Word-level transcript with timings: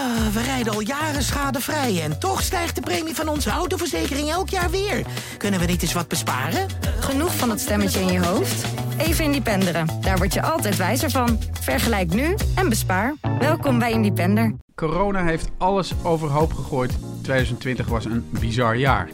Ah, 0.00 0.26
we 0.32 0.42
rijden 0.42 0.72
al 0.72 0.80
jaren 0.80 1.22
schadevrij 1.22 2.02
en 2.02 2.18
toch 2.18 2.42
stijgt 2.42 2.74
de 2.74 2.80
premie 2.80 3.14
van 3.14 3.28
onze 3.28 3.50
autoverzekering 3.50 4.30
elk 4.30 4.48
jaar 4.48 4.70
weer. 4.70 5.06
Kunnen 5.36 5.60
we 5.60 5.66
niet 5.66 5.82
eens 5.82 5.92
wat 5.92 6.08
besparen? 6.08 6.66
Genoeg 7.00 7.36
van 7.36 7.48
dat 7.48 7.60
stemmetje 7.60 8.00
in 8.00 8.12
je 8.12 8.24
hoofd? 8.24 8.64
Even 8.98 9.24
Independeren. 9.24 9.86
Daar 10.00 10.16
word 10.16 10.34
je 10.34 10.42
altijd 10.42 10.76
wijzer 10.76 11.10
van. 11.10 11.38
Vergelijk 11.60 12.14
nu 12.14 12.34
en 12.54 12.68
bespaar. 12.68 13.14
Welkom 13.38 13.78
bij 13.78 13.92
Independer. 13.92 14.54
Corona 14.74 15.24
heeft 15.24 15.50
alles 15.58 15.92
overhoop 16.02 16.52
gegooid. 16.52 16.98
2020 17.22 17.86
was 17.86 18.04
een 18.04 18.28
bizar 18.30 18.76
jaar. 18.76 19.10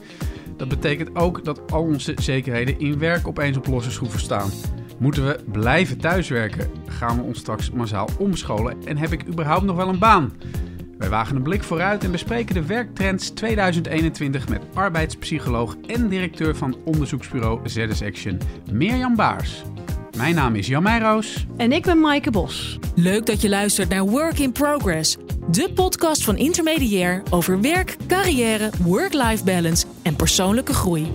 Dat 0.56 0.68
betekent 0.68 1.16
ook 1.16 1.44
dat 1.44 1.72
al 1.72 1.82
onze 1.82 2.12
zekerheden 2.16 2.78
in 2.78 2.98
werk 2.98 3.28
opeens 3.28 3.56
op 3.56 3.66
losse 3.66 3.90
schroeven 3.90 4.20
staan. 4.20 4.50
Moeten 4.98 5.26
we 5.26 5.44
blijven 5.52 5.98
thuiswerken? 5.98 6.70
Gaan 6.86 7.16
we 7.16 7.22
ons 7.22 7.38
straks 7.38 7.70
massaal 7.70 8.08
omscholen? 8.18 8.76
En 8.84 8.96
heb 8.96 9.12
ik 9.12 9.26
überhaupt 9.26 9.64
nog 9.64 9.76
wel 9.76 9.88
een 9.88 9.98
baan? 9.98 10.32
Wij 10.98 11.08
wagen 11.08 11.36
een 11.36 11.42
blik 11.42 11.62
vooruit 11.62 12.04
en 12.04 12.10
bespreken 12.10 12.54
de 12.54 12.66
werktrends 12.66 13.30
2021 13.30 14.48
met 14.48 14.62
arbeidspsycholoog 14.74 15.76
en 15.86 16.08
directeur 16.08 16.56
van 16.56 16.76
onderzoeksbureau 16.84 17.68
ZS 17.68 18.02
Action, 18.02 18.40
Mirjam 18.72 19.16
Baars. 19.16 19.62
Mijn 20.16 20.34
naam 20.34 20.54
is 20.54 20.66
Jan 20.66 20.82
Meijroos. 20.82 21.46
En 21.56 21.72
ik 21.72 21.82
ben 21.82 22.00
Maaike 22.00 22.30
Bos. 22.30 22.78
Leuk 22.94 23.26
dat 23.26 23.40
je 23.40 23.48
luistert 23.48 23.88
naar 23.88 24.04
Work 24.04 24.38
in 24.38 24.52
Progress, 24.52 25.16
de 25.50 25.72
podcast 25.74 26.24
van 26.24 26.36
Intermediair 26.36 27.22
over 27.30 27.60
werk, 27.60 27.96
carrière, 28.06 28.70
work-life 28.82 29.44
balance 29.44 29.86
en 30.02 30.16
persoonlijke 30.16 30.72
groei. 30.74 31.12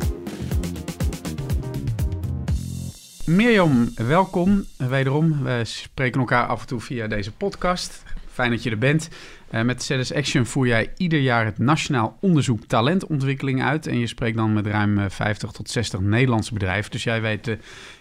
Mirjam, 3.26 3.90
welkom. 3.96 4.66
Wederom, 4.78 5.44
we 5.44 5.62
spreken 5.64 6.20
elkaar 6.20 6.48
af 6.48 6.62
en 6.62 6.68
toe 6.68 6.80
via 6.80 7.08
deze 7.08 7.32
podcast. 7.32 8.04
Fijn 8.32 8.52
dat 8.52 8.64
je 8.64 8.70
er 8.70 8.78
bent. 8.78 9.10
Uh, 9.52 9.62
met 9.62 9.84
ZS 9.84 10.14
Action 10.14 10.46
voer 10.46 10.68
jij 10.68 10.94
ieder 10.98 11.20
jaar 11.20 11.46
het 11.46 11.58
Nationaal 11.58 12.18
Onderzoek 12.22 12.66
Talentontwikkeling 12.66 13.64
uit. 13.64 13.88
En 13.88 14.00
je 14.00 14.08
spreekt 14.08 14.38
dan 14.38 14.54
met 14.54 14.68
ruim 14.68 15.10
50 15.10 15.52
tot 15.52 15.70
60 15.70 16.00
Nederlandse 16.00 16.54
bedrijven. 16.54 16.92
Dus 16.92 17.04
jij 17.04 17.22
weet 17.22 17.48
uh, 17.48 17.56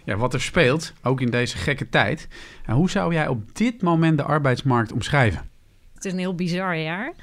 ja, 0.05 0.15
wat 0.15 0.33
er 0.33 0.41
speelt, 0.41 0.93
ook 1.03 1.21
in 1.21 1.29
deze 1.29 1.57
gekke 1.57 1.89
tijd. 1.89 2.27
Uh, 2.69 2.75
hoe 2.75 2.89
zou 2.89 3.13
jij 3.13 3.27
op 3.27 3.55
dit 3.55 3.81
moment 3.81 4.17
de 4.17 4.23
arbeidsmarkt 4.23 4.91
omschrijven? 4.91 5.49
Het 5.93 6.05
is 6.05 6.11
een 6.11 6.19
heel 6.19 6.35
bizar 6.35 6.77
jaar. 6.77 7.13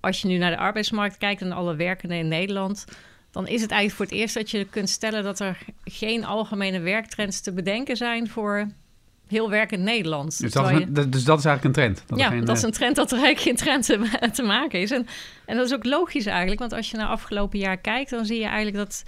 Als 0.00 0.20
je 0.20 0.28
nu 0.28 0.36
naar 0.36 0.50
de 0.50 0.56
arbeidsmarkt 0.56 1.18
kijkt 1.18 1.42
en 1.42 1.52
alle 1.52 1.76
werkenden 1.76 2.18
in 2.18 2.28
Nederland 2.28 2.86
dan 3.30 3.46
is 3.46 3.62
het 3.62 3.70
eigenlijk 3.70 3.92
voor 3.92 4.04
het 4.04 4.14
eerst 4.14 4.34
dat 4.34 4.50
je 4.50 4.64
kunt 4.70 4.88
stellen 4.88 5.22
dat 5.22 5.40
er 5.40 5.58
geen 5.84 6.24
algemene 6.24 6.80
werktrends 6.80 7.40
te 7.40 7.52
bedenken 7.52 7.96
zijn 7.96 8.28
voor 8.28 8.68
heel 9.30 9.50
werkend 9.50 9.82
Nederland. 9.82 10.40
Dus 10.40 10.52
dat, 10.52 10.68
je... 10.68 11.08
dus 11.08 11.24
dat 11.24 11.38
is 11.38 11.44
eigenlijk 11.44 11.64
een 11.64 11.72
trend? 11.72 12.02
Dat 12.06 12.18
ja, 12.18 12.40
dat 12.40 12.56
is 12.56 12.62
een 12.62 12.70
trend 12.70 12.96
dat 12.96 13.12
er 13.12 13.18
eigenlijk 13.22 13.46
geen 13.46 13.56
trend 13.66 13.84
te, 13.84 14.28
te 14.32 14.42
maken 14.42 14.80
is. 14.80 14.90
En, 14.90 15.06
en 15.44 15.56
dat 15.56 15.66
is 15.66 15.74
ook 15.74 15.84
logisch 15.84 16.26
eigenlijk, 16.26 16.60
want 16.60 16.72
als 16.72 16.90
je 16.90 16.96
naar 16.96 17.06
afgelopen 17.06 17.58
jaar 17.58 17.76
kijkt, 17.76 18.10
dan 18.10 18.26
zie 18.26 18.38
je 18.38 18.44
eigenlijk 18.44 18.76
dat 18.76 19.02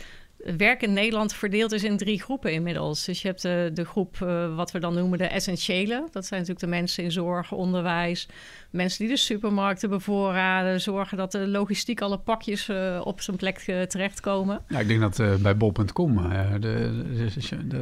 werk 0.56 0.82
in 0.82 0.92
Nederland 0.92 1.34
verdeeld 1.34 1.72
is 1.72 1.84
in 1.84 1.96
drie 1.96 2.22
groepen 2.22 2.52
inmiddels. 2.52 3.04
Dus 3.04 3.22
je 3.22 3.28
hebt 3.28 3.42
de, 3.42 3.70
de 3.74 3.84
groep, 3.84 4.16
uh, 4.22 4.56
wat 4.56 4.70
we 4.70 4.78
dan 4.78 4.94
noemen 4.94 5.18
de 5.18 5.26
essentiële. 5.26 6.08
Dat 6.10 6.26
zijn 6.26 6.40
natuurlijk 6.40 6.66
de 6.66 6.76
mensen 6.76 7.04
in 7.04 7.12
zorg, 7.12 7.52
onderwijs. 7.52 8.28
Mensen 8.70 8.98
die 8.98 9.14
de 9.14 9.20
supermarkten 9.20 9.90
bevoorraden. 9.90 10.80
Zorgen 10.80 11.16
dat 11.16 11.32
de 11.32 11.48
logistiek 11.48 12.00
alle 12.00 12.18
pakjes 12.18 12.68
uh, 12.68 13.00
op 13.04 13.20
zijn 13.20 13.36
plek 13.36 13.64
uh, 13.66 13.82
terechtkomen. 13.82 14.60
Ja, 14.68 14.78
ik 14.78 14.88
denk 14.88 15.00
dat 15.00 15.40
bij 15.42 15.56
bol.com, 15.56 16.30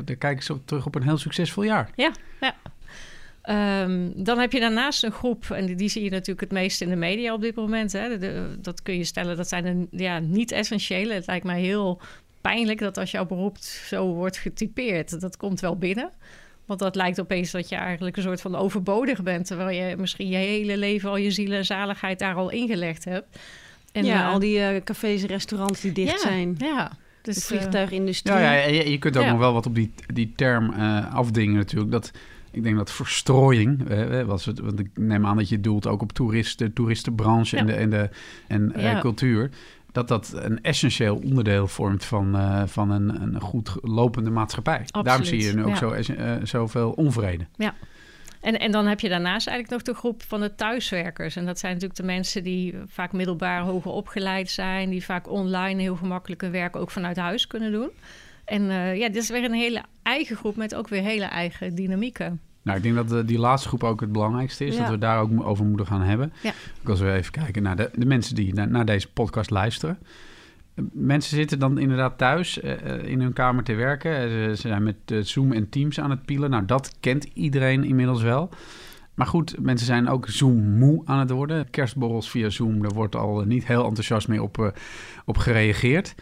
daar 0.05 0.17
kijken 0.19 0.43
ze 0.43 0.65
terug 0.65 0.87
op 0.87 0.95
een 0.95 1.03
heel 1.03 1.19
succesvol 1.19 1.63
jaar. 1.63 1.91
Ja, 1.95 2.13
ja. 2.41 2.55
Um, 3.83 4.13
dan 4.25 4.39
heb 4.39 4.53
je 4.53 4.61
daarnaast 4.61 5.05
een 5.05 5.13
groep, 5.13 5.51
en 5.51 5.67
die, 5.67 5.77
die, 5.77 5.89
zie 5.89 6.05
je 6.05 6.11
natuurlijk 6.11 6.41
het 6.41 6.53
meest 6.53 6.81
in 6.81 6.89
de 6.89 6.97
media 6.97 7.35
op 7.35 7.41
dit 7.41 7.55
moment. 7.55 7.93
Hè. 7.93 8.19
De, 8.19 8.57
dat 8.59 8.83
kun 8.83 8.97
je 8.97 9.05
stellen, 9.05 9.37
dat 9.37 9.49
zijn 9.49 9.89
de 9.91 10.03
ja, 10.03 10.19
niet-essentiële. 10.19 11.15
Het 11.15 11.27
lijkt 11.27 11.45
mij 11.45 11.61
heel 11.61 12.01
pijnlijk 12.41 12.79
dat 12.79 12.99
als 12.99 13.11
jouw 13.11 13.27
beroep 13.27 13.57
zo 13.59 14.07
wordt 14.07 14.37
getypeerd, 14.37 15.21
dat 15.21 15.37
komt 15.37 15.61
wel 15.61 15.77
binnen. 15.77 16.11
Want 16.71 16.83
dat 16.83 16.95
lijkt 16.95 17.21
opeens 17.21 17.51
dat 17.51 17.69
je 17.69 17.77
eigenlijk 17.77 18.17
een 18.17 18.23
soort 18.23 18.41
van 18.41 18.55
overbodig 18.57 19.23
bent. 19.23 19.47
Terwijl 19.47 19.89
je 19.89 19.97
misschien 19.97 20.29
je 20.29 20.37
hele 20.37 20.77
leven 20.77 21.11
al 21.11 21.17
je 21.17 21.31
ziel 21.31 21.53
en 21.53 21.65
zaligheid 21.65 22.19
daar 22.19 22.35
al 22.35 22.51
ingelegd 22.51 23.05
hebt. 23.05 23.39
En, 23.93 24.05
ja, 24.05 24.27
uh, 24.27 24.33
al 24.33 24.39
die 24.39 24.59
uh, 24.59 24.69
cafés 24.85 25.23
en 25.23 25.29
restaurants 25.29 25.81
die 25.81 25.93
dicht 25.93 26.13
ja, 26.13 26.19
zijn. 26.19 26.55
Ja, 26.59 26.93
dus, 27.23 27.35
de 27.35 27.41
vliegtuigindustrie. 27.41 28.35
Ja, 28.35 28.53
ja 28.53 28.67
je, 28.67 28.91
je 28.91 28.99
kunt 28.99 29.17
ook 29.17 29.27
nog 29.27 29.39
wel 29.39 29.53
wat 29.53 29.67
op 29.67 29.75
die, 29.75 29.93
die 30.15 30.33
term 30.37 30.73
uh, 30.73 31.15
afdingen 31.15 31.57
natuurlijk. 31.57 31.91
Dat, 31.91 32.11
ik 32.51 32.63
denk 32.63 32.77
dat 32.77 32.93
verstrooiing, 32.93 33.83
was 34.27 34.45
het, 34.45 34.59
want 34.59 34.79
ik 34.79 34.91
neem 34.95 35.27
aan 35.27 35.37
dat 35.37 35.49
je 35.49 35.61
doelt 35.61 35.87
ook 35.87 36.03
op 36.03 36.13
toeristen, 36.13 36.73
toeristenbranche 36.73 37.57
ja. 37.57 37.63
en, 37.63 37.67
de, 37.67 37.73
en, 37.73 37.91
de, 37.91 38.11
en 38.47 38.73
ja. 38.77 39.01
cultuur 39.01 39.51
dat 39.93 40.09
dat 40.09 40.33
een 40.35 40.63
essentieel 40.63 41.17
onderdeel 41.17 41.67
vormt 41.67 42.05
van, 42.05 42.37
uh, 42.37 42.63
van 42.67 42.91
een, 42.91 43.23
een 43.23 43.41
goed 43.41 43.77
lopende 43.83 44.31
maatschappij. 44.31 44.79
Absoluut, 44.79 45.07
Daarom 45.07 45.25
zie 45.25 45.43
je 45.43 45.53
nu 45.53 45.65
ook 45.65 45.77
zo, 45.77 45.95
uh, 45.95 46.33
zoveel 46.43 46.91
onvrede. 46.91 47.47
Ja. 47.57 47.75
En, 48.41 48.59
en 48.59 48.73
dan 48.73 48.87
heb 48.87 49.01
je 49.01 49.09
daarnaast 49.09 49.47
eigenlijk 49.47 49.77
nog 49.77 49.95
de 49.95 50.01
groep 50.01 50.23
van 50.23 50.41
de 50.41 50.55
thuiswerkers. 50.55 51.37
En 51.37 51.47
dat 51.47 51.59
zijn 51.59 51.73
natuurlijk 51.73 52.01
de 52.01 52.07
mensen 52.07 52.43
die 52.43 52.75
vaak 52.87 53.13
middelbaar 53.13 53.61
hoger 53.61 53.91
opgeleid 53.91 54.51
zijn, 54.51 54.91
die 54.91 55.05
vaak 55.05 55.31
online 55.31 55.81
heel 55.81 55.97
gemakkelijke 55.97 56.51
werk 56.51 56.77
ook 56.77 56.91
vanuit 56.91 57.17
huis 57.17 57.47
kunnen 57.47 57.73
doen. 57.73 57.91
En 58.45 58.63
uh, 58.63 58.97
ja, 58.97 59.07
dit 59.07 59.23
is 59.23 59.29
weer 59.29 59.45
een 59.45 59.53
hele 59.53 59.83
eigen 60.03 60.37
groep 60.37 60.57
met 60.57 60.75
ook 60.75 60.89
weer 60.89 61.03
hele 61.03 61.25
eigen 61.25 61.75
dynamieken. 61.75 62.41
Nou, 62.63 62.77
ik 62.77 62.83
denk 62.83 62.95
dat 62.95 63.09
de, 63.09 63.25
die 63.25 63.39
laatste 63.39 63.69
groep 63.69 63.85
ook 63.85 64.01
het 64.01 64.13
belangrijkste 64.13 64.65
is. 64.65 64.77
Dat 64.77 64.89
we 64.89 64.99
daar 64.99 65.21
ook 65.21 65.31
over 65.43 65.65
moeten 65.65 65.87
gaan 65.87 66.01
hebben. 66.01 66.33
Ja. 66.43 66.53
Ook 66.81 66.89
als 66.89 67.01
we 67.01 67.13
even 67.13 67.33
kijken 67.33 67.63
naar 67.63 67.77
de, 67.77 67.91
de 67.95 68.07
mensen 68.07 68.35
die 68.35 68.55
naar, 68.55 68.69
naar, 68.69 68.85
deze 68.85 69.13
podcast 69.13 69.51
luisteren. 69.51 69.99
Mensen 70.93 71.37
zitten 71.37 71.59
dan 71.59 71.79
inderdaad 71.79 72.19
thuis 72.19 72.63
uh, 72.63 73.03
in 73.05 73.21
hun 73.21 73.33
kamer 73.33 73.65
te 73.65 73.75
werken. 73.75 74.31
Ze, 74.31 74.53
ze 74.57 74.69
zijn 74.69 74.83
met 74.83 74.97
uh, 75.13 75.23
Zoom 75.23 75.53
en 75.53 75.69
Teams 75.69 76.01
aan 76.01 76.11
het 76.11 76.25
pielen. 76.25 76.51
Nou, 76.51 76.65
dat 76.65 76.97
kent 77.01 77.25
iedereen 77.35 77.85
inmiddels 77.85 78.23
wel. 78.23 78.49
Maar 79.15 79.27
goed, 79.27 79.57
mensen 79.61 79.87
zijn 79.87 80.09
ook 80.09 80.29
Zoom-moe 80.29 81.03
aan 81.05 81.19
het 81.19 81.31
worden. 81.31 81.71
Kerstborrels 81.71 82.31
via 82.31 82.51
Zoom, 82.51 82.83
daar 82.83 82.93
wordt 82.93 83.17
al 83.17 83.41
niet 83.41 83.67
heel 83.67 83.85
enthousiast 83.85 84.29
mee 84.29 84.43
op, 84.43 84.73
op 85.25 85.39
gereageerd. 85.39 86.15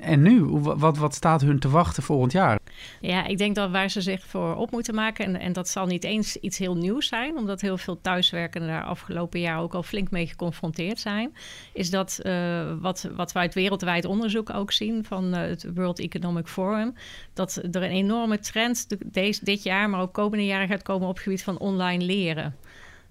En 0.00 0.22
nu, 0.22 0.42
wat, 0.44 0.98
wat 0.98 1.14
staat 1.14 1.40
hun 1.40 1.58
te 1.58 1.68
wachten 1.68 2.02
volgend 2.02 2.32
jaar? 2.32 2.58
Ja, 3.00 3.26
ik 3.26 3.38
denk 3.38 3.54
dat 3.54 3.70
waar 3.70 3.90
ze 3.90 4.00
zich 4.00 4.26
voor 4.26 4.54
op 4.54 4.70
moeten 4.70 4.94
maken, 4.94 5.24
en, 5.24 5.40
en 5.40 5.52
dat 5.52 5.68
zal 5.68 5.86
niet 5.86 6.04
eens 6.04 6.36
iets 6.36 6.58
heel 6.58 6.76
nieuws 6.76 7.08
zijn, 7.08 7.36
omdat 7.36 7.60
heel 7.60 7.78
veel 7.78 8.00
thuiswerkenden 8.00 8.70
daar 8.70 8.84
afgelopen 8.84 9.40
jaar 9.40 9.60
ook 9.60 9.74
al 9.74 9.82
flink 9.82 10.10
mee 10.10 10.26
geconfronteerd 10.26 11.00
zijn, 11.00 11.34
is 11.72 11.90
dat 11.90 12.20
uh, 12.22 12.72
wat, 12.80 13.08
wat 13.16 13.32
wij 13.32 13.42
uit 13.42 13.54
wereldwijd 13.54 14.04
onderzoek 14.04 14.50
ook 14.50 14.72
zien 14.72 15.04
van 15.04 15.34
uh, 15.34 15.40
het 15.40 15.66
World 15.74 15.98
Economic 15.98 16.46
Forum, 16.46 16.94
dat 17.34 17.56
er 17.56 17.82
een 17.82 17.90
enorme 17.90 18.38
trend 18.38 18.86
deze, 19.06 19.44
dit 19.44 19.62
jaar, 19.62 19.90
maar 19.90 20.00
ook 20.00 20.12
komende 20.12 20.46
jaren 20.46 20.68
gaat 20.68 20.82
komen 20.82 21.08
op 21.08 21.14
het 21.14 21.22
gebied 21.22 21.42
van 21.42 21.58
online 21.58 22.04
leren. 22.04 22.56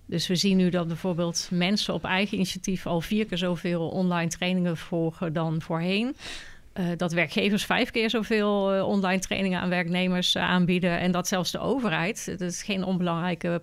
Dus 0.05 0.27
we 0.27 0.35
zien 0.35 0.57
nu 0.57 0.69
dat 0.69 0.87
bijvoorbeeld 0.87 1.49
mensen 1.51 1.93
op 1.93 2.03
eigen 2.03 2.35
initiatief 2.35 2.85
al 2.85 3.01
vier 3.01 3.25
keer 3.25 3.37
zoveel 3.37 3.89
online 3.89 4.29
trainingen 4.29 4.77
volgen 4.77 5.33
dan 5.33 5.61
voorheen. 5.61 6.15
Uh, 6.79 6.85
dat 6.97 7.13
werkgevers 7.13 7.65
vijf 7.65 7.91
keer 7.91 8.09
zoveel 8.09 8.75
uh, 8.75 8.87
online 8.87 9.21
trainingen 9.21 9.59
aan 9.59 9.69
werknemers 9.69 10.35
uh, 10.35 10.43
aanbieden. 10.43 10.99
En 10.99 11.11
dat 11.11 11.27
zelfs 11.27 11.51
de 11.51 11.59
overheid, 11.59 12.25
dat 12.25 12.41
is 12.41 12.63
geen 12.63 12.83
onbelangrijke 12.83 13.61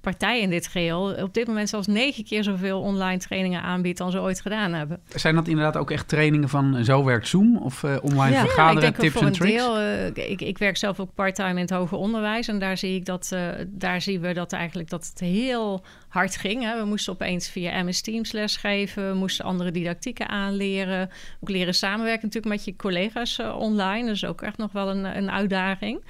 partij 0.00 0.40
in 0.40 0.50
dit 0.50 0.66
geheel 0.66 1.14
op 1.22 1.34
dit 1.34 1.46
moment 1.46 1.68
zelfs 1.68 1.86
negen 1.86 2.24
keer 2.24 2.44
zoveel 2.44 2.80
online 2.80 3.18
trainingen 3.18 3.62
aanbiedt 3.62 3.98
dan 3.98 4.10
ze 4.10 4.20
ooit 4.20 4.40
gedaan 4.40 4.72
hebben. 4.72 5.00
Zijn 5.08 5.34
dat 5.34 5.48
inderdaad 5.48 5.76
ook 5.76 5.90
echt 5.90 6.08
trainingen 6.08 6.48
van 6.48 6.84
zo 6.84 7.04
werkt 7.04 7.28
Zoom 7.28 7.56
of 7.56 7.82
uh, 7.82 7.96
online 8.02 8.34
ja, 8.34 8.40
vergaderen, 8.40 8.82
ja, 8.82 8.88
ik 8.88 9.00
denk 9.00 9.12
tips 9.12 9.24
en 9.24 9.32
tricks? 9.32 9.56
Deel, 9.56 9.80
uh, 9.80 10.06
ik, 10.06 10.40
ik, 10.40 10.58
werk 10.58 10.76
zelf 10.76 11.00
ook 11.00 11.14
part-time 11.14 11.50
in 11.50 11.56
het 11.56 11.70
hoger 11.70 11.98
onderwijs 11.98 12.48
en 12.48 12.58
daar 12.58 12.76
zie 12.76 12.94
ik 12.94 13.04
dat 13.04 13.36
daar 13.66 14.00
zien 14.00 14.20
we 14.20 14.32
dat 14.32 14.52
eigenlijk 14.52 14.88
dat 14.90 15.06
het 15.06 15.20
heel 15.20 15.84
hard 16.08 16.36
ging. 16.36 16.62
Hè. 16.62 16.78
We 16.78 16.84
moesten 16.84 17.12
opeens 17.12 17.48
via 17.48 17.82
MS 17.82 18.00
Teams 18.00 18.32
lesgeven, 18.32 19.08
we 19.08 19.18
moesten 19.18 19.44
andere 19.44 19.70
didactieken 19.70 20.28
aanleren, 20.28 21.10
ook 21.40 21.48
leren 21.48 21.74
samenwerken 21.74 22.24
natuurlijk 22.24 22.54
met 22.54 22.64
je 22.64 22.76
collega's 22.76 23.38
online. 23.38 24.06
Dat 24.06 24.14
is 24.14 24.24
ook 24.24 24.42
echt 24.42 24.58
nog 24.58 24.72
wel 24.72 24.90
een, 24.90 25.04
een 25.16 25.30
uitdaging. 25.30 26.00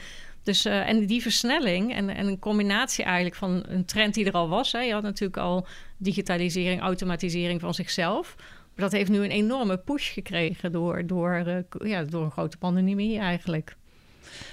Dus, 0.46 0.66
uh, 0.66 0.88
en 0.88 1.06
die 1.06 1.22
versnelling 1.22 1.94
en, 1.94 2.08
en 2.08 2.26
een 2.26 2.38
combinatie 2.38 3.04
eigenlijk 3.04 3.37
van 3.37 3.64
een 3.69 3.84
trend 3.84 4.14
die 4.14 4.25
er 4.25 4.32
al 4.32 4.48
was. 4.48 4.72
Hè. 4.72 4.81
Je 4.81 4.93
had 4.93 5.02
natuurlijk 5.02 5.37
al 5.37 5.66
digitalisering, 5.96 6.81
automatisering 6.81 7.60
van 7.60 7.75
zichzelf. 7.75 8.34
Maar 8.37 8.84
dat 8.84 8.93
heeft 8.93 9.10
nu 9.10 9.19
een 9.25 9.31
enorme 9.31 9.78
push 9.78 10.12
gekregen 10.12 10.72
door, 10.72 11.06
door, 11.06 11.43
uh, 11.46 11.90
ja, 11.90 12.02
door 12.02 12.25
een 12.25 12.31
grote 12.31 12.56
pandemie 12.56 13.19
eigenlijk. 13.19 13.76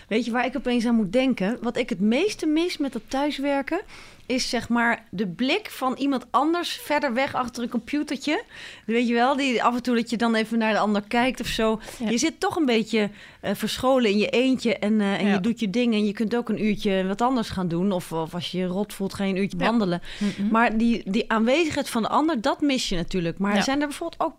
Weet 0.07 0.25
je 0.25 0.31
waar 0.31 0.45
ik 0.45 0.56
opeens 0.56 0.86
aan 0.86 0.95
moet 0.95 1.12
denken? 1.12 1.57
Wat 1.62 1.78
ik 1.78 1.90
het 1.90 2.00
meeste 2.00 2.46
mis 2.46 2.78
met 2.78 2.94
dat 2.94 3.01
thuiswerken 3.07 3.81
is 4.25 4.50
zeg 4.50 4.70
maar 4.70 5.04
de 5.12 5.28
blik 5.28 5.70
van 5.70 5.96
iemand 5.98 6.25
anders 6.30 6.70
verder 6.74 7.14
weg 7.14 7.36
achter 7.36 7.64
een 7.64 7.70
computertje. 7.70 8.44
Weet 8.86 9.08
je 9.08 9.14
wel, 9.14 9.36
die 9.36 9.64
af 9.64 9.75
en 9.75 9.84
toe 9.84 9.96
dat 9.96 10.10
je 10.10 10.18
dan 10.18 10.36
even 10.36 10.58
naar 10.58 10.74
de 10.74 10.80
ander 10.80 11.02
kijkt 11.08 11.40
of 11.40 11.48
zo. 11.48 11.80
Ja. 12.00 12.10
Je 12.10 12.18
zit 12.18 12.40
toch 12.40 12.56
een 12.56 12.66
beetje 12.66 13.10
eh, 13.42 13.52
verscholen 13.56 14.10
in 14.12 14.18
je 14.18 14.30
eentje 14.30 14.78
en, 14.78 15.02
eh, 15.02 15.20
en 15.20 15.25
Ja. 15.25 15.34
je 15.34 15.40
doet 15.40 15.60
je 15.60 15.70
dingen. 15.70 16.00
En 16.00 16.06
je 16.06 16.14
kunt 16.14 16.36
ook 16.36 16.50
een 16.50 16.66
uurtje 16.66 17.08
wat 17.08 17.22
anders 17.22 17.50
gaan 17.50 17.68
doen. 17.68 17.92
Of, 17.92 18.12
of 18.12 18.34
als 18.34 18.52
je 18.52 18.58
je 18.58 18.66
rot 18.66 18.94
voelt, 18.94 19.14
ga 19.14 19.24
je 19.24 19.30
een 19.34 19.40
uurtje 19.42 19.58
Ja. 19.58 19.66
wandelen. 19.66 20.02
Maar 20.52 20.78
die, 20.78 21.02
die 21.12 21.31
aanwezigheid 21.31 21.90
van 21.90 22.02
de 22.02 22.08
ander, 22.10 22.42
dat 22.42 22.62
mis 22.62 22.90
je 22.90 22.96
natuurlijk. 22.96 23.38
Maar 23.38 23.64
zijn 23.64 23.81
er 23.81 23.88
bijvoorbeeld 23.88 24.22
ook 24.22 24.36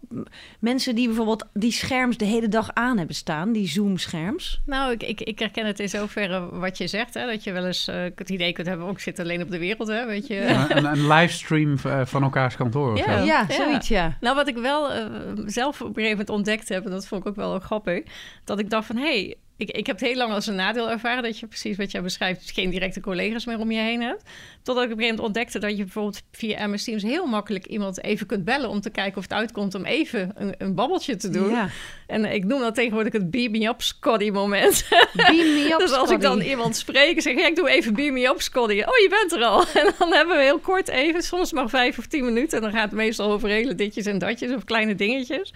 mensen 0.58 0.94
die 0.94 1.06
bijvoorbeeld 1.06 1.44
die 1.52 1.72
scherms 1.72 2.16
de 2.16 2.24
hele 2.24 2.48
dag 2.48 2.70
aan 2.74 2.98
hebben 2.98 3.16
staan? 3.16 3.52
Die 3.52 3.68
Zoom-scherms? 3.68 4.60
Nou, 4.66 4.92
ik, 4.92 5.02
ik, 5.02 5.20
ik 5.20 5.38
herken 5.38 5.66
het 5.66 5.80
in 5.80 5.88
zoverre 5.88 6.48
wat 6.58 6.78
je 6.78 6.86
zegt. 6.86 7.14
Hè, 7.14 7.26
dat 7.26 7.44
je 7.44 7.52
wel 7.52 7.66
eens 7.66 7.88
eh, 7.88 8.02
het 8.14 8.30
idee 8.30 8.52
kunt 8.52 8.66
hebben... 8.66 8.86
ook 8.86 8.92
ik 8.92 8.98
zit 9.00 9.18
alleen 9.18 9.42
op 9.42 9.50
de 9.50 9.58
wereld, 9.58 9.73
hè, 9.78 10.06
weet 10.06 10.26
je. 10.26 10.40
Een, 10.40 10.76
een, 10.76 10.84
een 10.84 11.06
livestream 11.06 11.76
eh, 11.84 12.00
van 12.04 12.22
elkaars 12.22 12.56
kantoor 12.56 12.92
of 12.92 12.98
Ja. 12.98 13.18
zo. 13.18 13.24
Ja, 13.24 13.44
Ja. 13.48 13.54
zoiets, 13.54 13.88
ja. 13.88 14.16
Nou, 14.20 14.36
wat 14.36 14.48
ik 14.48 14.56
wel 14.56 14.92
eh, 14.92 15.04
zelf 15.46 15.80
op 15.80 15.86
een 15.88 15.94
gegeven 15.94 16.10
moment 16.10 16.30
ontdekt 16.30 16.68
heb... 16.68 16.84
en 16.84 16.90
dat 16.90 17.06
vond 17.06 17.20
ik 17.22 17.28
ook 17.28 17.36
wel 17.36 17.58
grappig... 17.58 18.02
dat 18.44 18.58
ik 18.58 18.70
dacht 18.70 18.86
van, 18.86 18.96
hé... 18.96 19.02
Hey, 19.02 19.36
ik, 19.68 19.76
ik 19.76 19.86
heb 19.86 19.98
het 19.98 20.08
heel 20.08 20.16
lang 20.16 20.32
als 20.32 20.46
een 20.46 20.54
nadeel 20.54 20.90
ervaren... 20.90 21.22
dat 21.22 21.38
je 21.38 21.46
precies 21.46 21.76
wat 21.76 21.90
jij 21.90 22.02
beschrijft... 22.02 22.50
geen 22.50 22.70
directe 22.70 23.00
collega's 23.00 23.44
meer 23.44 23.58
om 23.58 23.70
je 23.70 23.80
heen 23.80 24.02
hebt. 24.02 24.22
Totdat 24.62 24.84
ik 24.84 24.90
op 24.90 24.96
een 24.96 25.02
gegeven 25.02 25.16
moment 25.16 25.20
ontdekte... 25.20 25.58
dat 25.58 25.76
je 25.76 25.82
bijvoorbeeld 25.82 26.22
via 26.32 26.66
MS 26.66 26.84
Teams... 26.84 27.02
heel 27.02 27.26
makkelijk 27.26 27.66
iemand 27.66 28.02
even 28.02 28.26
kunt 28.26 28.44
bellen... 28.44 28.68
om 28.68 28.80
te 28.80 28.90
kijken 28.90 29.16
of 29.16 29.22
het 29.22 29.32
uitkomt 29.32 29.74
om 29.74 29.84
even 29.84 30.32
een, 30.34 30.54
een 30.58 30.74
babbeltje 30.74 31.16
te 31.16 31.30
doen. 31.30 31.50
Ja. 31.50 31.68
En 32.06 32.24
ik 32.24 32.44
noem 32.44 32.60
dat 32.60 32.74
tegenwoordig 32.74 33.12
het 33.12 33.30
beam 33.30 33.50
me 33.50 33.66
up 33.66 33.82
Scotty 33.82 34.30
moment. 34.30 34.88
Beam 35.12 35.54
me 35.54 35.68
up, 35.72 35.78
dus 35.78 35.92
als 35.92 36.10
ik 36.10 36.20
dan 36.20 36.40
iemand 36.40 36.76
spreek 36.76 37.16
en 37.16 37.22
zeg, 37.22 37.38
ja, 37.38 37.46
ik 37.46 37.56
doe 37.56 37.70
even 37.70 37.94
beam 37.94 38.12
me 38.12 38.28
up, 38.28 38.40
Scotty. 38.40 38.72
Oh, 38.72 38.96
je 38.96 39.06
bent 39.20 39.32
er 39.32 39.48
al. 39.48 39.64
En 39.74 39.92
dan 39.98 40.12
hebben 40.12 40.36
we 40.36 40.42
heel 40.42 40.58
kort 40.58 40.88
even, 40.88 41.22
soms 41.22 41.52
maar 41.52 41.68
vijf 41.68 41.98
of 41.98 42.06
tien 42.06 42.24
minuten. 42.24 42.56
En 42.56 42.62
dan 42.62 42.72
gaat 42.72 42.90
het 42.90 42.92
meestal 42.92 43.32
over 43.32 43.48
hele 43.48 43.74
ditjes 43.74 44.06
en 44.06 44.18
datjes 44.18 44.52
of 44.52 44.64
kleine 44.64 44.94
dingetjes. 44.94 45.52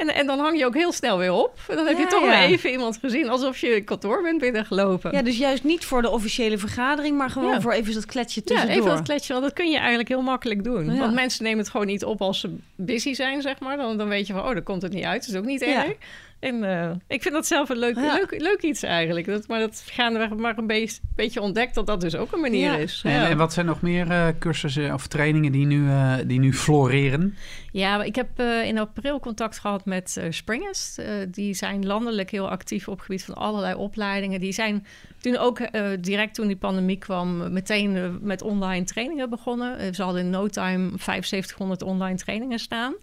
En, 0.00 0.14
en 0.14 0.26
dan 0.26 0.38
hang 0.38 0.58
je 0.58 0.66
ook 0.66 0.74
heel 0.74 0.92
snel 0.92 1.18
weer 1.18 1.32
op. 1.32 1.58
En 1.68 1.76
dan 1.76 1.86
heb 1.86 1.96
je 1.96 2.02
Ja, 2.02 2.08
toch 2.08 2.24
ja. 2.24 2.28
weer 2.28 2.48
even 2.48 2.70
iemand 2.70 2.98
gezien, 3.00 3.28
alsof 3.28 3.58
je 3.58 3.80
kantoor 3.80 4.22
bent 4.22 4.38
binnengelopen. 4.40 5.12
Ja, 5.12 5.22
dus 5.22 5.38
juist 5.38 5.64
niet 5.64 5.84
voor 5.84 6.02
de 6.02 6.10
officiële 6.10 6.58
vergadering, 6.58 7.16
maar 7.18 7.30
gewoon 7.30 7.52
Ja. 7.52 7.60
voor 7.60 7.72
even 7.72 7.94
dat 7.94 8.06
kletsje 8.06 8.40
Ja, 8.44 8.46
tussendoor. 8.54 8.76
even 8.76 8.96
dat 8.96 9.02
kletje, 9.02 9.32
want 9.32 9.44
dat 9.44 9.54
kun 9.54 9.70
je 9.70 9.76
eigenlijk 9.78 10.08
heel 10.08 10.22
makkelijk 10.22 10.64
doen. 10.64 10.92
Ja. 10.94 10.98
Want 11.00 11.14
mensen 11.14 11.44
nemen 11.44 11.58
het 11.58 11.68
gewoon 11.68 11.86
niet 11.86 12.04
op 12.04 12.20
als 12.22 12.40
ze 12.40 12.56
busy 12.74 13.14
zijn, 13.14 13.42
zeg 13.42 13.58
maar. 13.60 13.76
Dan, 13.76 13.96
dan 13.98 14.08
weet 14.08 14.26
je 14.26 14.32
van, 14.32 14.42
oh, 14.42 14.52
dan 14.54 14.62
komt 14.62 14.82
het 14.82 14.92
niet 14.92 15.04
uit. 15.04 15.20
Dat 15.20 15.30
is 15.34 15.40
ook 15.40 15.46
niet 15.46 15.60
Ja. 15.60 15.84
erg. 15.84 15.94
En 16.40 16.64
eh, 16.64 16.90
ik 17.08 17.22
vind 17.22 17.34
dat 17.34 17.46
zelf 17.46 17.68
een 17.68 17.78
leuk, 17.78 17.96
Ja. 17.96 18.14
leuk, 18.14 18.40
leuk 18.40 18.62
iets 18.62 18.82
eigenlijk. 18.82 19.26
Dat, 19.26 19.48
maar 19.48 19.60
dat 19.60 19.82
gaandeweg 19.86 20.34
maar 20.36 20.58
een 20.58 20.66
beetje, 20.66 21.00
beetje 21.16 21.40
ontdekt 21.40 21.74
dat 21.74 21.86
dat 21.86 22.00
dus 22.00 22.16
ook 22.16 22.32
een 22.32 22.40
manier 22.40 22.72
Ja. 22.72 22.76
is. 22.76 23.00
En, 23.04 23.12
Ja. 23.12 23.28
en 23.28 23.36
wat 23.36 23.52
zijn 23.52 23.66
nog 23.66 23.82
meer 23.82 24.10
eh, 24.10 24.26
cursussen 24.38 24.94
of 24.94 25.06
trainingen 25.06 25.52
die 25.52 25.66
nu, 25.66 25.88
eh, 25.88 26.14
die 26.26 26.38
nu 26.40 26.52
floreren? 26.54 27.36
Ja, 27.72 28.02
ik 28.02 28.14
heb 28.14 28.28
eh, 28.36 28.64
in 28.64 28.78
april 28.78 29.20
contact 29.20 29.58
gehad 29.58 29.84
met 29.84 30.16
eh 30.16 30.24
Springers. 30.30 30.98
Eh, 30.98 31.06
die 31.28 31.54
zijn 31.54 31.86
landelijk 31.86 32.30
heel 32.30 32.50
actief 32.50 32.88
op 32.88 32.96
het 32.96 33.04
gebied 33.06 33.24
van 33.24 33.34
allerlei 33.34 33.74
opleidingen. 33.74 34.40
Die 34.40 34.52
zijn 34.52 34.86
toen 35.20 35.36
ook 35.36 35.58
eh, 35.58 35.82
direct 36.00 36.34
toen 36.34 36.46
die 36.46 36.56
pandemie 36.56 36.98
kwam... 36.98 37.52
meteen 37.52 38.18
met 38.22 38.42
online 38.42 38.84
trainingen 38.84 39.30
begonnen. 39.30 39.94
Ze 39.94 40.02
hadden 40.02 40.20
in 40.22 40.30
no 40.30 40.48
time 40.48 40.88
7500 40.98 41.82
online 41.82 42.16
trainingen 42.16 42.58
staan. 42.58 42.94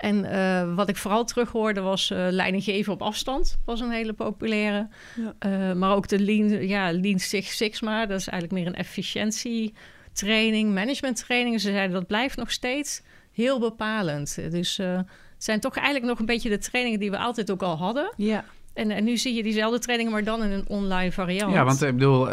En 0.00 0.24
eh, 0.24 0.74
wat 0.74 0.88
ik 0.88 0.96
vooral 0.96 1.24
terughoorde 1.24 1.80
was 1.80 2.10
eh 2.10 2.26
leiding 2.30 2.64
geven 2.64 2.92
op 2.92 3.02
afstand. 3.02 3.58
was 3.64 3.80
een 3.80 3.90
hele 3.90 4.12
populaire. 4.12 4.88
Ja. 5.16 5.34
Eh, 5.38 5.72
maar 5.72 5.94
ook 5.94 6.08
de 6.08 6.18
Lean, 6.18 6.66
ja, 6.68 6.92
Lean 6.92 7.18
Six 7.18 7.56
Sigma. 7.56 8.06
Dat 8.06 8.20
is 8.20 8.28
eigenlijk 8.28 8.62
meer 8.62 8.72
een 8.72 8.78
efficiëntietraining, 8.78 10.74
management 10.74 11.16
trainingen. 11.16 11.60
Ze 11.60 11.70
zeiden 11.70 11.92
dat 11.92 12.06
blijft 12.06 12.36
nog 12.36 12.50
steeds 12.50 13.02
heel 13.32 13.58
bepalend. 13.58 14.34
Dus 14.50 14.78
eh, 14.78 14.96
het 14.96 15.44
zijn 15.44 15.60
toch 15.60 15.76
eigenlijk 15.76 16.06
nog 16.06 16.18
een 16.18 16.26
beetje 16.26 16.48
de 16.48 16.58
trainingen 16.58 17.00
die 17.00 17.10
we 17.10 17.18
altijd 17.18 17.50
ook 17.50 17.62
al 17.62 17.76
hadden. 17.76 18.12
Ja. 18.16 18.44
En, 18.72 18.90
en 18.90 19.04
nu 19.04 19.16
zie 19.16 19.34
je 19.34 19.42
diezelfde 19.42 19.78
trainingen, 19.78 20.12
maar 20.12 20.24
dan 20.24 20.42
in 20.42 20.50
een 20.50 20.68
online 20.68 21.12
variant. 21.12 21.52
Ja, 21.52 21.64
want 21.64 21.82
ik 21.82 21.92
bedoel, 21.92 22.28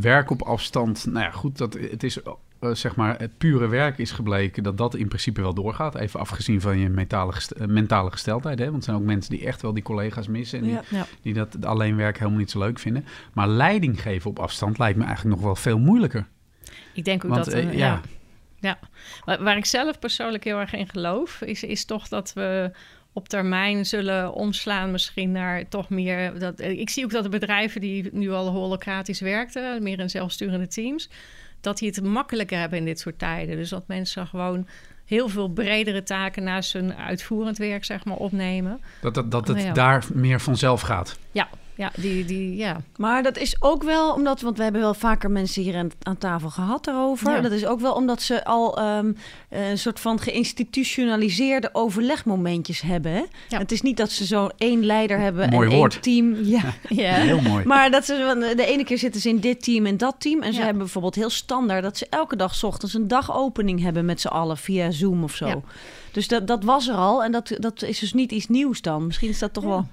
werk 0.00 0.30
op 0.30 0.42
afstand. 0.42 1.06
Nou 1.06 1.24
ja, 1.24 1.30
goed, 1.30 1.58
dat, 1.58 1.74
het 1.74 2.02
is 2.02 2.18
eh, 2.60 2.70
zeg 2.74 2.96
maar 2.96 3.18
het 3.18 3.38
pure 3.38 3.66
werk 3.68 3.98
is 3.98 4.10
gebleken 4.10 4.62
dat 4.62 4.78
dat 4.78 4.94
in 4.94 5.08
principe 5.08 5.40
wel 5.40 5.54
doorgaat. 5.54 5.94
Even 5.94 6.20
afgezien 6.20 6.60
van 6.60 6.78
je 6.78 6.88
mentale, 6.88 7.32
gest- 7.32 7.50
eh, 7.50 7.66
mentale 7.66 8.10
gesteldheid. 8.10 8.58
Hè? 8.58 8.64
Want 8.64 8.76
er 8.76 8.82
zijn 8.82 8.96
ook 8.96 9.02
mensen 9.02 9.30
die 9.36 9.46
echt 9.46 9.62
wel 9.62 9.74
die 9.74 9.82
collega's 9.82 10.28
missen 10.28 10.58
en 10.58 10.64
die, 10.64 10.72
Ja. 10.74 10.82
Ja. 10.88 11.06
die 11.22 11.34
dat 11.34 11.64
alleen 11.64 11.96
werk 11.96 12.18
helemaal 12.18 12.38
niet 12.38 12.50
zo 12.50 12.58
leuk 12.58 12.78
vinden. 12.78 13.04
Maar 13.34 13.48
leiding 13.48 14.02
geven 14.02 14.30
op 14.30 14.38
afstand 14.38 14.78
lijkt 14.78 14.98
me 14.98 15.04
eigenlijk 15.04 15.36
nog 15.36 15.44
wel 15.44 15.56
veel 15.56 15.78
moeilijker. 15.78 16.26
Ik 16.94 17.04
denk 17.04 17.24
ook 17.24 17.30
Want, 17.30 17.44
dat... 17.44 17.54
eh, 17.54 17.72
ja. 17.74 18.00
ja. 18.58 18.78
Waar, 19.24 19.56
ik 19.56 19.64
zelf 19.66 19.98
persoonlijk 19.98 20.44
heel 20.44 20.58
erg 20.58 20.72
in 20.72 20.88
geloof, 20.88 21.40
is, 21.40 21.62
is 21.62 21.84
toch 21.84 22.08
dat 22.08 22.32
we 22.32 22.70
op 23.12 23.28
termijn 23.28 23.86
zullen 23.86 24.32
omslaan 24.32 24.90
misschien 24.90 25.32
naar 25.32 25.68
toch 25.68 25.88
meer... 25.88 26.38
Dat, 26.38 26.60
ik 26.60 26.90
zie 26.90 27.04
ook 27.04 27.10
dat 27.10 27.22
de 27.22 27.28
bedrijven 27.28 27.80
die 27.80 28.08
nu 28.12 28.30
al 28.30 28.48
holocratisch 28.48 29.20
werkten, 29.20 29.82
meer 29.82 29.98
in 29.98 30.10
zelfsturende 30.10 30.66
teams, 30.66 31.10
dat 31.60 31.78
die 31.78 31.88
het 31.88 32.02
makkelijker 32.02 32.58
hebben 32.58 32.78
in 32.78 32.84
dit 32.84 33.00
soort 33.00 33.18
tijden. 33.18 33.56
Dus 33.56 33.68
dat 33.68 33.86
mensen 33.86 34.26
gewoon 34.26 34.66
heel 35.04 35.28
veel 35.28 35.48
bredere 35.48 36.02
taken 36.02 36.42
naast 36.42 36.72
hun 36.72 36.94
uitvoerend 36.94 37.58
werk 37.58 37.84
zeg 37.84 38.04
maar 38.04 38.16
opnemen. 38.16 38.80
Dat, 39.00 39.14
dat, 39.14 39.30
dat 39.30 39.48
het 39.48 39.62
ja. 39.62 39.72
daar 39.72 40.04
meer 40.12 40.40
vanzelf 40.40 40.80
gaat. 40.80 41.18
Ja, 41.32 41.48
ja, 41.80 41.90
die, 41.96 42.24
die, 42.24 42.56
ja. 42.56 42.80
Maar 42.96 43.22
dat 43.22 43.36
is 43.38 43.56
ook 43.62 43.82
wel 43.82 44.12
omdat, 44.12 44.40
want 44.40 44.56
we 44.56 44.62
hebben 44.62 44.80
wel 44.80 44.94
vaker 44.94 45.30
mensen 45.30 45.62
hier 45.62 45.76
aan, 45.76 45.90
aan 46.02 46.18
tafel 46.18 46.50
gehad 46.50 46.84
daarover. 46.84 47.30
Ja. 47.30 47.40
Dat 47.40 47.52
is 47.52 47.66
ook 47.66 47.80
wel 47.80 47.92
omdat 47.92 48.22
ze 48.22 48.44
al 48.44 48.78
ehm, 48.78 49.12
een 49.48 49.78
soort 49.78 50.00
van 50.00 50.18
geïnstitutionaliseerde 50.20 51.70
overlegmomentjes 51.72 52.80
hebben. 52.80 53.12
Hè? 53.12 53.22
Ja. 53.48 53.58
Het 53.58 53.72
is 53.72 53.82
niet 53.82 53.96
dat 53.96 54.10
ze 54.10 54.26
zo 54.26 54.48
één 54.58 54.84
leider 54.86 55.18
hebben 55.18 55.50
Mooi 55.50 55.70
en 55.70 55.76
woord. 55.76 55.92
één 55.92 56.02
team. 56.02 56.34
Ja. 56.50 56.62
ja. 57.02 57.12
Heel 57.14 57.40
mooi. 57.40 57.64
Maar 57.64 57.90
dat 57.90 58.04
ze 58.04 58.24
van 58.26 58.40
de 58.56 58.66
ene 58.66 58.84
keer 58.84 58.98
zitten 58.98 59.20
ze 59.20 59.28
in 59.28 59.38
dit 59.40 59.62
team 59.62 59.86
en 59.86 59.96
dat 59.96 60.14
team. 60.18 60.42
En 60.42 60.52
ze 60.52 60.58
Ja. 60.58 60.64
hebben 60.64 60.82
bijvoorbeeld 60.82 61.14
heel 61.14 61.30
standaard 61.30 61.82
dat 61.82 61.96
ze 61.96 62.06
elke 62.10 62.36
dag 62.36 62.54
's 62.54 62.62
ochtends 62.62 62.94
een 62.94 63.08
dagopening 63.08 63.80
hebben 63.80 64.04
met 64.04 64.20
z'n 64.20 64.28
allen 64.28 64.56
via 64.56 64.90
Zoom 64.90 65.22
of 65.24 65.34
zo. 65.34 65.46
Ja. 65.46 65.60
Dus 66.12 66.28
dat, 66.28 66.46
dat 66.46 66.64
was 66.64 66.88
er 66.88 66.94
al 66.94 67.24
en 67.24 67.32
dat, 67.32 67.52
dat 67.58 67.82
is 67.82 67.98
dus 67.98 68.12
niet 68.12 68.32
iets 68.32 68.48
nieuws 68.48 68.80
dan. 68.80 69.06
Misschien 69.06 69.28
is 69.28 69.38
dat 69.38 69.52
toch 69.52 69.62
Ja. 69.64 69.68
wel. 69.68 69.86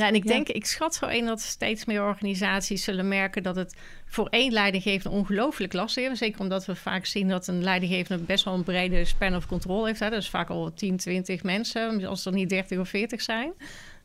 Ja, 0.00 0.06
en 0.06 0.14
ik 0.14 0.24
Ja. 0.24 0.30
denk, 0.30 0.48
ik 0.48 0.66
schat 0.66 0.94
zo 0.94 1.06
in 1.06 1.26
dat 1.26 1.40
steeds 1.40 1.84
meer 1.84 2.02
organisaties 2.02 2.84
zullen 2.84 3.08
merken 3.08 3.42
dat 3.42 3.56
het 3.56 3.74
voor 4.06 4.26
één 4.26 4.52
leidinggevende 4.52 5.16
ongelooflijk 5.16 5.72
lastig 5.72 6.10
is. 6.10 6.18
Zeker 6.18 6.40
omdat 6.40 6.64
we 6.66 6.74
vaak 6.74 7.06
zien 7.06 7.28
dat 7.28 7.46
een 7.46 7.62
leidinggevende 7.62 8.24
best 8.24 8.44
wel 8.44 8.54
een 8.54 8.62
brede 8.64 9.04
span 9.04 9.36
of 9.36 9.46
control 9.46 9.86
heeft. 9.86 10.00
Hè. 10.00 10.10
Dat 10.10 10.18
is 10.18 10.28
vaak 10.30 10.48
al 10.48 10.72
10, 10.74 10.96
20 10.96 11.42
mensen, 11.42 12.04
als 12.04 12.26
er 12.26 12.32
niet 12.32 12.48
30 12.48 12.78
of 12.78 12.88
40 12.88 13.22
zijn. 13.22 13.52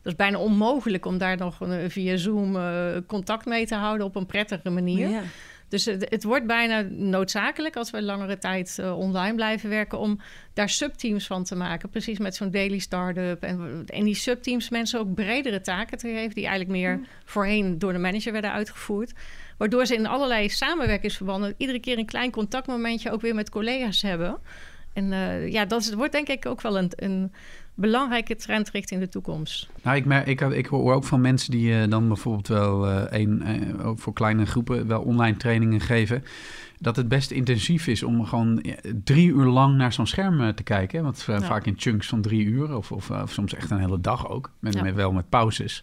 Dat 0.02 0.12
is 0.12 0.16
bijna 0.16 0.38
onmogelijk 0.38 1.06
om 1.06 1.18
daar 1.18 1.36
nog 1.36 1.58
via 1.88 2.16
Zoom 2.16 2.56
eh, 2.56 2.86
contact 3.06 3.44
mee 3.44 3.66
te 3.66 3.74
houden 3.74 4.06
op 4.06 4.16
een 4.16 4.26
prettige 4.26 4.70
manier. 4.70 5.08
Ja. 5.08 5.22
Dus 5.68 5.84
het, 5.84 6.06
het 6.08 6.24
wordt 6.24 6.46
bijna 6.46 6.80
noodzakelijk 6.90 7.76
als 7.76 7.90
we 7.90 8.02
langere 8.02 8.38
tijd 8.38 8.78
eh, 8.78 8.98
online 8.98 9.34
blijven 9.34 9.68
werken 9.68 9.98
om 9.98 10.20
daar 10.54 10.68
subteams 10.68 11.26
van 11.26 11.44
te 11.44 11.56
maken. 11.56 11.88
Precies 11.88 12.18
met 12.18 12.36
zo'n 12.36 12.50
daily 12.50 12.78
start-up. 12.78 13.42
En, 13.42 13.84
en 13.86 14.04
die 14.04 14.14
subteams 14.14 14.68
mensen 14.68 15.00
ook 15.00 15.14
bredere 15.14 15.60
taken 15.60 15.98
te 15.98 16.08
geven, 16.08 16.34
die 16.34 16.46
eigenlijk 16.46 16.78
meer 16.78 17.00
voorheen 17.24 17.78
door 17.78 17.92
de 17.92 17.98
manager 17.98 18.32
werden 18.32 18.52
uitgevoerd. 18.52 19.12
Waardoor 19.56 19.86
ze 19.86 19.94
in 19.94 20.06
allerlei 20.06 20.48
samenwerkingsverbanden 20.48 21.54
iedere 21.56 21.80
keer 21.80 21.98
een 21.98 22.06
klein 22.06 22.30
contactmomentje 22.30 23.10
ook 23.10 23.20
weer 23.20 23.34
met 23.34 23.50
collega's 23.50 24.02
hebben. 24.02 24.38
En 24.92 25.12
eh, 25.12 25.52
ja, 25.52 25.64
dat 25.64 25.80
is, 25.80 25.92
wordt 25.92 26.12
denk 26.12 26.28
ik 26.28 26.46
ook 26.46 26.60
wel 26.60 26.78
een, 26.78 26.90
een 26.96 27.32
belangrijke 27.76 28.36
trend 28.36 28.70
richting 28.70 29.00
de 29.00 29.08
toekomst. 29.08 29.68
Nou, 29.82 29.96
ik, 29.96 30.04
mer- 30.04 30.26
ik, 30.28 30.40
ik 30.40 30.66
hoor 30.66 30.94
ook 30.94 31.04
van 31.04 31.20
mensen 31.20 31.50
die 31.50 31.80
eh, 31.80 31.88
dan 31.90 32.08
bijvoorbeeld 32.08 32.48
wel 32.48 32.86
eh, 32.88 33.20
een, 33.20 33.42
eh, 33.42 33.90
voor 33.94 34.12
kleine 34.12 34.46
groepen 34.46 34.86
wel 34.86 35.02
online 35.02 35.36
trainingen 35.36 35.80
geven. 35.80 36.24
Dat 36.78 36.96
het 36.96 37.08
best 37.08 37.30
intensief 37.30 37.86
is 37.86 38.02
om 38.02 38.24
gewoon 38.24 38.64
drie 39.04 39.28
uur 39.28 39.44
lang 39.46 39.76
naar 39.76 39.92
zo'n 39.92 40.06
scherm 40.06 40.54
te 40.54 40.62
kijken. 40.62 41.02
Want 41.02 41.24
Ja. 41.26 41.40
vaak 41.40 41.66
in 41.66 41.74
chunks 41.76 42.06
van 42.06 42.20
drie 42.20 42.44
uur 42.44 42.76
of, 42.76 42.92
of, 42.92 43.10
of 43.10 43.32
soms 43.32 43.54
echt 43.54 43.70
een 43.70 43.78
hele 43.80 44.00
dag 44.00 44.28
ook. 44.28 44.50
Met, 44.58 44.74
Ja. 44.74 44.82
met, 44.82 44.94
wel 44.94 45.12
met 45.12 45.28
pauzes. 45.28 45.82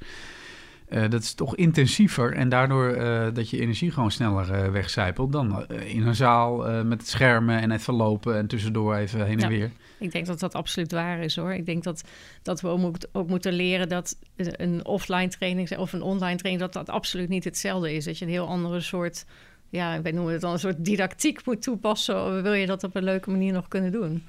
Eh, 0.93 1.09
dat 1.09 1.21
is 1.21 1.33
toch 1.33 1.55
intensiever 1.55 2.33
en 2.33 2.49
daardoor 2.49 2.87
eh, 2.89 3.27
dat 3.33 3.49
je 3.49 3.59
energie 3.59 3.91
gewoon 3.91 4.11
sneller 4.11 4.51
eh, 4.53 4.71
wegcijpelt 4.71 5.31
dan 5.31 5.67
in 5.67 6.07
een 6.07 6.15
zaal 6.15 6.83
met 6.83 7.07
schermen 7.07 7.61
en 7.61 7.71
even 7.71 7.93
lopen 7.93 8.37
en 8.37 8.47
tussendoor 8.47 8.95
even 8.95 9.25
heen 9.25 9.35
en 9.41 9.51
Ja. 9.51 9.57
weer. 9.57 9.71
Ik 9.99 10.11
denk 10.11 10.25
dat 10.25 10.39
dat 10.39 10.53
absoluut 10.53 10.91
waar 10.91 11.19
is 11.19 11.35
hoor. 11.35 11.53
Ik 11.53 11.65
denk 11.65 11.83
dat, 11.83 12.03
dat 12.41 12.61
we 12.61 12.67
ook, 12.67 12.79
moet- 12.79 13.07
ook 13.11 13.27
moeten 13.27 13.53
leren 13.53 13.89
dat 13.89 14.15
een 14.35 14.85
offline 14.85 15.27
training 15.27 15.77
of 15.77 15.93
een 15.93 16.01
online 16.01 16.37
training, 16.37 16.59
dat 16.59 16.73
dat 16.85 16.95
absoluut 16.95 17.29
niet 17.29 17.43
hetzelfde 17.43 17.93
is. 17.93 18.05
Dat 18.05 18.17
je 18.17 18.25
een 18.25 18.31
heel 18.31 18.47
andere 18.47 18.81
soort 18.81 19.25
ja, 19.73 20.01
wij 20.01 20.11
noemen 20.11 20.31
het 20.33 20.41
dan 20.41 20.51
een 20.51 20.59
soort 20.59 20.85
didactiek 20.85 21.45
moet 21.45 21.61
toepassen. 21.61 22.43
Wil 22.43 22.53
je 22.53 22.65
dat 22.65 22.83
op 22.83 22.95
een 22.95 23.03
leuke 23.03 23.29
manier 23.29 23.53
nog 23.53 23.67
kunnen 23.67 23.91
doen? 23.91 24.23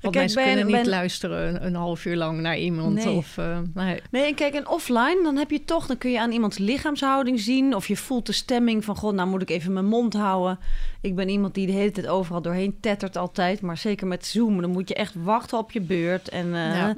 Want 0.00 0.14
Kijk, 0.14 0.26
mensen 0.26 0.44
kunnen 0.44 0.66
niet 0.78 0.86
luisteren 0.86 1.66
een, 1.66 1.74
half 1.74 2.04
uur 2.04 2.16
lang 2.16 2.40
naar 2.40 2.58
iemand. 2.58 2.94
Nee. 3.04 3.10
Of, 3.14 3.38
eh, 3.38 3.58
nee. 3.74 4.00
Nee, 4.10 4.24
en 4.26 4.34
kijk, 4.34 4.54
en 4.54 4.68
offline, 4.68 5.20
dan 5.22 5.36
heb 5.36 5.50
je 5.50 5.64
toch, 5.64 5.86
dan 5.86 5.98
kun 5.98 6.10
je 6.10 6.20
aan 6.20 6.30
iemands 6.32 6.58
lichaamshouding 6.58 7.40
zien. 7.40 7.74
Of 7.74 7.88
je 7.88 7.96
voelt 7.96 8.26
de 8.26 8.32
stemming 8.32 8.84
van, 8.84 8.96
god, 8.96 9.14
nou 9.14 9.28
moet 9.28 9.42
ik 9.42 9.50
even 9.50 9.72
mijn 9.72 9.86
mond 9.86 10.14
houden. 10.14 10.58
Ik 11.00 11.14
ben 11.14 11.28
iemand 11.28 11.54
die 11.54 11.66
de 11.66 11.72
hele 11.72 11.90
tijd 11.90 12.06
overal 12.06 12.42
doorheen 12.42 12.76
tettert 12.80 13.16
altijd. 13.16 13.60
Maar 13.60 13.76
zeker 13.76 14.06
met 14.06 14.26
Zoom, 14.26 14.60
dan 14.60 14.70
moet 14.70 14.88
je 14.88 14.94
echt 14.94 15.14
wachten 15.22 15.58
op 15.58 15.72
je 15.72 15.80
beurt. 15.80 16.28
En, 16.28 16.54
eh, 16.54 16.76
Ja. 16.76 16.94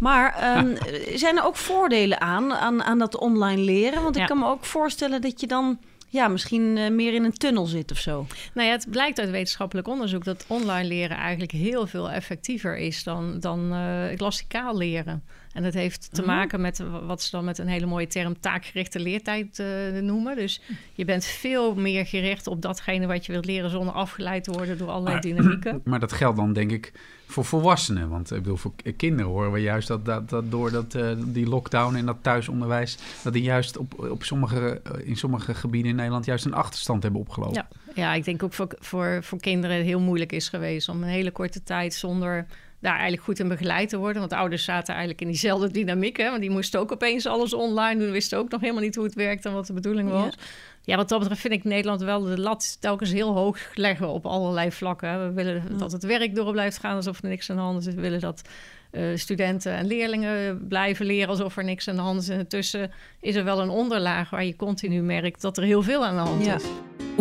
Maar 0.00 0.34
ehm, 0.34 0.76
zijn 1.14 1.36
er 1.36 1.44
ook 1.44 1.56
voordelen 1.56 2.20
aan, 2.20 2.52
aan, 2.54 2.82
aan 2.82 2.98
dat 2.98 3.16
online 3.18 3.60
leren? 3.60 4.02
Want 4.02 4.14
ik 4.14 4.20
Ja. 4.20 4.26
kan 4.28 4.38
me 4.38 4.46
ook 4.46 4.64
voorstellen 4.64 5.20
dat 5.20 5.40
je 5.40 5.46
dan 5.46 5.78
ja, 6.08 6.28
misschien 6.28 6.76
eh, 6.76 6.90
meer 6.90 7.14
in 7.14 7.24
een 7.24 7.32
tunnel 7.32 7.66
zit 7.66 7.90
of 7.90 7.98
zo. 7.98 8.26
Nou 8.54 8.66
ja, 8.68 8.72
het 8.72 8.90
blijkt 8.90 9.20
uit 9.20 9.30
wetenschappelijk 9.30 9.88
onderzoek 9.88 10.24
dat 10.24 10.44
online 10.48 10.88
leren 10.88 11.16
eigenlijk 11.16 11.52
heel 11.52 11.86
veel 11.86 12.10
effectiever 12.10 12.76
is 12.76 13.02
dan, 13.02 13.40
dan 13.40 13.72
eh 13.72 14.16
klassikaal 14.16 14.76
leren. 14.76 15.22
En 15.56 15.62
dat 15.62 15.74
heeft 15.74 16.08
te 16.12 16.20
Oh. 16.20 16.26
maken 16.26 16.60
met 16.60 16.82
wat 17.06 17.22
ze 17.22 17.30
dan 17.30 17.44
met 17.44 17.58
een 17.58 17.68
hele 17.68 17.86
mooie 17.86 18.06
term 18.06 18.40
taakgerichte 18.40 19.00
leertijd 19.00 19.58
eh, 19.58 19.66
noemen. 20.02 20.36
Dus 20.36 20.60
je 20.94 21.04
bent 21.04 21.24
veel 21.24 21.74
meer 21.74 22.06
gericht 22.06 22.46
op 22.46 22.62
datgene 22.62 23.06
wat 23.06 23.26
je 23.26 23.32
wilt 23.32 23.46
leren 23.46 23.70
zonder 23.70 23.94
afgeleid 23.94 24.44
te 24.44 24.50
worden 24.50 24.78
door 24.78 24.88
allerlei 24.88 25.12
Maar- 25.14 25.22
dynamieken. 25.22 25.80
Maar 25.84 26.00
dat 26.00 26.12
geldt 26.12 26.36
dan 26.36 26.52
denk 26.52 26.70
ik 26.70 26.92
voor 27.26 27.44
volwassenen. 27.44 28.08
Want 28.08 28.30
ik 28.30 28.42
bedoel, 28.42 28.56
voor 28.56 28.72
kinderen 28.96 29.30
horen 29.32 29.52
we 29.52 29.58
juist 29.58 29.88
dat, 29.88 30.04
dat, 30.04 30.28
dat 30.28 30.50
door 30.50 30.70
dat, 30.70 30.94
eh, 30.94 31.10
die 31.24 31.46
lockdown 31.48 31.94
en 31.94 32.06
dat 32.06 32.16
thuisonderwijs... 32.22 32.98
dat 33.22 33.32
die 33.32 33.42
juist 33.42 33.76
op, 33.76 33.98
op 34.10 34.24
sommige, 34.24 34.80
eh, 34.84 35.08
in 35.08 35.16
sommige 35.16 35.54
gebieden 35.54 35.90
in 35.90 35.96
Nederland 35.96 36.24
juist 36.24 36.44
een 36.44 36.54
achterstand 36.54 37.02
hebben 37.02 37.20
opgelopen. 37.20 37.54
Ja. 37.54 37.68
Ja, 37.94 38.14
ik 38.14 38.24
denk 38.24 38.42
ook 38.42 38.52
voor, 38.52 38.66
voor, 38.78 39.18
voor 39.22 39.40
kinderen 39.40 39.82
heel 39.82 40.00
moeilijk 40.00 40.32
is 40.32 40.48
geweest 40.48 40.88
om 40.88 41.02
een 41.02 41.08
hele 41.08 41.30
korte 41.30 41.62
tijd 41.62 41.94
zonder 41.94 42.46
daar 42.80 42.92
eigenlijk 42.92 43.22
goed 43.22 43.38
in 43.38 43.48
begeleid 43.48 43.88
te 43.88 43.96
worden. 43.96 44.20
Want 44.20 44.32
ouders 44.32 44.64
zaten 44.64 44.88
eigenlijk 44.94 45.20
in 45.22 45.26
diezelfde 45.28 45.70
dynamiek. 45.70 46.16
Hè? 46.16 46.28
Want 46.28 46.40
die 46.40 46.50
moesten 46.50 46.80
ook 46.80 46.92
opeens 46.92 47.26
alles 47.26 47.52
online 47.54 48.00
doen. 48.00 48.10
Wisten 48.12 48.38
ook 48.38 48.50
nog 48.50 48.60
helemaal 48.60 48.82
niet 48.82 48.94
hoe 48.94 49.04
het 49.04 49.14
werkte 49.14 49.48
en 49.48 49.54
wat 49.54 49.66
de 49.66 49.72
bedoeling 49.72 50.10
was. 50.10 50.34
Ja. 50.82 50.96
wat 50.96 51.08
dat 51.08 51.18
betreft 51.18 51.40
vind 51.40 51.52
ik 51.54 51.64
Nederland 51.64 52.00
wel 52.02 52.22
de 52.22 52.38
lat 52.40 52.76
telkens 52.80 53.12
heel 53.12 53.32
hoog 53.34 53.58
leggen 53.74 54.08
op 54.08 54.26
allerlei 54.26 54.72
vlakken. 54.72 55.08
hè. 55.10 55.26
We 55.26 55.32
willen 55.32 55.62
dat 55.78 55.92
het 55.92 56.02
werk 56.04 56.34
door 56.34 56.52
blijft 56.52 56.78
gaan 56.78 56.96
alsof 56.96 57.22
er 57.22 57.28
niks 57.28 57.50
aan 57.50 57.56
de 57.56 57.62
hand 57.62 57.86
is. 57.86 57.94
We 57.94 58.00
willen 58.00 58.20
dat 58.20 58.42
eh, 58.90 59.02
studenten 59.14 59.72
en 59.72 59.86
leerlingen 59.86 60.66
blijven 60.68 61.06
leren 61.06 61.28
alsof 61.28 61.56
er 61.56 61.64
niks 61.64 61.88
aan 61.88 61.96
de 61.96 62.00
hand 62.02 62.20
is. 62.22 62.28
En 62.28 62.38
intussen 62.38 62.90
is 63.20 63.34
er 63.34 63.44
wel 63.44 63.60
een 63.60 63.68
onderlaag 63.68 64.30
waar 64.30 64.44
je 64.44 64.56
continu 64.56 65.02
merkt 65.02 65.40
dat 65.40 65.56
er 65.56 65.62
heel 65.64 65.82
veel 65.82 66.04
aan 66.04 66.14
de 66.14 66.20
hand 66.30 66.44
Ja. 66.44 66.54
is. 66.54 66.64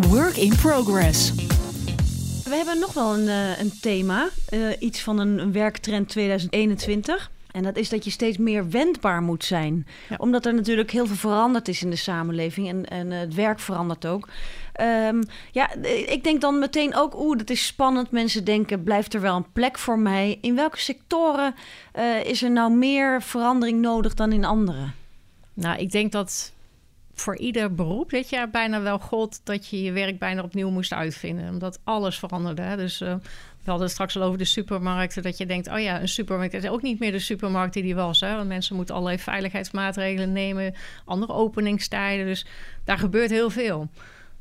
Work 0.07 0.35
in 0.35 0.55
progress. 0.55 1.33
We 2.45 2.55
hebben 2.55 2.79
nog 2.79 2.93
wel 2.93 3.13
een, 3.13 3.27
eh, 3.27 3.59
een 3.59 3.79
thema, 3.79 4.29
eh, 4.49 4.59
iets 4.79 5.01
van 5.01 5.19
een, 5.19 5.39
een 5.39 5.51
werktrend 5.51 6.09
2021. 6.09 7.31
En 7.51 7.63
dat 7.63 7.77
is 7.77 7.89
dat 7.89 8.03
je 8.03 8.09
steeds 8.09 8.37
meer 8.37 8.69
wendbaar 8.69 9.21
moet 9.21 9.43
zijn. 9.43 9.87
Ja. 10.09 10.15
Omdat 10.19 10.45
er 10.45 10.53
natuurlijk 10.53 10.91
heel 10.91 11.07
veel 11.07 11.15
veranderd 11.15 11.67
is 11.67 11.83
in 11.83 11.89
de 11.89 11.95
samenleving 11.95 12.67
en, 12.67 12.85
en 12.85 13.11
eh, 13.11 13.19
het 13.19 13.33
werk 13.33 13.59
verandert 13.59 14.05
ook. 14.05 14.27
Ehm, 14.73 15.23
ja, 15.51 15.73
ik 16.07 16.23
denk 16.23 16.41
dan 16.41 16.59
meteen 16.59 16.95
ook, 16.95 17.19
oeh, 17.19 17.37
dat 17.37 17.49
is 17.49 17.65
spannend. 17.65 18.11
Mensen 18.11 18.43
denken, 18.43 18.83
blijft 18.83 19.13
er 19.13 19.21
wel 19.21 19.35
een 19.35 19.51
plek 19.53 19.77
voor 19.77 19.99
mij? 19.99 20.37
In 20.41 20.55
welke 20.55 20.79
sectoren 20.79 21.55
is 22.23 22.43
er 22.43 22.51
nou 22.51 22.71
meer 22.71 23.21
verandering 23.21 23.81
nodig 23.81 24.13
dan 24.13 24.31
in 24.31 24.45
andere? 24.45 24.91
Nou, 25.53 25.79
ik 25.79 25.91
denk 25.91 26.11
dat 26.11 26.53
voor 27.15 27.37
ieder 27.37 27.73
beroep 27.73 28.09
dit 28.09 28.29
jaar 28.29 28.49
bijna 28.49 28.81
wel 28.81 28.99
gold 28.99 29.41
dat 29.43 29.67
je 29.67 29.81
je 29.81 29.91
werk 29.91 30.19
bijna 30.19 30.43
opnieuw 30.43 30.69
moest 30.69 30.93
uitvinden. 30.93 31.49
Omdat 31.49 31.79
alles 31.83 32.19
veranderde. 32.19 32.61
Hè? 32.61 32.75
Dus 32.75 33.01
eh, 33.01 33.15
we 33.63 33.71
hadden 33.71 33.83
het 33.83 33.91
straks 33.91 34.15
al 34.17 34.23
over 34.23 34.37
de 34.37 34.45
supermarkten. 34.45 35.23
Dat 35.23 35.37
je 35.37 35.45
denkt, 35.45 35.67
oh 35.67 35.79
ja, 35.79 36.01
een 36.01 36.07
supermarkt 36.07 36.53
is 36.53 36.67
ook 36.67 36.81
niet 36.81 36.99
meer 36.99 37.11
de 37.11 37.19
supermarkt 37.19 37.73
die 37.73 37.83
die 37.83 37.95
was. 37.95 38.19
Hè? 38.19 38.35
Want 38.35 38.47
mensen 38.47 38.75
moeten 38.75 38.95
allerlei 38.95 39.19
veiligheidsmaatregelen 39.19 40.31
nemen. 40.31 40.73
Andere 41.05 41.33
openingstijden. 41.33 42.25
Dus 42.25 42.45
daar 42.83 42.97
gebeurt 42.97 43.29
heel 43.29 43.49
veel. 43.49 43.89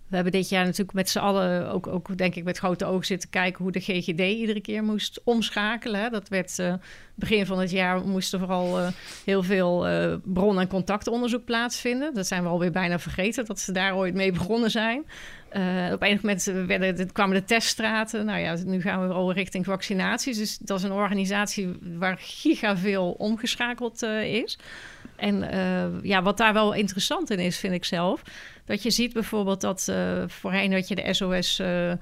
We 0.08 0.14
hebben 0.14 0.32
dit 0.32 0.48
jaar 0.48 0.64
natuurlijk 0.64 0.92
met 0.92 1.08
z'n 1.08 1.18
allen 1.18 1.70
ook, 1.70 1.86
ook 1.86 2.16
denk 2.16 2.34
ik 2.34 2.44
met 2.44 2.58
grote 2.58 2.84
ogen 2.84 3.06
zitten 3.06 3.30
kijken 3.30 3.62
hoe 3.62 3.72
de 3.72 3.80
GGD 3.80 4.20
iedere 4.20 4.60
keer 4.60 4.82
moest 4.84 5.20
omschakelen. 5.24 6.12
Dat 6.12 6.28
werd 6.28 6.58
eh, 6.58 6.74
begin 7.14 7.46
van 7.46 7.58
het 7.58 7.70
jaar 7.70 8.00
moesten 8.00 8.38
vooral 8.38 8.78
eh, 8.80 8.88
heel 9.24 9.42
veel 9.42 9.86
eh, 9.86 10.14
bron- 10.24 10.60
en 10.60 10.68
contactonderzoek 10.68 11.44
plaatsvinden. 11.44 12.14
Dat 12.14 12.26
zijn 12.26 12.42
we 12.42 12.48
alweer 12.48 12.70
bijna 12.70 12.98
vergeten 12.98 13.44
dat 13.44 13.60
ze 13.60 13.72
daar 13.72 13.96
ooit 13.96 14.14
mee 14.14 14.32
begonnen 14.32 14.70
zijn. 14.70 15.04
Op 15.92 16.02
enig 16.02 16.22
moment 16.22 16.44
werden, 16.44 16.96
de- 16.96 17.12
kwamen 17.12 17.36
de 17.36 17.44
teststraten. 17.44 18.24
Nou 18.24 18.38
ja, 18.40 18.56
nu 18.64 18.80
gaan 18.80 19.08
we 19.08 19.14
al 19.14 19.32
richting 19.32 19.64
vaccinaties. 19.64 20.38
Dus 20.38 20.58
dat 20.58 20.78
is 20.78 20.84
een 20.84 20.92
organisatie 20.92 21.78
waar 21.98 22.16
gigaveel 22.20 23.12
omgeschakeld 23.12 24.02
eh, 24.02 24.34
is. 24.34 24.58
En 25.16 25.50
eh, 25.50 26.02
ja, 26.02 26.22
wat 26.22 26.36
daar 26.36 26.52
wel 26.52 26.72
interessant 26.72 27.30
in 27.30 27.38
is, 27.38 27.58
vind 27.58 27.74
ik 27.74 27.84
zelf, 27.84 28.22
dat 28.64 28.82
je 28.82 28.90
ziet 28.90 29.12
bijvoorbeeld 29.12 29.60
dat 29.60 29.88
eh, 29.88 30.22
voorheen 30.26 30.72
had 30.72 30.88
je 30.88 30.94
de 30.94 31.14
SOS. 31.14 31.58
eh, 31.58 31.92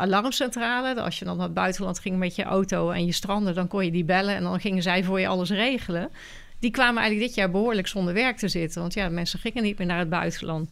alarmcentrale. 0.00 1.00
Als 1.00 1.18
je 1.18 1.24
dan 1.24 1.36
naar 1.36 1.46
het 1.46 1.54
buitenland 1.54 1.98
ging 1.98 2.16
met 2.16 2.36
je 2.36 2.42
auto 2.42 2.90
en 2.90 3.06
je 3.06 3.12
strandde, 3.12 3.52
dan 3.52 3.68
kon 3.68 3.84
je 3.84 3.90
die 3.90 4.04
bellen 4.04 4.34
en 4.34 4.42
dan 4.42 4.60
gingen 4.60 4.82
zij 4.82 5.04
voor 5.04 5.20
je 5.20 5.28
alles 5.28 5.50
regelen. 5.50 6.10
Die 6.58 6.70
kwamen 6.70 6.96
eigenlijk 6.96 7.26
dit 7.26 7.36
jaar 7.36 7.50
behoorlijk 7.50 7.86
zonder 7.86 8.14
werk 8.14 8.36
te 8.36 8.48
zitten. 8.48 8.80
Want 8.80 8.94
ja, 8.94 9.08
mensen 9.08 9.38
gingen 9.38 9.62
niet 9.62 9.78
meer 9.78 9.86
naar 9.86 9.98
het 9.98 10.08
buitenland. 10.08 10.68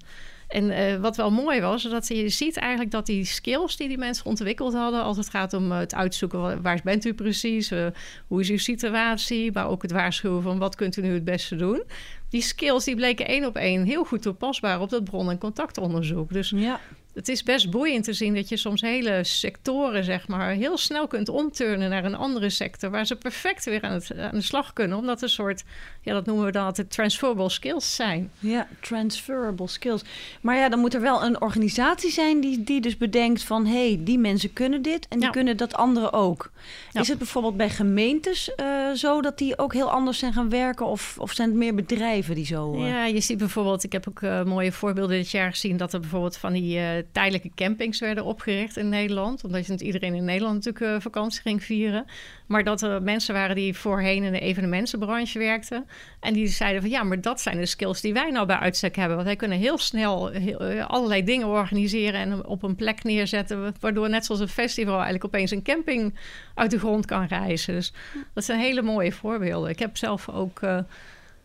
En 0.54 0.70
eh, 0.70 1.00
wat 1.00 1.16
wel 1.16 1.30
mooi 1.30 1.60
was, 1.60 1.82
dat 1.82 2.08
je 2.08 2.28
ziet 2.28 2.56
eigenlijk 2.56 2.90
dat 2.90 3.06
die 3.06 3.24
skills 3.24 3.76
die 3.76 3.88
die 3.88 3.98
mensen 3.98 4.26
ontwikkeld 4.26 4.74
hadden, 4.74 5.02
als 5.02 5.16
het 5.16 5.28
gaat 5.28 5.52
om 5.52 5.72
eh, 5.72 5.78
het 5.78 5.94
uitzoeken 5.94 6.40
wa- 6.40 6.60
waar 6.60 6.80
bent 6.84 7.04
u 7.04 7.14
precies, 7.14 7.70
eh, 7.70 7.86
hoe 8.26 8.40
is 8.40 8.50
uw 8.50 8.58
situatie, 8.58 9.52
maar 9.52 9.68
ook 9.68 9.82
het 9.82 9.92
waarschuwen 9.92 10.42
van 10.42 10.58
wat 10.58 10.74
kunt 10.74 10.96
u 10.96 11.02
nu 11.02 11.14
het 11.14 11.24
beste 11.24 11.56
doen. 11.56 11.82
Die 12.28 12.42
skills 12.42 12.84
die 12.84 12.96
bleken 12.96 13.26
één 13.26 13.44
op 13.46 13.56
één 13.56 13.84
heel 13.84 14.04
goed 14.04 14.22
toepasbaar 14.22 14.80
op 14.80 14.90
dat 14.90 15.04
bron- 15.04 15.30
en 15.30 15.38
contactonderzoek. 15.38 16.32
Dus 16.32 16.52
Ja. 16.56 16.80
Het 17.14 17.28
is 17.28 17.42
best 17.42 17.70
boeiend 17.70 18.04
te 18.04 18.12
zien 18.12 18.34
dat 18.34 18.48
je 18.48 18.56
soms 18.56 18.80
hele 18.80 19.24
sectoren, 19.24 20.04
zeg 20.04 20.28
maar, 20.28 20.50
heel 20.50 20.76
snel 20.78 21.06
kunt 21.06 21.28
omturnen 21.28 21.90
naar 21.90 22.04
een 22.04 22.14
andere 22.14 22.50
sector. 22.50 22.90
Waar 22.90 23.06
ze 23.06 23.16
perfect 23.16 23.64
weer 23.64 23.82
aan, 23.82 23.92
het, 23.92 24.18
aan 24.18 24.30
de 24.34 24.40
slag 24.40 24.72
kunnen. 24.72 24.98
Omdat 24.98 25.22
een 25.22 25.28
soort, 25.28 25.64
ja, 26.00 26.12
dat 26.12 26.26
noemen 26.26 26.44
we 26.44 26.52
dan 26.52 26.64
altijd 26.64 26.90
transferable 26.90 27.48
skills 27.48 27.94
zijn. 27.94 28.30
Ja, 28.38 28.66
transferable 28.80 29.68
skills. 29.68 30.02
Maar 30.40 30.56
ja, 30.56 30.68
dan 30.68 30.78
moet 30.78 30.94
er 30.94 31.00
wel 31.00 31.24
een 31.24 31.40
organisatie 31.40 32.10
zijn 32.10 32.40
die, 32.40 32.64
die 32.64 32.80
dus 32.80 32.96
bedenkt 32.96 33.42
van... 33.42 33.66
hé, 33.66 33.86
hey, 33.88 34.00
die 34.00 34.18
mensen 34.18 34.52
kunnen 34.52 34.82
dit 34.82 35.06
en 35.08 35.16
die 35.18 35.26
Ja. 35.26 35.30
kunnen 35.32 35.56
dat 35.56 35.74
anderen 35.74 36.12
ook. 36.12 36.50
Ja. 36.92 37.00
Is 37.00 37.08
het 37.08 37.18
bijvoorbeeld 37.18 37.56
bij 37.56 37.70
gemeentes 37.70 38.54
eh, 38.54 38.90
zo 38.92 39.20
dat 39.20 39.38
die 39.38 39.58
ook 39.58 39.72
heel 39.72 39.90
anders 39.90 40.18
zijn 40.18 40.32
gaan 40.32 40.48
werken? 40.50 40.86
Of, 40.86 41.16
of 41.18 41.32
zijn 41.32 41.48
het 41.48 41.58
meer 41.58 41.74
bedrijven 41.74 42.34
die 42.34 42.46
zo... 42.46 42.74
eh, 42.74 42.88
Ja, 42.88 43.04
je 43.06 43.20
ziet 43.20 43.38
bijvoorbeeld, 43.38 43.84
ik 43.84 43.92
heb 43.92 44.08
ook 44.08 44.22
eh, 44.22 44.44
mooie 44.44 44.72
voorbeelden 44.72 45.16
dit 45.16 45.30
jaar 45.30 45.50
gezien, 45.50 45.76
dat 45.76 45.92
er 45.92 46.00
bijvoorbeeld 46.00 46.36
van 46.36 46.52
die 46.52 46.78
tijdelijke 47.12 47.50
campings 47.54 48.00
werden 48.00 48.24
opgericht 48.24 48.76
in 48.76 48.88
Nederland. 48.88 49.44
Omdat 49.44 49.66
je 49.66 49.72
niet 49.72 49.80
iedereen 49.80 50.14
in 50.14 50.24
Nederland 50.24 50.64
natuurlijk 50.64 50.94
eh, 50.94 51.00
vakantie 51.00 51.40
ging 51.42 51.64
vieren. 51.64 52.04
Maar 52.46 52.64
dat 52.64 52.82
er 52.82 53.02
mensen 53.02 53.34
waren 53.34 53.56
die 53.56 53.76
voorheen 53.76 54.22
in 54.22 54.32
de 54.32 54.40
evenementenbranche 54.40 55.38
werkten. 55.38 55.86
En 56.20 56.32
die 56.32 56.46
zeiden 56.46 56.80
van 56.80 56.90
ja, 56.90 57.02
maar 57.02 57.20
dat 57.20 57.40
zijn 57.40 57.56
de 57.56 57.66
skills 57.66 58.00
die 58.00 58.12
wij 58.12 58.30
nou 58.30 58.46
bij 58.46 58.56
uitstek 58.56 58.96
hebben. 58.96 59.14
Want 59.14 59.28
wij 59.28 59.36
kunnen 59.36 59.58
heel 59.58 59.78
snel 59.78 60.28
heel, 60.28 60.58
eh, 60.58 60.86
allerlei 60.86 61.24
dingen 61.24 61.46
organiseren 61.46 62.20
en 62.20 62.46
op 62.46 62.62
een 62.62 62.76
plek 62.76 63.02
neerzetten. 63.02 63.74
Waardoor 63.80 64.08
net 64.08 64.24
zoals 64.24 64.40
een 64.40 64.48
festival 64.48 64.94
eigenlijk 64.94 65.24
opeens 65.24 65.50
een 65.50 65.62
camping 65.62 66.18
uit 66.54 66.70
de 66.70 66.78
grond 66.78 67.06
kan 67.06 67.26
reizen. 67.26 67.74
Dus 67.74 67.92
dat 68.34 68.44
zijn 68.44 68.60
hele 68.60 68.82
mooie 68.82 69.12
voorbeelden. 69.12 69.70
Ik 69.70 69.78
heb 69.78 69.96
zelf 69.96 70.28
ook. 70.28 70.60
eh, 70.62 70.78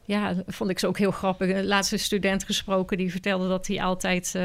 ja, 0.05 0.35
vond 0.47 0.69
ik 0.69 0.79
ze 0.79 0.87
ook 0.87 0.97
heel 0.97 1.11
grappig. 1.11 1.49
Een 1.49 1.65
laatste 1.65 1.97
student 1.97 2.43
gesproken 2.43 2.97
die 2.97 3.11
vertelde 3.11 3.47
dat 3.47 3.67
hij 3.67 3.81
altijd 3.81 4.35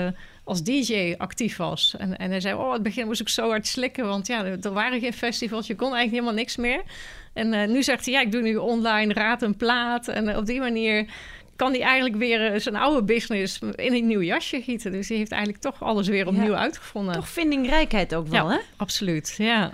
als 0.44 0.62
DJ 0.62 1.14
actief 1.18 1.56
was. 1.56 1.94
En, 1.98 2.16
en 2.18 2.30
hij 2.30 2.40
zei: 2.40 2.54
Oh, 2.54 2.66
in 2.66 2.72
het 2.72 2.82
begin 2.82 3.06
moest 3.06 3.20
ik 3.20 3.28
zo 3.28 3.48
hard 3.48 3.66
slikken, 3.66 4.06
want 4.06 4.26
ja, 4.26 4.44
er, 4.44 4.72
waren 4.72 5.00
geen 5.00 5.12
festivals, 5.12 5.66
je 5.66 5.74
kon 5.74 5.94
eigenlijk 5.94 6.12
helemaal 6.14 6.34
niks 6.42 6.56
meer. 6.56 6.82
En 7.32 7.52
eh, 7.52 7.68
nu 7.68 7.82
zegt 7.82 8.04
hij: 8.04 8.14
Ja, 8.14 8.20
ik 8.20 8.32
doe 8.32 8.42
nu 8.42 8.56
online 8.56 9.12
raad 9.12 9.42
en 9.42 9.56
plaat. 9.56 10.08
En 10.08 10.28
eh, 10.28 10.36
op 10.36 10.46
die 10.46 10.60
manier 10.60 11.06
kan 11.56 11.70
hij 11.70 11.80
eigenlijk 11.80 12.16
weer 12.16 12.52
eh, 12.52 12.60
zijn 12.60 12.76
oude 12.76 13.02
business 13.02 13.58
in 13.74 13.94
een 13.94 14.06
nieuw 14.06 14.22
jasje 14.22 14.62
gieten. 14.62 14.92
Dus 14.92 15.08
hij 15.08 15.16
heeft 15.16 15.30
eigenlijk 15.32 15.62
toch 15.62 15.82
alles 15.82 16.08
weer 16.08 16.26
opnieuw 16.26 16.50
Ja. 16.52 16.58
uitgevonden. 16.58 17.14
Toch 17.14 17.28
vindingrijkheid 17.28 18.14
ook 18.14 18.28
wel, 18.28 18.50
Ja. 18.50 18.54
hè? 18.54 18.60
Absoluut, 18.76 19.34
ja. 19.38 19.70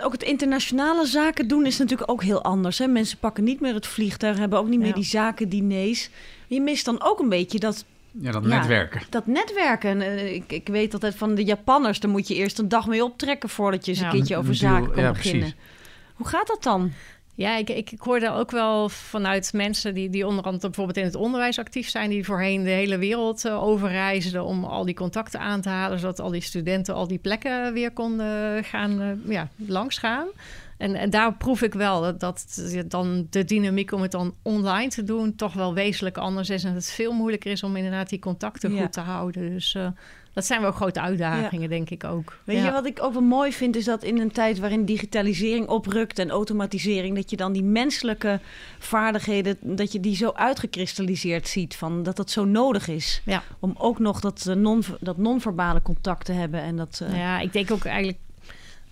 Ook 0.00 0.12
het 0.12 0.22
internationale 0.22 1.06
zaken 1.06 1.48
doen 1.48 1.66
is 1.66 1.78
natuurlijk 1.78 2.10
ook 2.10 2.22
heel 2.22 2.42
anders. 2.42 2.78
Hè? 2.78 2.86
Mensen 2.86 3.18
pakken 3.18 3.44
niet 3.44 3.60
meer 3.60 3.74
het 3.74 3.86
vliegtuig, 3.86 4.38
hebben 4.38 4.58
ook 4.58 4.68
niet 4.68 4.78
meer 4.78 4.88
Ja. 4.88 4.94
die 4.94 5.04
zakendiners. 5.04 6.10
Je 6.46 6.60
mist 6.60 6.84
dan 6.84 7.02
ook 7.02 7.18
een 7.18 7.28
beetje 7.28 7.58
dat, 7.58 7.84
Ja, 8.20 8.30
dat 8.30 8.42
Ja. 8.44 8.48
netwerken. 8.48 9.00
dat 9.10 9.26
netwerken. 9.26 9.90
En, 9.90 10.00
eh, 10.00 10.34
ik, 10.34 10.52
ik 10.52 10.68
weet 10.68 10.92
altijd 10.92 11.14
van 11.14 11.34
de 11.34 11.44
Japanners, 11.44 12.00
daar 12.00 12.10
moet 12.10 12.28
je 12.28 12.34
eerst 12.34 12.58
een 12.58 12.68
dag 12.68 12.86
mee 12.86 13.04
optrekken 13.04 13.48
voordat 13.48 13.84
je 13.84 13.90
eens 13.92 14.00
een 14.00 14.10
keertje 14.10 14.36
over 14.36 14.54
zaken 14.54 14.82
deal, 14.82 14.94
kan 14.94 15.02
ja, 15.02 15.12
beginnen. 15.12 15.40
precies. 15.40 15.58
Hoe 16.14 16.26
gaat 16.28 16.46
dat 16.46 16.62
dan? 16.62 16.92
Ja, 17.34 17.56
ik, 17.56 17.70
ik, 17.70 17.90
ik 17.90 18.00
hoorde 18.00 18.30
ook 18.30 18.50
wel 18.50 18.88
vanuit 18.88 19.52
mensen 19.52 19.94
die, 19.94 20.10
die 20.10 20.26
onder 20.26 20.44
andere 20.44 20.66
bijvoorbeeld 20.66 20.96
in 20.96 21.04
het 21.04 21.14
onderwijs 21.14 21.58
actief 21.58 21.88
zijn, 21.88 22.10
die 22.10 22.24
voorheen 22.24 22.62
de 22.62 22.70
hele 22.70 22.98
wereld 22.98 23.44
uh, 23.44 23.62
overreisden 23.62 24.44
om 24.44 24.64
al 24.64 24.84
die 24.84 24.94
contacten 24.94 25.40
aan 25.40 25.60
te 25.60 25.68
halen, 25.68 25.98
zodat 25.98 26.20
al 26.20 26.30
die 26.30 26.40
studenten 26.40 26.94
al 26.94 27.06
die 27.08 27.18
plekken 27.18 27.72
weer 27.72 27.90
konden 27.90 28.64
gaan, 28.64 29.00
uh, 29.02 29.32
ja, 29.32 29.48
langs 29.56 29.98
gaan. 29.98 30.26
En, 30.78 30.94
en, 30.94 31.10
daar 31.10 31.36
proef 31.36 31.62
ik 31.62 31.74
wel 31.74 32.00
dat, 32.00 32.20
dat 32.20 32.62
dan 32.86 33.26
de 33.30 33.44
dynamiek 33.44 33.92
om 33.92 34.02
het 34.02 34.10
dan 34.10 34.34
online 34.42 34.88
te 34.88 35.02
doen 35.02 35.34
toch 35.34 35.52
wel 35.52 35.74
wezenlijk 35.74 36.18
anders 36.18 36.50
is. 36.50 36.64
En 36.64 36.74
het 36.74 36.90
veel 36.90 37.12
moeilijker 37.12 37.50
is 37.50 37.62
om 37.62 37.76
inderdaad 37.76 38.08
die 38.08 38.18
contacten 38.18 38.74
ja. 38.74 38.82
goed 38.82 38.92
te 38.92 39.00
houden. 39.00 39.50
Dus 39.50 39.74
uh, 39.74 39.88
dat 40.32 40.46
zijn 40.46 40.60
wel 40.60 40.72
grote 40.72 41.00
uitdagingen, 41.00 41.62
ja. 41.62 41.68
denk 41.68 41.90
ik 41.90 42.04
ook. 42.04 42.38
Weet 42.44 42.56
ja. 42.56 42.64
je 42.64 42.70
wat 42.72 42.86
ik 42.86 43.02
ook 43.02 43.12
wel 43.12 43.22
mooi 43.22 43.52
vind, 43.52 43.76
is 43.76 43.84
dat 43.84 44.02
in 44.02 44.20
een 44.20 44.32
tijd 44.32 44.58
waarin 44.58 44.84
digitalisering 44.84 45.68
oprukt 45.68 46.18
en 46.18 46.30
automatisering, 46.30 47.14
dat 47.16 47.30
je 47.30 47.36
dan 47.36 47.52
die 47.52 47.64
menselijke 47.64 48.40
vaardigheden, 48.78 49.56
dat 49.60 49.92
je 49.92 50.00
die 50.00 50.16
zo 50.16 50.30
uitgekristalliseerd 50.30 51.48
ziet, 51.48 51.76
van 51.76 52.02
dat 52.02 52.16
dat 52.16 52.30
zo 52.30 52.44
nodig 52.44 52.88
is. 52.88 53.22
Ja. 53.24 53.42
Om 53.58 53.74
ook 53.78 53.98
nog 53.98 54.20
dat, 54.20 54.44
uh, 54.48 54.54
non, 54.54 54.84
dat 55.00 55.16
non-verbale 55.16 55.82
contact 55.82 56.24
te 56.24 56.32
hebben. 56.32 56.60
En 56.60 56.76
dat, 56.76 57.00
uh... 57.02 57.18
Ja, 57.18 57.40
ik 57.40 57.52
denk 57.52 57.70
ook 57.70 57.84
eigenlijk 57.84 58.18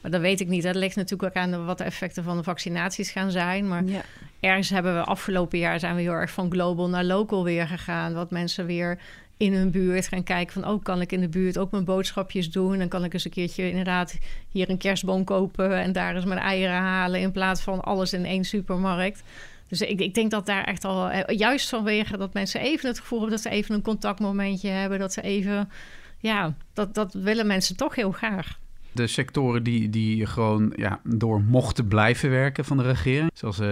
maar 0.07 0.15
dat 0.15 0.25
weet 0.25 0.41
ik 0.41 0.49
niet. 0.49 0.63
Dat 0.63 0.75
ligt 0.75 0.97
natuurlijk 0.97 1.37
ook 1.37 1.43
aan 1.43 1.51
de, 1.51 1.57
wat 1.57 1.79
de 1.79 1.85
effecten 1.85 2.25
van 2.25 2.37
de 2.37 2.43
vaccinaties 2.43 3.11
gaan 3.11 3.31
zijn. 3.31 3.69
Maar 3.69 3.85
ja. 3.85 4.01
ergens 4.41 4.71
hebben 4.71 4.95
we 4.95 5.05
afgelopen 5.05 5.59
jaar 5.59 5.81
zijn 5.81 5.95
we 5.95 6.01
heel 6.01 6.13
erg 6.13 6.31
van 6.31 6.51
global 6.51 6.89
naar 6.89 7.05
local 7.05 7.45
weer 7.45 7.67
gegaan. 7.67 8.15
Wat 8.15 8.31
mensen 8.31 8.67
weer 8.67 8.99
in 9.37 9.53
hun 9.53 9.71
buurt 9.71 10.09
gaan 10.09 10.23
kijken 10.23 10.53
van... 10.53 10.73
oh, 10.73 10.83
kan 10.83 11.01
ik 11.01 11.13
in 11.13 11.21
de 11.21 11.29
buurt 11.29 11.59
ook 11.59 11.71
mijn 11.71 11.85
boodschapjes 11.85 12.51
doen? 12.51 12.79
Dan 12.79 12.89
kan 12.89 13.05
ik 13.05 13.13
eens 13.13 13.25
een 13.25 13.31
keertje 13.31 13.69
inderdaad 13.69 14.19
hier 14.49 14.71
een 14.71 14.79
kerstboom 14.79 15.25
kopen... 15.25 15.77
en 15.77 15.93
daar 15.93 16.15
eens 16.15 16.25
mijn 16.25 16.41
eieren 16.41 16.77
halen... 16.77 17.21
in 17.21 17.33
plaats 17.33 17.61
van 17.61 17.81
alles 17.81 18.13
in 18.13 18.25
één 18.25 18.45
supermarkt. 18.45 19.23
Dus 19.69 19.81
ik, 19.81 20.01
ik 20.01 20.15
denk 20.15 20.31
dat 20.31 20.47
daar 20.47 20.65
echt 20.65 20.85
al... 20.85 21.31
juist 21.33 21.69
vanwege 21.69 22.17
dat 22.17 22.33
mensen 22.33 22.61
even 22.61 22.89
het 22.89 22.99
gevoel 22.99 23.19
hebben... 23.19 23.37
dat 23.37 23.47
ze 23.47 23.59
even 23.59 23.75
een 23.75 23.83
contactmomentje 23.83 24.69
hebben... 24.69 24.99
dat 24.99 25.13
ze 25.13 25.23
even... 25.23 25.71
ja, 26.19 26.55
dat, 26.73 26.95
dat 26.95 27.13
willen 27.13 27.47
mensen 27.47 27.77
toch 27.77 27.95
heel 27.95 28.13
graag 28.13 28.59
de 28.97 29.07
sectoren 29.07 29.63
die, 29.63 29.91
die 29.91 30.27
gewoon 30.27 30.73
ja, 30.77 31.01
door 31.05 31.41
mochten 31.41 31.89
blijven 31.89 32.31
werken 32.31 32.65
van 32.65 32.77
de 32.77 32.83
regering. 32.83 33.31
Zoals 33.35 33.61
uh, 33.61 33.67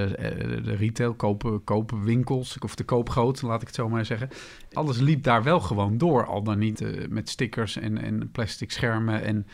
de 0.65 0.75
retail, 0.77 1.15
kopen, 1.15 1.65
kopen 1.65 2.03
winkels 2.03 2.59
of 2.59 2.75
de 2.75 2.85
koopgoot, 2.85 3.43
laat 3.43 3.61
ik 3.61 3.67
het 3.67 3.77
zo 3.77 3.89
maar 3.89 4.05
zeggen. 4.05 4.29
Alles 4.73 4.99
liep 4.99 5.23
daar 5.23 5.43
wel 5.43 5.61
gewoon 5.61 5.99
door, 5.99 6.27
al 6.27 6.43
dan 6.43 6.59
niet 6.59 6.81
uh, 6.81 7.09
met 7.09 7.29
stickers 7.29 7.77
en, 7.77 7.99
en 7.99 8.31
plastic 8.33 8.71
schermen 8.71 9.23
en 9.23 9.47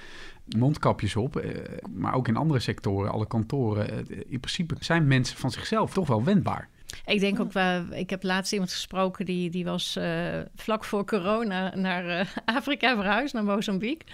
mondkapjes 0.56 1.16
op. 1.16 1.44
Uh, 1.44 1.50
maar 1.94 2.14
ook 2.14 2.28
in 2.28 2.36
andere 2.36 2.60
sectoren, 2.60 3.10
alle 3.10 3.26
kantoren. 3.26 4.08
in 4.28 4.40
principe 4.40 4.74
zijn 4.78 5.06
mensen 5.06 5.36
van 5.36 5.50
zichzelf 5.50 5.92
toch 5.92 6.06
wel 6.06 6.24
wendbaar. 6.24 6.68
Ik 7.04 7.20
denk 7.20 7.40
ook 7.40 7.52
wel, 7.52 7.84
ik 7.92 8.10
heb 8.10 8.22
laatst 8.22 8.52
iemand 8.52 8.72
gesproken 8.72 9.24
die, 9.24 9.50
die 9.50 9.64
was 9.64 9.98
vlak 10.54 10.84
voor 10.84 11.04
corona 11.04 11.76
naar 11.76 12.32
Afrika 12.44 12.94
verhuisd, 12.94 13.34
naar 13.34 13.44
Mozambique. 13.44 14.06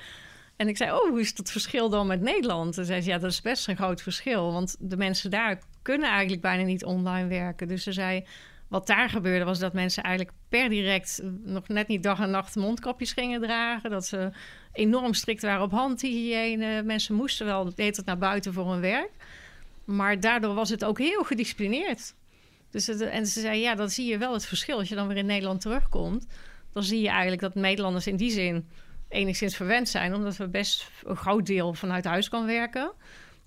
En 0.57 0.69
ik 0.69 0.77
zei, 0.77 0.93
oh, 0.93 1.09
hoe 1.09 1.21
is 1.21 1.35
dat 1.35 1.51
verschil 1.51 1.89
dan 1.89 2.07
met 2.07 2.21
Nederland? 2.21 2.75
Toen 2.75 2.85
zei 2.85 3.01
ze, 3.01 3.11
ja, 3.11 3.19
dat 3.19 3.31
is 3.31 3.43
best 3.43 3.69
een 3.69 3.77
groot 3.77 4.03
verschil. 4.03 4.53
Want 4.53 4.77
de 4.79 4.97
mensen 4.97 5.31
daar 5.31 5.63
kunnen 5.83 6.09
eigenlijk 6.11 6.43
bijna 6.43 6.63
niet 6.63 6.85
online 6.85 7.29
werken. 7.29 7.69
Dus 7.69 7.83
ze 7.83 7.93
zei, 7.93 8.25
wat 8.69 8.87
daar 8.87 9.09
gebeurde 9.09 9.45
was 9.45 9.59
dat 9.59 9.73
mensen 9.73 10.03
eigenlijk 10.03 10.37
per 10.49 10.69
direct... 10.69 11.23
nog 11.45 11.69
net 11.69 11.89
niet 11.89 12.03
dag 12.03 12.21
en 12.21 12.31
nacht 12.31 12.57
mondkapjes 12.57 13.13
gingen 13.13 13.41
dragen. 13.41 13.91
Dat 13.91 14.07
ze 14.07 14.31
enorm 14.73 15.15
strikt 15.15 15.43
waren 15.43 15.63
op 15.63 15.71
handhygiëne. 15.71 16.83
Mensen 16.83 17.15
moesten 17.15 17.47
wel 17.47 17.65
de 17.65 17.73
hele 17.77 17.93
tijd 17.93 18.07
naar 18.07 18.19
buiten 18.19 18.53
voor 18.53 18.71
hun 18.71 18.81
werk. 18.81 19.11
Maar 19.85 20.21
daardoor 20.21 20.55
was 20.55 20.71
het 20.71 20.85
ook 20.85 20.99
heel 20.99 21.25
gedisciplineerd. 21.25 22.15
Dus 22.71 22.87
het, 22.87 23.01
en 23.01 23.27
ze 23.27 23.41
zei, 23.41 23.61
ja, 23.61 23.75
dan 23.75 23.91
zie 23.91 24.07
je 24.07 24.19
wel 24.19 24.33
het 24.33 24.47
verschil. 24.47 24.79
Als 24.79 24.89
je 24.89 24.95
dan 24.95 25.09
weer 25.09 25.17
in 25.17 25.27
Nederland 25.27 25.61
terugkomt... 25.61 26.27
dan 26.73 26.83
zie 26.83 27.01
je 27.01 27.09
eigenlijk 27.09 27.41
dat 27.41 27.55
Nederlanders 27.55 28.07
in 28.07 28.17
die 28.17 28.31
zin 28.31 28.69
enigszins 29.09 29.57
verwend 29.57 29.89
zijn, 29.89 30.15
omdat 30.15 30.37
we 30.37 30.49
best 30.49 30.91
een 31.05 31.17
groot 31.17 31.47
deel 31.47 31.75
vanuit 31.75 32.05
huis 32.05 32.29
kan 32.29 32.47
werken. 32.47 32.93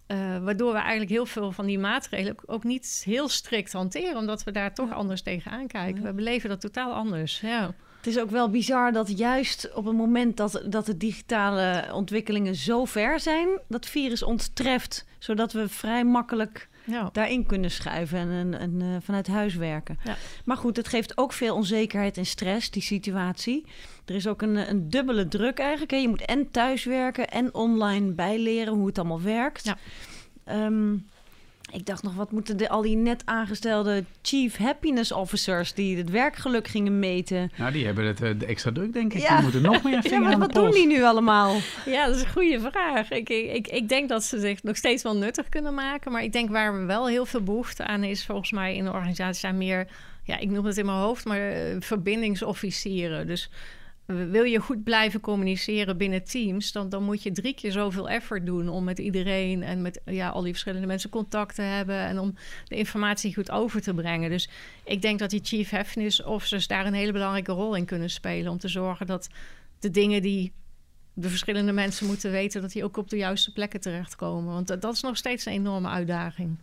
Uh, 0.08 0.38
waardoor 0.38 0.72
we 0.72 0.80
eigenlijk 0.80 1.10
heel 1.10 1.26
veel 1.26 1.52
van 1.52 1.66
die 1.66 1.80
maatregelen 1.80 2.36
ook 2.46 2.64
niet 2.64 3.02
heel 3.06 3.30
strikt 3.30 3.74
hanteren, 3.74 4.18
omdat 4.18 4.44
we 4.44 4.52
daar 4.52 4.74
toch 4.74 4.94
anders 4.94 5.22
tegenaan 5.22 5.68
kijken. 5.68 6.04
We 6.04 6.14
beleven 6.14 6.50
dat 6.50 6.62
totaal 6.62 6.94
anders. 6.94 7.40
Ja. 7.40 7.74
Het 7.98 8.08
is 8.08 8.20
ook 8.20 8.30
wel 8.30 8.50
bizar 8.50 8.92
dat 8.92 9.18
juist 9.18 9.74
op 9.74 9.86
het 9.86 9.96
moment 9.96 10.38
dat, 10.38 10.64
dat 10.66 10.86
de 10.86 10.98
digitale 10.98 11.94
ontwikkelingen 11.94 12.56
zo 12.56 12.86
ver 12.86 13.20
zijn, 13.20 13.48
dat 13.68 13.86
virus 13.86 14.24
ons 14.24 14.50
treft, 14.54 15.06
zodat 15.18 15.52
we 15.52 15.70
vrij 15.70 16.04
makkelijk 16.04 16.70
ja. 16.90 17.10
daarin 17.12 17.46
kunnen 17.46 17.72
schuiven 17.72 18.20
en, 18.20 18.30
en, 18.30 18.60
en 18.60 18.80
uh, 18.82 18.96
vanuit 19.02 19.28
huis 19.28 19.56
werken. 19.56 20.00
Ja. 20.04 20.16
Maar 20.46 20.58
goed, 20.58 20.78
het 20.78 20.88
geeft 20.88 21.18
ook 21.18 21.34
veel 21.34 21.56
onzekerheid 21.56 22.18
en 22.18 22.26
stress, 22.26 22.72
die 22.72 22.82
situatie. 22.82 23.66
Er 24.06 24.16
is 24.16 24.28
ook 24.28 24.42
een, 24.42 24.70
een 24.70 24.90
dubbele 24.90 25.28
druk 25.28 25.60
eigenlijk. 25.60 25.92
Hè. 25.92 25.98
Je 25.98 26.08
moet 26.08 26.26
en 26.26 26.52
thuiswerken 26.52 27.30
en 27.30 27.54
online 27.54 28.12
bijleren 28.12 28.74
hoe 28.74 28.88
het 28.88 28.98
allemaal 28.98 29.22
werkt. 29.22 29.66
Ja. 29.66 30.66
Um, 30.66 31.08
ik 31.72 31.86
dacht 31.86 32.04
nog, 32.04 32.14
wat 32.16 32.32
moeten 32.32 32.58
de, 32.58 32.70
al 32.70 32.82
die 32.82 32.96
net 32.96 33.22
aangestelde 33.26 34.04
Chief 34.22 34.58
Happiness 34.58 35.12
Officers... 35.12 35.74
die 35.74 35.98
het 35.98 36.10
werkgeluk 36.10 36.68
gingen 36.68 37.00
meten? 37.00 37.52
Nou, 37.58 37.72
die 37.72 37.86
hebben 37.86 38.06
het 38.06 38.22
uh, 38.22 38.50
extra 38.50 38.72
druk, 38.72 38.94
denk 38.94 39.14
ik. 39.14 39.22
Ja. 39.22 39.36
Die 39.36 39.44
moeten 39.44 39.62
nog 39.62 39.84
meer 39.84 40.02
vinger 40.10 40.22
ja, 40.22 40.28
maar 40.30 40.38
wat 40.38 40.54
doen 40.54 40.72
die 40.72 40.88
nu 40.88 41.04
allemaal? 41.04 41.56
Ja, 41.86 42.06
dat 42.06 42.16
is 42.16 42.22
een 42.22 42.32
goede 42.32 42.60
vraag. 42.60 43.12
Ik, 43.12 43.30
ik, 43.30 43.68
ik 43.68 43.90
denk 43.90 44.10
dat 44.10 44.24
ze 44.24 44.40
zich 44.40 44.64
nog 44.64 44.76
steeds 44.76 45.04
wel 45.04 45.18
nuttig 45.18 45.50
kunnen 45.50 45.74
maken. 45.74 46.12
Maar 46.12 46.24
ik 46.24 46.34
denk 46.34 46.50
waar 46.50 46.80
we 46.80 46.86
wel 46.86 47.08
heel 47.08 47.26
veel 47.26 47.44
behoefte 47.44 47.86
aan 47.86 48.04
is... 48.04 48.26
volgens 48.26 48.52
mij 48.52 48.76
in 48.76 48.84
de 48.84 48.92
organisatie 48.92 49.40
zijn 49.40 49.58
meer... 49.58 49.88
ja, 50.24 50.38
ik 50.38 50.50
noem 50.50 50.66
het 50.66 50.78
in 50.78 50.86
mijn 50.86 50.98
hoofd, 50.98 51.26
maar 51.26 51.52
uh, 51.52 51.76
verbindingsofficieren. 51.80 53.28
Dus 53.28 53.50
wil 54.16 54.44
je 54.44 54.60
goed 54.60 54.84
blijven 54.84 55.20
communiceren 55.20 55.98
binnen 55.98 56.24
teams, 56.24 56.72
dan, 56.72 56.90
dan 56.90 57.04
moet 57.04 57.24
je 57.24 57.32
drie 57.32 57.54
keer 57.54 57.72
zoveel 57.72 58.10
effort 58.10 58.46
doen 58.46 58.70
om 58.70 58.84
met 58.84 59.00
iedereen 59.00 59.64
en 59.64 59.82
met 59.82 60.02
ja, 60.06 60.30
al 60.30 60.42
die 60.42 60.52
verschillende 60.52 60.88
mensen 60.88 61.10
contact 61.10 61.56
te 61.56 61.62
hebben 61.62 61.96
en 61.96 62.20
om 62.20 62.36
de 62.68 62.76
informatie 62.76 63.34
goed 63.34 63.52
over 63.52 63.82
te 63.82 63.94
brengen. 63.94 64.30
Dus 64.30 64.50
ik 64.84 65.02
denk 65.02 65.20
dat 65.20 65.30
die 65.30 65.40
chief 65.44 65.70
happiness 65.70 66.24
officers 66.24 66.68
daar 66.68 66.86
een 66.86 66.94
hele 66.94 67.12
belangrijke 67.12 67.52
rol 67.52 67.76
in 67.76 67.86
kunnen 67.86 68.10
spelen 68.10 68.52
om 68.52 68.58
te 68.58 68.68
zorgen 68.68 69.06
dat 69.06 69.30
de 69.80 69.92
dingen 69.92 70.22
die 70.22 70.52
de 71.14 71.30
verschillende 71.30 71.72
mensen 71.72 72.08
moeten 72.08 72.32
weten, 72.32 72.62
dat 72.62 72.72
die 72.72 72.84
ook 72.84 72.98
op 72.98 73.10
de 73.10 73.18
juiste 73.18 73.54
plekken 73.54 73.80
terechtkomen. 73.80 74.54
Want 74.54 74.68
dat, 74.68 74.82
dat 74.82 74.94
is 74.94 75.02
nog 75.02 75.18
steeds 75.18 75.46
een 75.46 75.54
enorme 75.54 75.88
uitdaging. 75.88 76.58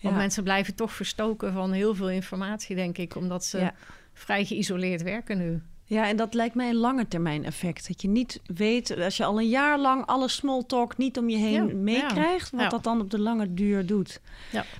Want 0.00 0.16
mensen 0.16 0.42
blijven 0.42 0.74
toch 0.74 0.92
verstoken 0.92 1.52
van 1.52 1.72
heel 1.72 1.94
veel 1.94 2.10
informatie, 2.10 2.76
denk 2.76 2.98
ik, 2.98 3.16
omdat 3.16 3.44
ze 3.44 3.58
ja. 3.58 3.74
vrij 4.12 4.44
geïsoleerd 4.44 5.02
werken 5.02 5.38
nu. 5.38 5.62
Ja, 5.92 6.08
en 6.08 6.16
dat 6.16 6.34
lijkt 6.34 6.54
mij 6.54 6.68
een 6.68 6.76
lange 6.76 7.08
termijn 7.08 7.44
effect. 7.44 7.88
Dat 7.88 8.02
je 8.02 8.08
niet 8.08 8.40
weet, 8.46 8.98
als 9.00 9.16
je 9.16 9.24
al 9.24 9.38
een 9.38 9.48
jaar 9.48 9.78
lang 9.78 10.06
alle 10.06 10.28
small 10.28 10.62
talk 10.66 10.96
niet 10.96 11.18
om 11.18 11.28
je 11.28 11.36
heen 11.36 11.66
ja, 11.66 11.74
meekrijgt, 11.74 12.50
ja, 12.50 12.56
wat 12.56 12.64
ja. 12.64 12.68
dat 12.68 12.84
dan 12.84 13.00
op 13.00 13.10
de 13.10 13.18
lange 13.18 13.54
duur 13.54 13.86
doet. 13.86 14.20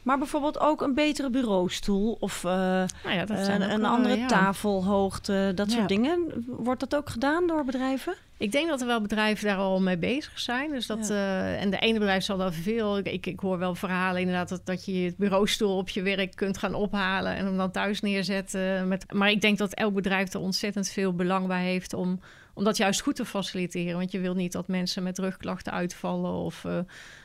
Maar 0.02 0.18
bijvoorbeeld 0.18 0.60
ook 0.60 0.80
een 0.82 0.94
betere 0.94 1.30
bureaustoel 1.30 2.16
of 2.20 2.44
uh, 2.44 2.50
nou 2.50 2.88
een, 3.26 3.70
een, 3.72 3.84
andere 3.84 4.26
tafelhoogte, 4.26 5.52
dat 5.54 5.70
soort 5.70 5.88
dingen. 5.88 6.44
Wordt 6.46 6.80
dat 6.80 6.96
ook 6.96 7.10
gedaan 7.10 7.46
door 7.46 7.64
bedrijven? 7.64 8.14
Ik 8.42 8.52
denk 8.52 8.68
dat 8.68 8.80
er 8.80 8.86
wel 8.86 9.00
bedrijven 9.00 9.46
daar 9.46 9.56
al 9.56 9.80
mee 9.80 9.98
bezig 9.98 10.40
zijn. 10.40 10.70
Dus 10.70 10.86
dat, 10.86 11.10
uh, 11.10 11.60
en 11.62 11.70
de 11.70 11.78
ene 11.78 11.98
bedrijf 11.98 12.24
zal 12.24 12.36
daar 12.36 12.52
veel. 12.52 12.98
Ik, 12.98 13.26
ik 13.26 13.40
hoor 13.40 13.58
wel 13.58 13.74
verhalen 13.74 14.20
inderdaad 14.20 14.48
dat, 14.48 14.66
dat 14.66 14.84
je 14.84 14.92
het 14.92 15.16
bureaustoel 15.16 15.76
op 15.76 15.88
je 15.88 16.02
werk 16.02 16.36
kunt 16.36 16.58
gaan 16.58 16.74
ophalen 16.74 17.36
en 17.36 17.44
hem 17.44 17.56
dan 17.56 17.70
thuis 17.70 18.00
neerzetten. 18.00 18.88
Met, 18.88 19.12
maar 19.12 19.30
ik 19.30 19.40
denk 19.40 19.58
dat 19.58 19.74
elk 19.74 19.94
bedrijf 19.94 20.32
er 20.32 20.40
ontzettend 20.40 20.88
veel 20.88 21.14
belang 21.14 21.46
bij 21.46 21.64
heeft 21.64 21.94
om, 21.94 22.20
om 22.54 22.64
dat 22.64 22.76
juist 22.76 23.00
goed 23.00 23.16
te 23.16 23.24
faciliteren. 23.24 23.96
Want 23.96 24.10
je 24.10 24.20
wil 24.20 24.34
niet 24.34 24.52
dat 24.52 24.68
mensen 24.68 25.02
met 25.02 25.18
rugklachten 25.18 25.72
uitvallen 25.72 26.32
of 26.32 26.64
uh, 26.64 26.78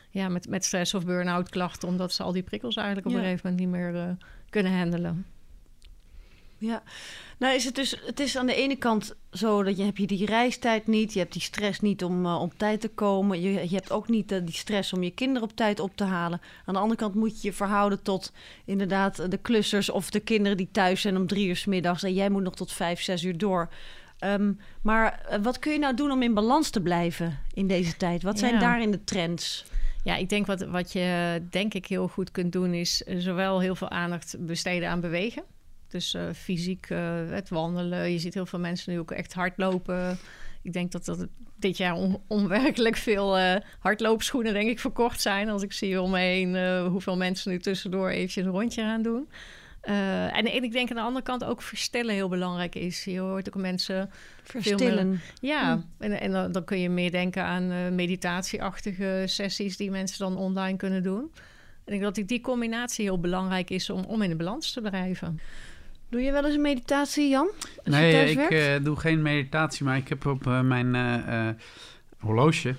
ja, 0.09 0.29
met, 0.29 0.49
met 0.49 0.65
stress 0.65 0.93
of 0.93 1.05
burn-out 1.05 1.49
klachten, 1.49 1.87
omdat 1.87 2.13
ze 2.13 2.23
al 2.23 2.31
die 2.31 2.43
prikkels 2.43 2.75
eigenlijk 2.75 3.07
op 3.07 3.13
ja. 3.13 3.19
een 3.19 3.25
gegeven 3.25 3.49
moment 3.49 3.69
niet 3.69 3.79
meer 3.79 3.93
uh, 3.93 4.09
kunnen 4.49 4.77
handelen. 4.77 5.25
Ja, 6.59 6.83
nou 7.37 7.55
is 7.55 7.65
het 7.65 7.75
dus, 7.75 7.95
het 8.05 8.19
is 8.19 8.37
aan 8.37 8.45
de 8.45 8.55
ene 8.55 8.75
kant 8.75 9.15
zo 9.31 9.63
dat 9.63 9.77
je 9.77 9.83
heb 9.83 9.97
je 9.97 10.07
die 10.07 10.25
reistijd 10.25 10.87
niet, 10.87 11.13
je 11.13 11.19
hebt 11.19 11.33
die 11.33 11.41
stress 11.41 11.79
niet 11.79 12.03
om 12.03 12.25
uh, 12.25 12.41
op 12.41 12.53
tijd 12.57 12.81
te 12.81 12.87
komen, 12.87 13.41
je, 13.41 13.51
je 13.51 13.75
hebt 13.75 13.91
ook 13.91 14.07
niet 14.07 14.31
uh, 14.31 14.39
die 14.43 14.55
stress 14.55 14.93
om 14.93 15.03
je 15.03 15.11
kinderen 15.11 15.49
op 15.49 15.55
tijd 15.55 15.79
op 15.79 15.95
te 15.95 16.03
halen. 16.03 16.41
Aan 16.65 16.73
de 16.73 16.79
andere 16.79 16.99
kant 16.99 17.15
moet 17.15 17.41
je 17.41 17.47
je 17.47 17.53
verhouden 17.53 18.01
tot 18.01 18.31
inderdaad 18.65 19.31
de 19.31 19.37
klussers 19.37 19.89
of 19.89 20.09
de 20.09 20.19
kinderen 20.19 20.57
die 20.57 20.69
thuis 20.71 21.01
zijn 21.01 21.17
om 21.17 21.27
drie 21.27 21.47
uur 21.47 21.55
s 21.55 21.65
middags 21.65 22.03
en 22.03 22.13
jij 22.13 22.29
moet 22.29 22.43
nog 22.43 22.55
tot 22.55 22.71
vijf, 22.71 23.01
zes 23.01 23.23
uur 23.23 23.37
door. 23.37 23.69
Um, 24.19 24.59
maar 24.81 25.25
uh, 25.31 25.37
wat 25.43 25.59
kun 25.59 25.71
je 25.71 25.79
nou 25.79 25.93
doen 25.95 26.11
om 26.11 26.21
in 26.21 26.33
balans 26.33 26.69
te 26.69 26.81
blijven 26.81 27.39
in 27.53 27.67
deze 27.67 27.97
tijd? 27.97 28.23
Wat 28.23 28.39
zijn 28.39 28.53
ja. 28.53 28.59
daarin 28.59 28.91
de 28.91 29.03
trends? 29.03 29.65
Ja, 30.03 30.15
ik 30.15 30.29
denk 30.29 30.45
wat, 30.45 30.61
wat 30.61 30.91
je 30.91 31.41
denk 31.49 31.73
ik 31.73 31.85
heel 31.85 32.07
goed 32.07 32.31
kunt 32.31 32.51
doen 32.51 32.73
is 32.73 32.97
zowel 32.97 33.59
heel 33.59 33.75
veel 33.75 33.89
aandacht 33.89 34.35
besteden 34.39 34.89
aan 34.89 35.01
bewegen. 35.01 35.43
Dus 35.87 36.13
uh, 36.13 36.21
fysiek 36.33 36.89
uh, 36.89 37.29
het 37.29 37.49
wandelen. 37.49 38.11
Je 38.11 38.19
ziet 38.19 38.33
heel 38.33 38.45
veel 38.45 38.59
mensen 38.59 38.93
nu 38.93 38.99
ook 38.99 39.11
echt 39.11 39.33
hardlopen. 39.33 40.17
ik 40.61 40.73
denk 40.73 40.91
dat, 40.91 41.05
dat 41.05 41.27
dit 41.55 41.77
jaar 41.77 41.93
on, 41.93 42.21
onwerkelijk 42.27 42.95
veel 42.95 43.39
uh, 43.39 43.55
hardloopschoenen, 43.79 44.53
denk 44.53 44.69
ik, 44.69 44.79
verkocht 44.79 45.21
zijn. 45.21 45.49
Als 45.49 45.63
ik 45.63 45.73
zie 45.73 46.01
om 46.01 46.11
me 46.11 46.19
heen 46.19 46.81
hoeveel 46.85 47.17
mensen 47.17 47.51
nu 47.51 47.59
tussendoor 47.59 48.09
eventjes 48.09 48.45
een 48.45 48.51
rondje 48.51 48.81
gaan 48.81 49.01
doen. 49.01 49.27
Uh, 49.83 50.37
en, 50.37 50.45
en, 50.45 50.63
ik 50.63 50.71
denk 50.71 50.89
aan 50.89 50.95
de 50.95 51.01
andere 51.01 51.25
kant 51.25 51.43
ook 51.43 51.61
verstellen 51.61 52.13
heel 52.13 52.29
belangrijk 52.29 52.75
is. 52.75 53.03
Je 53.03 53.19
hoort 53.19 53.47
ook 53.47 53.61
mensen... 53.61 54.09
Verstillen. 54.43 55.09
Meer, 55.09 55.19
ja, 55.41 55.75
hm. 55.75 56.03
en, 56.03 56.19
en 56.19 56.31
dan, 56.31 56.51
dan, 56.51 56.63
kun 56.63 56.79
je 56.79 56.89
meer 56.89 57.11
denken 57.11 57.43
aan 57.43 57.95
meditatieachtige 57.95 59.23
sessies... 59.25 59.77
die 59.77 59.91
mensen 59.91 60.19
dan 60.19 60.37
online 60.37 60.77
kunnen 60.77 61.03
doen. 61.03 61.31
En 61.87 61.93
ik 61.93 61.99
denk 61.99 62.15
dat 62.15 62.27
die 62.27 62.41
combinatie 62.41 63.05
heel 63.05 63.19
belangrijk 63.19 63.69
is 63.69 63.89
om, 63.89 64.03
om 64.03 64.21
in 64.21 64.29
de 64.29 64.35
balans 64.35 64.71
te 64.71 64.81
blijven. 64.81 65.39
Doe 66.09 66.21
je 66.21 66.31
wel 66.31 66.45
eens 66.45 66.55
een 66.55 66.61
meditatie, 66.61 67.29
Jan? 67.29 67.49
nee, 67.83 68.31
ik 68.31 68.51
uh, 68.51 68.83
doe 68.83 68.95
geen 68.95 69.21
meditatie, 69.21 69.85
maar 69.85 69.97
ik 69.97 70.07
heb 70.07 70.25
op 70.25 70.47
uh, 70.47 70.61
mijn 70.61 70.95
uh, 70.95 71.47
horloge 72.19 72.75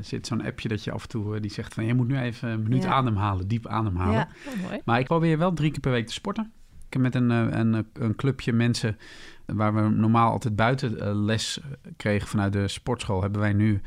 zit 0.00 0.26
zo'n 0.26 0.44
appje 0.44 0.68
dat 0.68 0.84
je 0.84 0.92
af 0.92 1.02
en 1.02 1.08
toe 1.08 1.40
die 1.40 1.50
zegt 1.50 1.74
van 1.74 1.84
je 1.84 1.94
moet 1.94 2.08
nu 2.08 2.18
even 2.18 2.48
een 2.48 2.62
minuut 2.62 2.82
ja. 2.82 2.88
ademhalen, 2.88 3.48
diep 3.48 3.66
ademhalen. 3.66 4.14
Ja. 4.14 4.28
Oh, 4.46 4.72
maar 4.84 4.98
ik 4.98 5.06
probeer 5.06 5.38
wel 5.38 5.52
drie 5.52 5.70
keer 5.70 5.80
per 5.80 5.90
week 5.90 6.06
te 6.06 6.12
sporten. 6.12 6.52
Ik 6.86 6.92
heb 6.92 7.02
met 7.02 7.14
een, 7.14 7.30
een, 7.30 7.86
een 7.92 8.16
clubje 8.16 8.52
mensen 8.52 8.98
waar 9.46 9.74
we 9.74 9.80
normaal 9.80 10.30
altijd 10.30 10.56
buiten 10.56 11.14
les 11.24 11.60
kregen 11.96 12.28
vanuit 12.28 12.52
de 12.52 12.68
sportschool, 12.68 13.22
hebben 13.22 13.40
wij 13.40 13.52
nu 13.52 13.80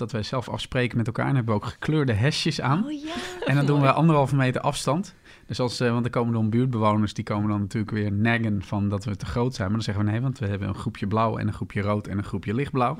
dat 0.00 0.12
wij 0.12 0.22
zelf 0.22 0.48
afspreken 0.48 0.96
met 0.96 1.06
elkaar. 1.06 1.26
En 1.26 1.34
hebben 1.34 1.54
we 1.54 1.60
ook 1.60 1.68
gekleurde 1.68 2.12
hesjes 2.12 2.60
aan. 2.60 2.84
Oh, 2.84 2.92
ja. 2.92 3.14
En 3.46 3.54
dan 3.54 3.66
doen 3.66 3.80
we 3.80 3.92
anderhalve 3.92 4.36
meter 4.36 4.60
afstand. 4.60 5.14
Dus 5.50 5.60
als, 5.60 5.80
uh, 5.80 5.92
want 5.92 6.04
er 6.04 6.10
komen 6.10 6.32
dan 6.32 6.50
buurtbewoners, 6.50 7.14
die 7.14 7.24
komen 7.24 7.48
dan 7.48 7.60
natuurlijk 7.60 7.92
weer 7.92 8.12
naggen 8.12 8.62
van 8.62 8.88
dat 8.88 9.04
we 9.04 9.16
te 9.16 9.26
groot 9.26 9.54
zijn. 9.54 9.66
Maar 9.66 9.76
dan 9.76 9.84
zeggen 9.84 10.04
we 10.04 10.10
nee, 10.10 10.20
want 10.20 10.38
we 10.38 10.46
hebben 10.46 10.68
een 10.68 10.74
groepje 10.74 11.06
blauw 11.06 11.36
en 11.36 11.46
een 11.46 11.52
groepje 11.52 11.80
rood 11.80 12.06
en 12.06 12.18
een 12.18 12.24
groepje 12.24 12.54
lichtblauw. 12.54 12.96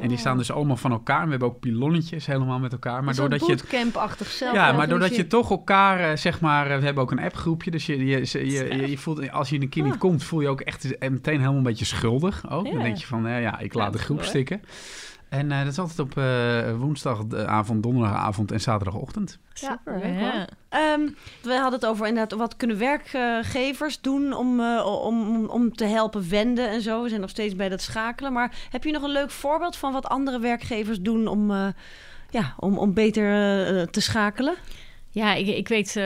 En 0.00 0.08
die 0.08 0.18
staan 0.18 0.36
dus 0.36 0.52
allemaal 0.52 0.76
van 0.76 0.90
elkaar. 0.90 1.24
we 1.24 1.30
hebben 1.30 1.48
ook 1.48 1.60
pilonnetjes 1.60 2.26
helemaal 2.26 2.58
met 2.58 2.72
elkaar. 2.72 3.04
Maar 3.04 3.14
doordat 3.14 3.40
je 3.40 3.46
bootcamp-achtig 3.46 4.28
zelf. 4.28 4.54
Ja, 4.54 4.72
maar 4.72 4.88
doordat 4.88 5.16
je... 5.16 5.26
toch 5.26 5.50
elkaar, 5.50 6.10
uh, 6.10 6.16
zeg 6.16 6.40
maar, 6.40 6.70
uh, 6.70 6.78
we 6.78 6.84
hebben 6.84 7.02
ook 7.02 7.10
een 7.10 7.20
appgroepje. 7.20 7.70
Dus 7.70 7.86
je, 7.86 8.04
je, 8.06 8.28
je, 8.32 8.90
je, 8.90 8.98
voelt, 8.98 9.30
als 9.30 9.50
je 9.50 9.60
een 9.60 9.68
keer 9.68 9.84
niet 9.84 9.98
komt, 9.98 10.24
voel 10.24 10.40
je 10.40 10.48
ook 10.48 10.60
echt 10.60 10.98
meteen 11.00 11.38
helemaal 11.38 11.56
een 11.56 11.62
beetje 11.62 11.84
schuldig. 11.84 12.50
Ook. 12.50 12.64
Dan 12.64 12.82
denk 12.82 12.96
je 12.96 13.06
van, 13.06 13.22
ja, 13.28 13.58
ik 13.58 13.74
laat 13.74 13.92
de 13.92 13.98
groep 13.98 14.22
stikken. 14.22 14.62
En 15.30 15.50
uh, 15.50 15.58
dat 15.58 15.72
is 15.72 15.78
altijd 15.78 15.98
op 15.98 16.16
uh, 16.16 16.76
woensdagavond, 16.76 17.82
donderdagavond 17.82 18.52
en 18.52 18.60
zaterdagochtend. 18.60 19.38
Super, 19.52 20.08
ja. 20.08 20.48
Um, 20.94 21.16
we 21.42 21.52
hadden 21.52 21.80
het 21.80 21.86
over 21.86 22.06
inderdaad, 22.06 22.38
wat 22.38 22.56
kunnen 22.56 22.78
werkgevers 22.78 24.00
doen 24.00 24.32
om, 24.32 24.60
uh, 24.60 24.86
om, 25.04 25.44
om 25.46 25.74
te 25.74 25.84
helpen 25.84 26.28
wenden 26.30 26.68
en 26.68 26.82
zo. 26.82 27.02
We 27.02 27.08
zijn 27.08 27.20
nog 27.20 27.30
steeds 27.30 27.56
bij 27.56 27.68
dat 27.68 27.80
schakelen. 27.80 28.32
Maar 28.32 28.54
heb 28.70 28.84
je 28.84 28.92
nog 28.92 29.02
een 29.02 29.10
leuk 29.10 29.30
voorbeeld 29.30 29.76
van 29.76 29.92
wat 29.92 30.08
andere 30.08 30.38
werkgevers 30.38 31.00
doen 31.00 31.26
om, 31.26 31.50
ja, 32.30 32.54
om, 32.56 32.78
om 32.78 32.94
beter 32.94 33.24
te 33.90 34.00
schakelen? 34.00 34.54
Ja, 35.12 35.34
ik, 35.34 35.46
ik 35.46 35.68
weet, 35.68 35.96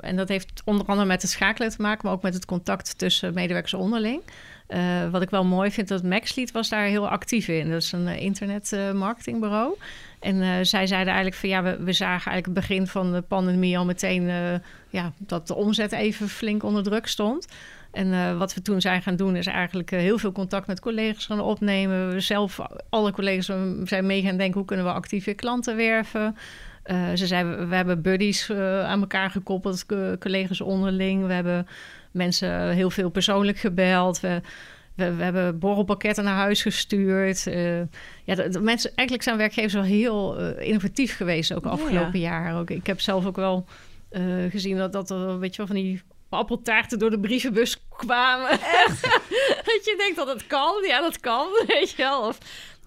en 0.00 0.16
dat 0.16 0.28
heeft 0.28 0.62
onder 0.64 0.86
andere 0.86 1.06
met 1.06 1.22
het 1.22 1.30
schakelen 1.30 1.70
te 1.70 1.82
maken, 1.82 2.00
maar 2.04 2.14
ook 2.14 2.22
met 2.22 2.34
het 2.34 2.44
contact 2.44 2.98
tussen 2.98 3.34
medewerkers 3.34 3.74
onderling. 3.74 4.22
Uh, 4.68 5.10
wat 5.10 5.22
ik 5.22 5.30
wel 5.30 5.44
mooi 5.44 5.70
vind, 5.70 5.88
dat 5.88 6.02
Maxlead 6.02 6.50
was 6.50 6.68
daar 6.68 6.84
heel 6.84 7.08
actief 7.08 7.48
in. 7.48 7.70
Dat 7.70 7.82
is 7.82 7.92
een 7.92 8.06
uh, 8.06 8.20
internetmarketingbureau. 8.20 9.76
en 10.20 10.66
zij 10.66 10.86
zeiden 10.86 11.12
eigenlijk 11.12 11.36
van 11.36 11.48
ja, 11.48 11.62
we, 11.62 11.76
we, 11.84 11.92
zagen 11.92 12.30
eigenlijk 12.30 12.46
het 12.46 12.68
begin 12.68 12.86
van 12.86 13.12
de 13.12 13.20
pandemie 13.20 13.78
al 13.78 13.84
meteen 13.84 14.24
ja, 14.90 15.12
dat 15.18 15.46
de 15.46 15.54
omzet 15.54 15.92
even 15.92 16.28
flink 16.28 16.62
onder 16.62 16.82
druk 16.82 17.06
stond. 17.06 17.46
En 17.90 18.38
wat 18.38 18.54
we 18.54 18.62
toen 18.62 18.80
zijn 18.80 19.02
gaan 19.02 19.16
doen, 19.16 19.36
is 19.36 19.46
eigenlijk 19.46 19.90
heel 19.90 20.18
veel 20.18 20.32
contact 20.32 20.66
met 20.66 20.80
collega's 20.80 21.26
gaan 21.26 21.40
opnemen. 21.40 22.10
We 22.12 22.20
zelf, 22.20 22.60
alle 22.88 23.12
collega's 23.12 23.50
zijn 23.84 24.06
mee 24.06 24.22
gaan 24.22 24.36
denken 24.36 24.58
hoe 24.58 24.66
kunnen 24.68 24.86
we 24.86 24.92
actieve 24.92 25.34
klanten 25.34 25.76
werven. 25.76 26.36
Ze 27.14 27.26
zeiden, 27.26 27.68
we 27.68 27.74
hebben 27.74 28.02
buddies 28.02 28.50
aan 28.84 29.00
elkaar 29.00 29.30
gekoppeld, 29.30 29.86
collega's 30.18 30.60
onderling. 30.60 31.26
We 31.26 31.32
hebben 31.32 31.66
mensen 32.10 32.70
heel 32.70 32.90
veel 32.90 33.10
persoonlijk 33.10 33.58
gebeld. 33.58 34.20
We, 34.20 34.40
we, 34.94 35.14
we 35.14 35.22
hebben 35.22 35.58
borrelpakketten 35.58 36.24
naar 36.24 36.34
huis 36.34 36.62
gestuurd. 36.62 37.46
Uh, 37.46 37.78
ja, 38.24 38.34
de, 38.34 38.60
mensen, 38.60 38.90
eigenlijk 38.94 39.22
zijn 39.22 39.36
werkgevers 39.36 39.74
wel 39.74 39.82
heel 39.82 40.38
innovatief 40.58 41.16
geweest, 41.16 41.54
ook 41.54 41.66
afgelopen 41.66 42.20
ja. 42.20 42.28
jaar. 42.28 42.58
Ook, 42.58 42.70
ik 42.70 42.86
heb 42.86 43.00
zelf 43.00 43.26
ook 43.26 43.36
wel 43.36 43.66
gezien 44.50 44.76
dat, 44.76 44.92
dat 44.92 45.10
er, 45.10 45.38
weet 45.38 45.50
je 45.50 45.56
wel, 45.56 45.66
van 45.66 45.76
die 45.76 46.02
appeltaarten 46.30 46.98
door 46.98 47.10
de 47.10 47.20
brievenbus 47.20 47.86
kwamen. 47.88 48.50
dat 49.68 49.80
je 49.84 49.94
denkt 49.96 50.16
dat 50.16 50.28
het 50.28 50.46
kan. 50.46 50.84
Ja, 50.86 51.00
dat 51.00 51.20
kan, 51.20 51.48
weet 51.66 51.90
je 51.90 51.96
wel. 51.96 52.28
Of 52.28 52.38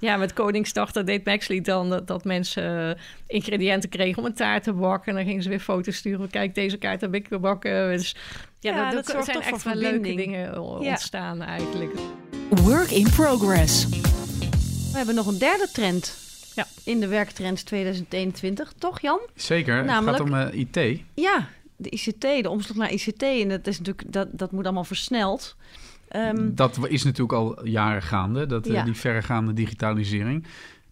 ja, 0.03 0.17
met 0.17 0.33
Koningsdag, 0.33 0.91
dat 0.91 1.05
deed 1.05 1.25
Maxley 1.25 1.61
dan... 1.61 1.89
Dat, 1.89 2.07
dat 2.07 2.23
mensen 2.23 2.97
ingrediënten 3.27 3.89
kregen 3.89 4.17
om 4.17 4.25
een 4.25 4.33
taart 4.33 4.63
te 4.63 4.73
bakken. 4.73 5.09
En 5.09 5.15
dan 5.15 5.25
gingen 5.25 5.43
ze 5.43 5.49
weer 5.49 5.59
foto's 5.59 5.95
sturen. 5.95 6.29
Kijk, 6.29 6.55
deze 6.55 6.77
kaart 6.77 7.01
heb 7.01 7.13
ik 7.13 7.27
gebakken. 7.27 7.89
Dus 7.89 8.15
ja, 8.59 8.75
ja 8.75 8.91
dat, 8.91 9.05
dat, 9.05 9.15
dat 9.15 9.25
zijn 9.25 9.37
toch 9.37 9.45
echt 9.45 9.63
wel 9.63 9.75
leuke 9.75 10.15
dingen 10.15 10.61
ontstaan 10.61 11.37
ja. 11.37 11.45
eigenlijk. 11.45 11.91
Work 12.49 12.91
in 12.91 13.09
progress. 13.09 13.89
We 14.91 14.97
hebben 14.97 15.15
nog 15.15 15.27
een 15.27 15.37
derde 15.37 15.67
trend 15.73 16.17
ja. 16.55 16.67
in 16.83 16.99
de 16.99 17.07
werktrends 17.07 17.63
2021, 17.63 18.73
toch 18.77 19.01
Jan? 19.01 19.19
Zeker, 19.35 19.83
Namelijk, 19.83 20.17
het 20.17 20.29
gaat 20.29 20.49
om 20.51 20.53
uh, 20.53 20.59
IT. 20.59 21.01
Ja, 21.13 21.47
de 21.75 21.89
ICT, 21.89 22.21
de 22.21 22.49
omslag 22.49 22.77
naar 22.77 22.91
ICT. 22.91 23.23
En 23.23 23.49
dat, 23.49 23.67
is 23.67 23.77
natuurlijk, 23.77 24.11
dat, 24.11 24.27
dat 24.31 24.51
moet 24.51 24.63
allemaal 24.63 24.83
versneld. 24.83 25.55
Um, 26.15 26.55
dat 26.55 26.79
is 26.87 27.03
natuurlijk 27.03 27.33
al 27.33 27.67
jaren 27.67 28.01
gaande, 28.01 28.45
dat, 28.45 28.65
ja. 28.65 28.73
uh, 28.73 28.85
die 28.85 28.93
verregaande 28.93 29.53
digitalisering. 29.53 30.45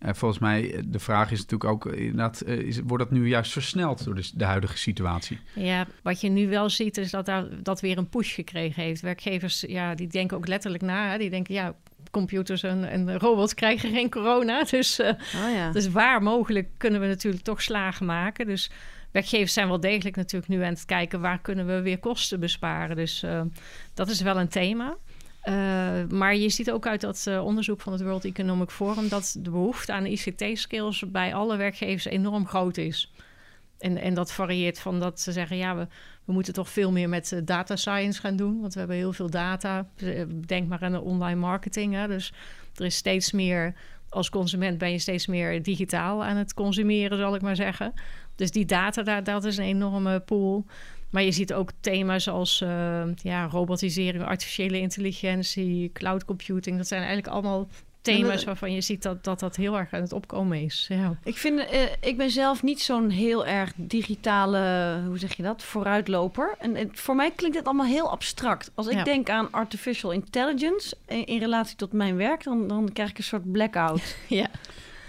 Uh, 0.06 0.10
volgens 0.14 0.40
mij, 0.40 0.84
de 0.86 1.00
vraag 1.00 1.32
is 1.32 1.40
natuurlijk 1.40 1.72
ook, 1.72 1.86
inderdaad, 1.86 2.44
uh, 2.46 2.58
is, 2.58 2.80
wordt 2.80 3.04
dat 3.04 3.12
nu 3.12 3.28
juist 3.28 3.52
versneld 3.52 4.04
door 4.04 4.16
de, 4.16 4.30
de, 4.34 4.46
huidige 4.46 4.78
situatie? 4.78 5.40
Ja, 5.56 5.88
wat 6.04 6.22
je 6.22 6.30
nu 6.30 6.50
wel 6.50 6.70
ziet 6.70 6.98
is 6.98 7.12
dat 7.12 7.26
daar, 7.26 7.46
dat 7.64 7.82
weer 7.82 7.98
een 7.98 8.10
push 8.10 8.36
gekregen 8.36 8.84
heeft. 8.84 9.02
Werkgevers, 9.02 9.64
ja, 9.68 9.96
die 9.96 10.08
denken 10.08 10.38
ook 10.38 10.48
letterlijk 10.48 10.84
na. 10.84 11.12
Hè? 11.12 11.18
Die 11.18 11.30
denken, 11.30 11.54
ja, 11.54 11.76
computers 12.12 12.64
en, 12.64 12.90
en 12.90 13.20
robots 13.20 13.54
krijgen 13.54 13.92
geen 13.92 14.10
corona. 14.10 14.64
Dus, 14.72 15.00
uh, 15.00 15.08
oh 15.08 15.54
ja. 15.56 15.72
dus 15.72 15.90
waar 15.90 16.24
mogelijk 16.24 16.70
kunnen 16.78 17.02
we 17.02 17.08
natuurlijk 17.08 17.44
toch 17.44 17.62
slagen 17.62 18.06
maken. 18.06 18.46
Dus 18.46 18.72
werkgevers 19.12 19.54
zijn 19.54 19.68
wel 19.68 19.80
degelijk 19.80 20.16
natuurlijk 20.16 20.52
nu 20.52 20.62
aan 20.64 20.74
het 20.74 20.86
kijken... 20.86 21.22
waar 21.22 21.40
kunnen 21.40 21.66
we 21.68 21.82
weer 21.82 22.00
kosten 22.00 22.40
besparen. 22.40 22.96
Dus 22.96 23.26
dat 23.94 24.10
is 24.10 24.22
wel 24.22 24.40
een 24.40 24.48
thema. 24.48 24.98
Uh, 25.44 25.54
maar 26.10 26.36
je 26.36 26.50
ziet 26.50 26.72
ook 26.72 26.88
uit 26.88 27.02
dat 27.02 27.26
uh, 27.28 27.46
onderzoek 27.46 27.82
van 27.82 27.94
het 27.94 28.02
World 28.02 28.26
Economic 28.26 28.70
Forum 28.70 29.08
dat 29.08 29.36
de 29.40 29.50
behoefte 29.50 29.94
aan 29.94 30.06
ICT-skills 30.06 31.04
bij 31.08 31.34
alle 31.34 31.58
werkgevers 31.58 32.06
enorm 32.06 32.48
groot 32.48 32.78
is. 32.78 33.12
En, 33.80 33.98
en 33.98 34.14
dat 34.14 34.32
varieert 34.32 34.80
van 34.80 35.00
dat 35.00 35.20
ze 35.20 35.32
zeggen: 35.32 35.58
ja, 35.58 35.76
we, 35.76 35.88
we 36.26 36.34
moeten 36.34 36.54
toch 36.54 36.70
veel 36.70 36.92
meer 36.92 37.10
met 37.10 37.32
uh, 37.32 37.40
data 37.44 37.76
science 37.76 38.20
gaan 38.20 38.36
doen, 38.36 38.62
want 38.62 38.74
we 38.74 38.80
hebben 38.80 38.98
heel 38.98 39.14
veel 39.14 39.30
data. 39.30 39.88
Denk 40.46 40.68
maar 40.68 40.82
aan 40.82 40.92
de 40.92 41.02
online 41.02 41.40
marketing. 41.40 41.94
Hè? 41.94 42.08
Dus 42.08 42.34
er 42.76 42.86
is 42.86 42.96
steeds 42.96 43.32
meer, 43.32 43.74
als 44.10 44.30
consument 44.30 44.78
ben 44.78 44.92
je 44.92 45.00
steeds 45.00 45.28
meer 45.28 45.64
digitaal 45.64 46.24
aan 46.24 46.38
het 46.38 46.54
consumeren, 46.54 47.18
zal 47.18 47.36
ik 47.36 47.42
maar 47.42 47.56
zeggen. 47.56 47.94
Dus 48.36 48.52
die 48.52 48.66
data, 48.66 49.22
dat 49.22 49.44
is 49.44 49.58
een 49.58 49.66
enorme 49.66 50.20
pool. 50.20 50.66
Maar 51.12 51.24
je 51.24 51.32
ziet 51.32 51.54
ook 51.54 51.70
thema's 51.80 52.28
als 52.28 52.62
uh, 52.62 53.04
ja, 53.16 53.46
robotisering, 53.46 54.24
artificiële 54.24 54.80
intelligentie, 54.80 55.92
cloud 55.94 56.26
computing. 56.26 56.78
Dat 56.78 56.88
zijn 56.88 57.02
eigenlijk 57.02 57.34
allemaal 57.34 57.68
thema's 58.02 58.44
waarvan 58.44 58.74
je 58.74 58.82
ziet 58.82 59.04
dat, 59.04 59.24
dat 59.24 59.40
dat 59.40 59.56
heel 59.56 59.78
erg 59.78 59.94
aan 59.94 60.02
het 60.02 60.14
opkomen 60.14 60.62
is. 60.62 60.86
Ja. 60.90 61.18
Ik, 61.24 61.38
vind, 61.38 61.60
uh, 61.60 61.82
ik 62.02 62.18
ben 62.18 62.30
zelf 62.30 62.64
niet 62.64 62.82
zo'n 62.82 63.10
heel 63.10 63.46
erg 63.46 63.72
digitale, 63.76 65.02
hoe 65.08 65.18
zeg 65.18 65.34
je 65.34 65.44
dat, 65.44 65.64
vooruitloper. 65.64 66.56
En, 66.60 66.76
en 66.76 66.90
voor 66.94 67.16
mij 67.16 67.32
klinkt 67.32 67.58
het 67.58 67.66
allemaal 67.66 67.86
heel 67.86 68.12
abstract. 68.12 68.72
Als 68.74 68.88
ik 68.88 68.94
ja. 68.98 69.04
denk 69.04 69.30
aan 69.30 69.52
artificial 69.52 70.12
intelligence 70.12 70.96
in, 71.08 71.26
in, 71.26 71.40
relatie 71.40 71.76
tot 71.76 71.94
mijn 71.94 72.16
werk, 72.16 72.44
dan, 72.44 72.68
dan 72.68 72.90
krijg 72.94 73.10
ik 73.10 73.18
een 73.18 73.24
soort 73.24 73.52
blackout. 73.52 74.16
ja. 74.28 74.48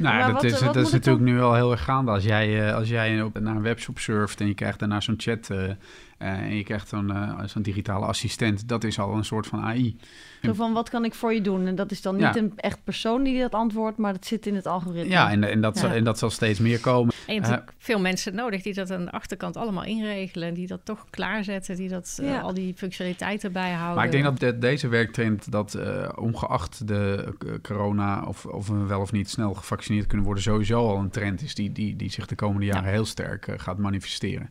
Nou, 0.02 0.14
Maar 0.16 0.24
dat 0.24 0.32
wat- 0.32 0.44
is, 0.44 0.60
wat 0.60 0.74
dat 0.74 0.86
is 0.86 0.92
natuurlijk 0.92 1.24
nu 1.24 1.40
al 1.40 1.54
heel 1.54 1.70
erg 1.70 1.84
gaande. 1.84 2.10
Als 2.10 2.24
jij, 2.24 2.68
eh, 2.68 2.74
als 2.74 2.88
jij 2.88 3.22
op, 3.22 3.38
naar 3.40 3.56
een 3.56 3.62
webshop 3.62 3.98
surft 3.98 4.40
en 4.40 4.46
je 4.46 4.54
krijgt 4.54 4.78
daarna 4.78 5.00
zo'n 5.00 5.14
chat 5.18 5.50
eh, 5.50 5.64
eh, 5.70 5.76
en 6.18 6.56
je 6.56 6.64
krijgt 6.64 6.88
zo'n 6.88 7.12
zo'n 7.44 7.62
digitale 7.62 8.06
assistent, 8.06 8.68
dat 8.68 8.84
is 8.84 8.98
al 8.98 9.14
een 9.14 9.24
soort 9.24 9.46
van 9.46 9.60
AI. 9.60 9.96
Zo 10.42 10.52
van, 10.52 10.72
wat 10.72 10.88
kan 10.90 11.04
ik 11.04 11.14
voor 11.14 11.34
je 11.34 11.40
doen? 11.40 11.66
En 11.66 11.74
dat 11.74 11.90
is 11.90 12.02
dan 12.02 12.14
niet 12.14 12.22
Ja. 12.22 12.36
een 12.36 12.52
echt 12.56 12.84
persoon 12.84 13.22
die 13.22 13.40
dat 13.40 13.52
antwoordt, 13.54 13.98
maar 13.98 14.12
dat 14.12 14.26
zit 14.26 14.46
in 14.46 14.54
het 14.54 14.66
algoritme. 14.66 15.10
Ja, 15.10 15.30
en, 15.30 15.44
en, 15.44 15.60
dat, 15.60 15.78
zal, 15.78 15.90
en 15.90 16.04
dat 16.04 16.18
zal 16.18 16.30
steeds 16.30 16.58
meer 16.58 16.80
komen. 16.80 17.14
En 17.26 17.34
je 17.34 17.40
hebt 17.40 17.52
natuurlijk 17.52 17.76
veel 17.78 18.00
mensen 18.00 18.34
nodig 18.34 18.62
die 18.62 18.74
dat 18.74 18.90
aan 18.90 19.04
de 19.04 19.10
achterkant 19.10 19.56
allemaal 19.56 19.84
inregelen. 19.84 20.48
En 20.48 20.54
die 20.54 20.66
dat 20.66 20.80
toch 20.84 21.06
klaarzetten. 21.10 21.76
Die 21.76 21.88
dat, 21.88 22.18
eh, 22.22 22.42
al 22.42 22.54
die 22.54 22.74
functionaliteiten 22.76 23.52
bijhouden. 23.52 23.94
Maar 23.96 24.04
ik 24.04 24.10
denk 24.12 24.24
dat 24.24 24.38
de- 24.40 24.58
deze 24.58 24.88
werktrend, 24.88 25.52
dat 25.52 25.74
eh, 25.74 26.08
ongeacht 26.14 26.88
de 26.88 27.34
eh, 27.46 27.52
corona 27.62 28.24
of, 28.26 28.46
of 28.46 28.68
we 28.68 28.84
wel 28.86 29.00
of 29.00 29.12
niet 29.12 29.30
snel 29.30 29.54
gevaccineerd 29.54 30.06
kunnen 30.06 30.26
worden 30.26 30.42
sowieso 30.44 30.88
al 30.88 30.96
een 30.98 31.10
trend 31.10 31.42
is 31.42 31.54
die, 31.54 31.72
die, 31.72 31.96
die 31.96 32.10
zich 32.10 32.26
de 32.26 32.34
komende 32.34 32.66
jaren 32.66 32.90
heel 32.90 33.04
sterk 33.04 33.46
eh, 33.46 33.54
gaat 33.58 33.78
manifesteren. 33.78 34.50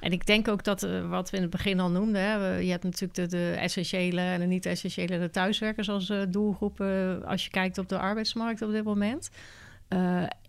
En 0.00 0.12
ik 0.12 0.26
denk 0.26 0.48
ook 0.48 0.64
dat, 0.64 0.82
uh, 0.84 1.08
wat 1.08 1.30
we 1.30 1.36
in 1.36 1.42
het 1.42 1.50
begin 1.50 1.80
al 1.80 1.90
noemden, 1.90 2.22
hè, 2.22 2.56
je 2.56 2.70
hebt 2.70 2.84
natuurlijk 2.84 3.14
de, 3.14 3.26
de 3.26 3.50
essentiële 3.58 4.20
en 4.20 4.40
de 4.40 4.46
niet-essentiële, 4.46 5.18
thuiswerkers 5.30 5.88
als 5.88 6.10
uh, 6.10 6.22
doelgroepen 6.28 7.22
als 7.26 7.44
je 7.44 7.50
kijkt 7.50 7.78
op 7.78 7.88
de 7.88 7.98
arbeidsmarkt 7.98 8.62
op 8.62 8.70
dit 8.70 8.84
moment. 8.84 9.30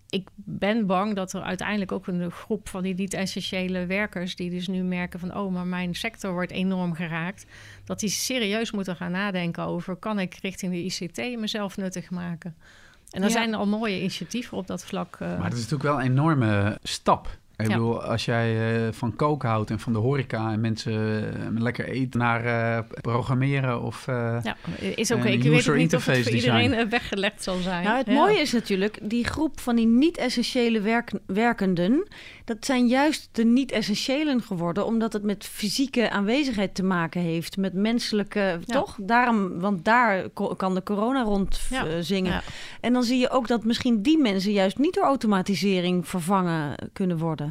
ik 0.09 0.27
ben 0.35 0.85
bang 0.85 1.15
dat 1.15 1.33
er 1.33 1.41
uiteindelijk 1.41 1.91
ook 1.91 2.07
een 2.07 2.31
groep 2.31 2.69
van 2.69 2.83
die 2.83 2.93
niet-essentiële 2.95 3.85
werkers, 3.85 4.35
die 4.35 4.49
dus 4.49 4.67
nu 4.67 4.83
merken 4.83 5.19
van, 5.19 5.35
oh, 5.35 5.53
maar 5.53 5.67
mijn 5.67 5.95
sector 5.95 6.31
wordt 6.33 6.51
enorm 6.51 6.93
geraakt, 6.93 7.45
dat 7.85 7.99
die 7.99 8.09
serieus 8.09 8.71
moeten 8.71 8.95
gaan 8.95 9.11
nadenken 9.11 9.63
over, 9.63 9.95
kan 9.95 10.19
ik 10.19 10.33
richting 10.41 10.71
de 10.73 10.83
ICT 10.83 11.39
mezelf 11.39 11.77
nuttig 11.77 12.09
maken? 12.09 12.55
En 13.11 13.21
er 13.21 13.27
Ja. 13.27 13.33
zijn 13.33 13.53
al 13.55 13.67
mooie 13.67 13.99
initiatieven 13.99 14.57
op 14.57 14.67
dat 14.67 14.85
vlak. 14.85 15.15
eh, 15.19 15.27
Maar 15.27 15.49
dat 15.49 15.59
is 15.59 15.69
natuurlijk 15.69 15.83
wel 15.83 15.99
een 15.99 16.11
enorme 16.11 16.77
stap. 16.83 17.37
Ik 17.61 17.67
Ja. 17.67 17.73
bedoel, 17.73 18.03
als 18.03 18.25
jij 18.25 18.75
eh, 18.85 18.91
van 18.93 19.15
koken 19.15 19.49
houdt 19.49 19.69
en 19.69 19.79
van 19.79 19.93
de 19.93 19.99
horeca 19.99 20.51
en 20.51 20.59
mensen 20.61 20.93
eh, 21.55 21.61
lekker 21.61 21.85
eten 21.89 22.19
naar 22.19 22.45
eh, 22.45 22.83
programmeren 23.01 23.81
of... 23.81 24.07
eh, 24.07 24.37
ja, 24.43 24.55
is 24.95 25.11
ook. 25.11 25.19
en 25.19 25.25
ik 25.33 25.43
weet 25.43 25.51
niet 25.51 25.59
of 25.59 25.65
het 25.65 25.75
interface 25.75 26.23
voor 26.23 26.31
design. 26.31 26.61
iedereen 26.61 26.89
weggelegd 26.89 27.43
zal 27.43 27.57
zijn. 27.57 27.83
Nou, 27.83 27.97
het 27.97 28.07
Ja. 28.07 28.13
mooie 28.13 28.39
is 28.39 28.51
natuurlijk, 28.51 28.99
die 29.01 29.25
groep 29.25 29.59
van 29.59 29.75
die 29.75 29.87
niet-essentiële 29.87 30.81
werk- 30.81 31.11
werkenden, 31.25 32.07
dat 32.45 32.57
zijn 32.65 32.87
juist 32.87 33.29
de 33.31 33.45
niet-essentiëlen 33.45 34.41
geworden, 34.41 34.85
omdat 34.85 35.13
het 35.13 35.23
met 35.23 35.45
fysieke 35.45 36.09
aanwezigheid 36.09 36.75
te 36.75 36.83
maken 36.83 37.21
heeft, 37.21 37.57
met 37.57 37.73
menselijke, 37.73 38.59
toch? 38.65 38.97
Daarom, 39.01 39.59
want 39.59 39.85
daar 39.85 40.29
kan 40.57 40.73
de 40.73 40.83
corona 40.83 41.21
rond 41.21 41.61
Ja. 41.69 42.01
zingen. 42.01 42.31
Ja. 42.31 42.41
En 42.81 42.93
dan 42.93 43.03
zie 43.03 43.19
je 43.19 43.29
ook 43.29 43.47
dat 43.47 43.63
misschien 43.63 44.01
die 44.01 44.17
mensen 44.17 44.51
juist 44.51 44.77
niet 44.77 44.93
door 44.93 45.03
automatisering 45.03 46.07
vervangen 46.07 46.75
kunnen 46.93 47.17
worden. 47.17 47.50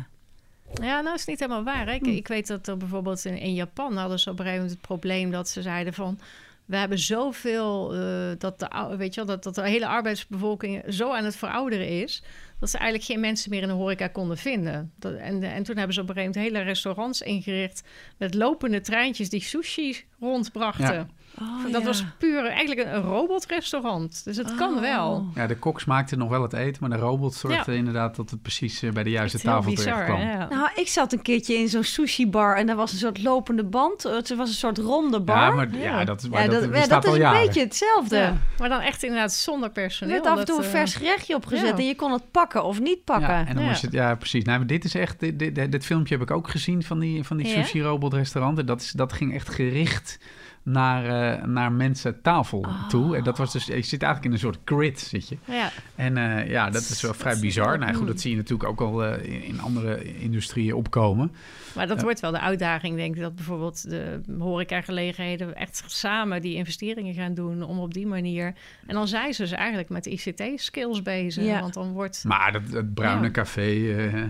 Ja, 0.82 1.00
nou 1.00 1.14
is 1.14 1.20
het 1.20 1.28
niet 1.28 1.40
helemaal 1.40 1.64
waar. 1.64 1.86
Hè? 1.86 1.92
Ik, 1.94 2.04
Hm. 2.04 2.08
ik 2.10 2.28
weet 2.28 2.46
dat 2.46 2.66
er 2.68 2.76
bijvoorbeeld 2.76 3.24
in, 3.24 3.38
in 3.38 3.54
Japan 3.54 3.96
hadden 3.96 4.18
ze 4.18 4.30
op 4.30 4.38
een 4.38 4.44
gegeven 4.44 4.62
moment 4.62 4.78
het 4.80 4.88
probleem 4.88 5.30
dat 5.30 5.48
ze 5.48 5.62
zeiden 5.62 5.94
van. 5.94 6.18
We 6.64 6.76
hebben 6.76 6.98
zoveel, 6.98 7.94
eh, 7.94 8.30
dat, 8.38 8.58
de, 8.58 8.94
weet 8.96 9.14
je 9.14 9.24
wel, 9.24 9.34
dat, 9.34 9.42
dat 9.42 9.54
de 9.54 9.68
hele 9.68 9.86
arbeidsbevolking 9.86 10.82
zo 10.88 11.12
aan 11.12 11.24
het 11.24 11.36
verouderen 11.36 11.88
is. 11.88 12.22
dat 12.60 12.70
ze 12.70 12.76
eigenlijk 12.78 13.10
geen 13.10 13.20
mensen 13.20 13.50
meer 13.50 13.62
in 13.62 13.68
de 13.68 13.74
horeca 13.74 14.06
konden 14.08 14.36
vinden. 14.36 14.92
Dat, 14.98 15.14
en, 15.14 15.42
en 15.42 15.62
toen 15.62 15.76
hebben 15.76 15.94
ze 15.94 16.00
op 16.00 16.08
een 16.08 16.14
gegeven 16.14 16.34
moment 16.40 16.54
hele 16.54 16.64
restaurants 16.64 17.20
ingericht. 17.22 17.82
met 18.16 18.34
lopende 18.34 18.80
treintjes 18.80 19.28
die 19.28 19.42
sushi 19.42 20.04
rondbrachten. 20.20 20.94
Ja. 20.94 21.06
Oh, 21.40 21.72
dat 21.72 21.80
ja. 21.80 21.86
was 21.86 22.04
puur 22.18 22.46
eigenlijk 22.46 22.88
een, 22.88 23.02
robotrestaurant. 23.02 24.24
Dus 24.24 24.36
het 24.36 24.54
kan 24.54 24.74
Oh. 24.74 24.80
wel. 24.80 25.26
ja, 25.34 25.46
de 25.46 25.56
kok 25.56 25.80
smaakte 25.80 26.16
nog 26.16 26.28
wel 26.28 26.42
het 26.42 26.52
eten, 26.52 26.76
maar 26.88 26.98
de 26.98 27.04
robot 27.04 27.34
zorgde 27.34 27.74
inderdaad 27.76 28.16
dat 28.16 28.30
het 28.30 28.42
precies 28.42 28.82
eh, 28.82 28.90
bij 28.92 29.02
de 29.02 29.10
juiste 29.10 29.38
tafel 29.38 29.70
bizar, 29.70 29.84
terecht 29.92 30.04
kwam. 30.04 30.20
Ja. 30.20 30.48
Nou, 30.48 30.68
ik 30.74 30.88
zat 30.88 31.12
een 31.12 31.22
keertje 31.22 31.54
in 31.54 31.68
zo'n 31.68 31.82
sushi-bar 31.84 32.56
en 32.56 32.66
daar 32.66 32.76
was 32.76 32.92
een 32.92 32.98
soort 32.98 33.22
lopende 33.22 33.64
band. 33.64 34.02
Het 34.02 34.36
was 34.36 34.48
een 34.48 34.54
soort 34.54 34.78
ronde 34.78 35.20
bar. 35.20 35.36
Ja, 35.36 35.50
maar, 35.50 35.68
ja. 35.76 36.04
Dat, 36.04 36.22
is- 36.22 36.28
maar 36.28 36.42
Ja, 36.42 36.48
dat, 36.48 36.72
dat, 36.72 36.88
dat 36.88 37.04
is 37.04 37.08
al 37.08 37.14
een 37.14 37.20
jaren. 37.20 37.46
beetje 37.46 37.60
hetzelfde. 37.60 38.16
Ja, 38.16 38.36
maar 38.58 38.68
dan 38.68 38.80
echt 38.80 39.02
inderdaad 39.02 39.32
zonder 39.32 39.66
Er 39.68 39.74
personeel. 39.74 40.14
werd 40.14 40.26
af 40.26 40.38
en 40.38 40.44
toe 40.44 40.56
dat, 40.56 40.64
een 40.64 40.70
eh, 40.70 40.76
vers 40.78 40.94
gerechtje 40.94 41.34
opgezet 41.34 41.68
ja. 41.68 41.76
en 41.76 41.84
je 41.86 41.94
kon 41.96 42.12
het 42.12 42.30
pakken 42.30 42.64
of 42.64 42.80
niet 42.80 43.04
pakken. 43.04 43.28
Ja, 43.28 43.46
en 43.46 43.54
dan 43.54 43.62
Ja. 43.62 43.68
moest 43.68 43.82
het, 43.82 43.92
ja, 43.92 44.14
precies. 44.14 44.44
Nou, 44.44 44.58
maar 44.58 44.66
dit 44.66 44.84
is 44.84 44.94
echt, 44.94 45.20
dit, 45.20 45.38
dit, 45.38 45.72
dit 45.72 45.84
filmpje 45.86 46.14
heb 46.14 46.22
ik 46.22 46.30
ook 46.30 46.50
gezien 46.50 46.82
van 46.82 46.98
die, 46.98 47.24
van 47.24 47.36
die 47.36 47.46
Ja? 47.46 47.52
sushi-robot 47.62 48.14
restauranten. 48.14 48.66
Dat, 48.66 48.80
is, 48.80 48.90
dat 48.90 49.12
ging 49.12 49.34
echt 49.34 49.48
gericht 49.48 50.18
naar, 50.62 51.32
eh, 51.38 51.44
naar 51.44 51.72
mensen 51.72 52.22
tafel 52.22 52.64
Ah. 52.64 52.88
toe. 52.88 53.16
En 53.16 53.24
dat 53.24 53.38
was 53.38 53.52
dus, 53.52 53.66
je 53.66 53.82
zit 53.82 54.02
eigenlijk 54.02 54.24
in 54.24 54.32
een 54.32 54.38
soort 54.38 54.58
grid, 54.64 55.00
zit 55.00 55.28
je. 55.28 55.36
Ja, 55.44 55.70
En 55.94 56.16
eh, 56.16 56.50
ja, 56.50 56.70
dat 56.70 56.82
is 56.82 57.02
wel 57.02 57.14
vrij 57.14 57.38
bizar. 57.40 57.78
Nou 57.78 57.94
goed, 57.94 58.06
dat 58.06 58.20
zie 58.20 58.30
je 58.30 58.36
natuurlijk 58.36 58.68
ook 58.70 58.80
al 58.80 59.04
eh, 59.04 59.24
in, 59.34 59.42
in 59.44 59.60
andere 59.60 60.18
industrieën 60.18 60.74
opkomen. 60.74 61.32
maar 61.74 61.86
dat 61.86 62.02
wordt 62.02 62.20
wel 62.20 62.30
de 62.30 62.40
uitdaging, 62.40 62.96
denk 62.96 63.14
ik. 63.14 63.20
Dat 63.20 63.34
bijvoorbeeld 63.34 63.90
de 63.90 64.20
horecagelegenheden 64.38 65.54
echt 65.56 65.82
samen 65.86 66.42
die 66.42 66.54
investeringen 66.54 67.14
gaan 67.14 67.34
doen 67.34 67.62
om 67.62 67.78
op 67.78 67.94
die 67.94 68.06
manier. 68.06 68.54
En 68.86 68.94
dan 68.94 69.08
zijn 69.08 69.34
ze 69.34 69.42
dus 69.42 69.52
eigenlijk 69.52 69.88
met 69.88 70.06
ICT-skills 70.06 71.02
bezig. 71.02 71.44
Ja. 71.44 71.60
Want 71.60 71.74
dan 71.74 71.92
wordt. 71.92 72.24
Maar 72.26 72.52
dat, 72.52 72.70
dat 72.70 72.94
bruine 72.94 73.24
Ja. 73.24 73.30
café, 73.30 73.96
eh, 73.96 74.22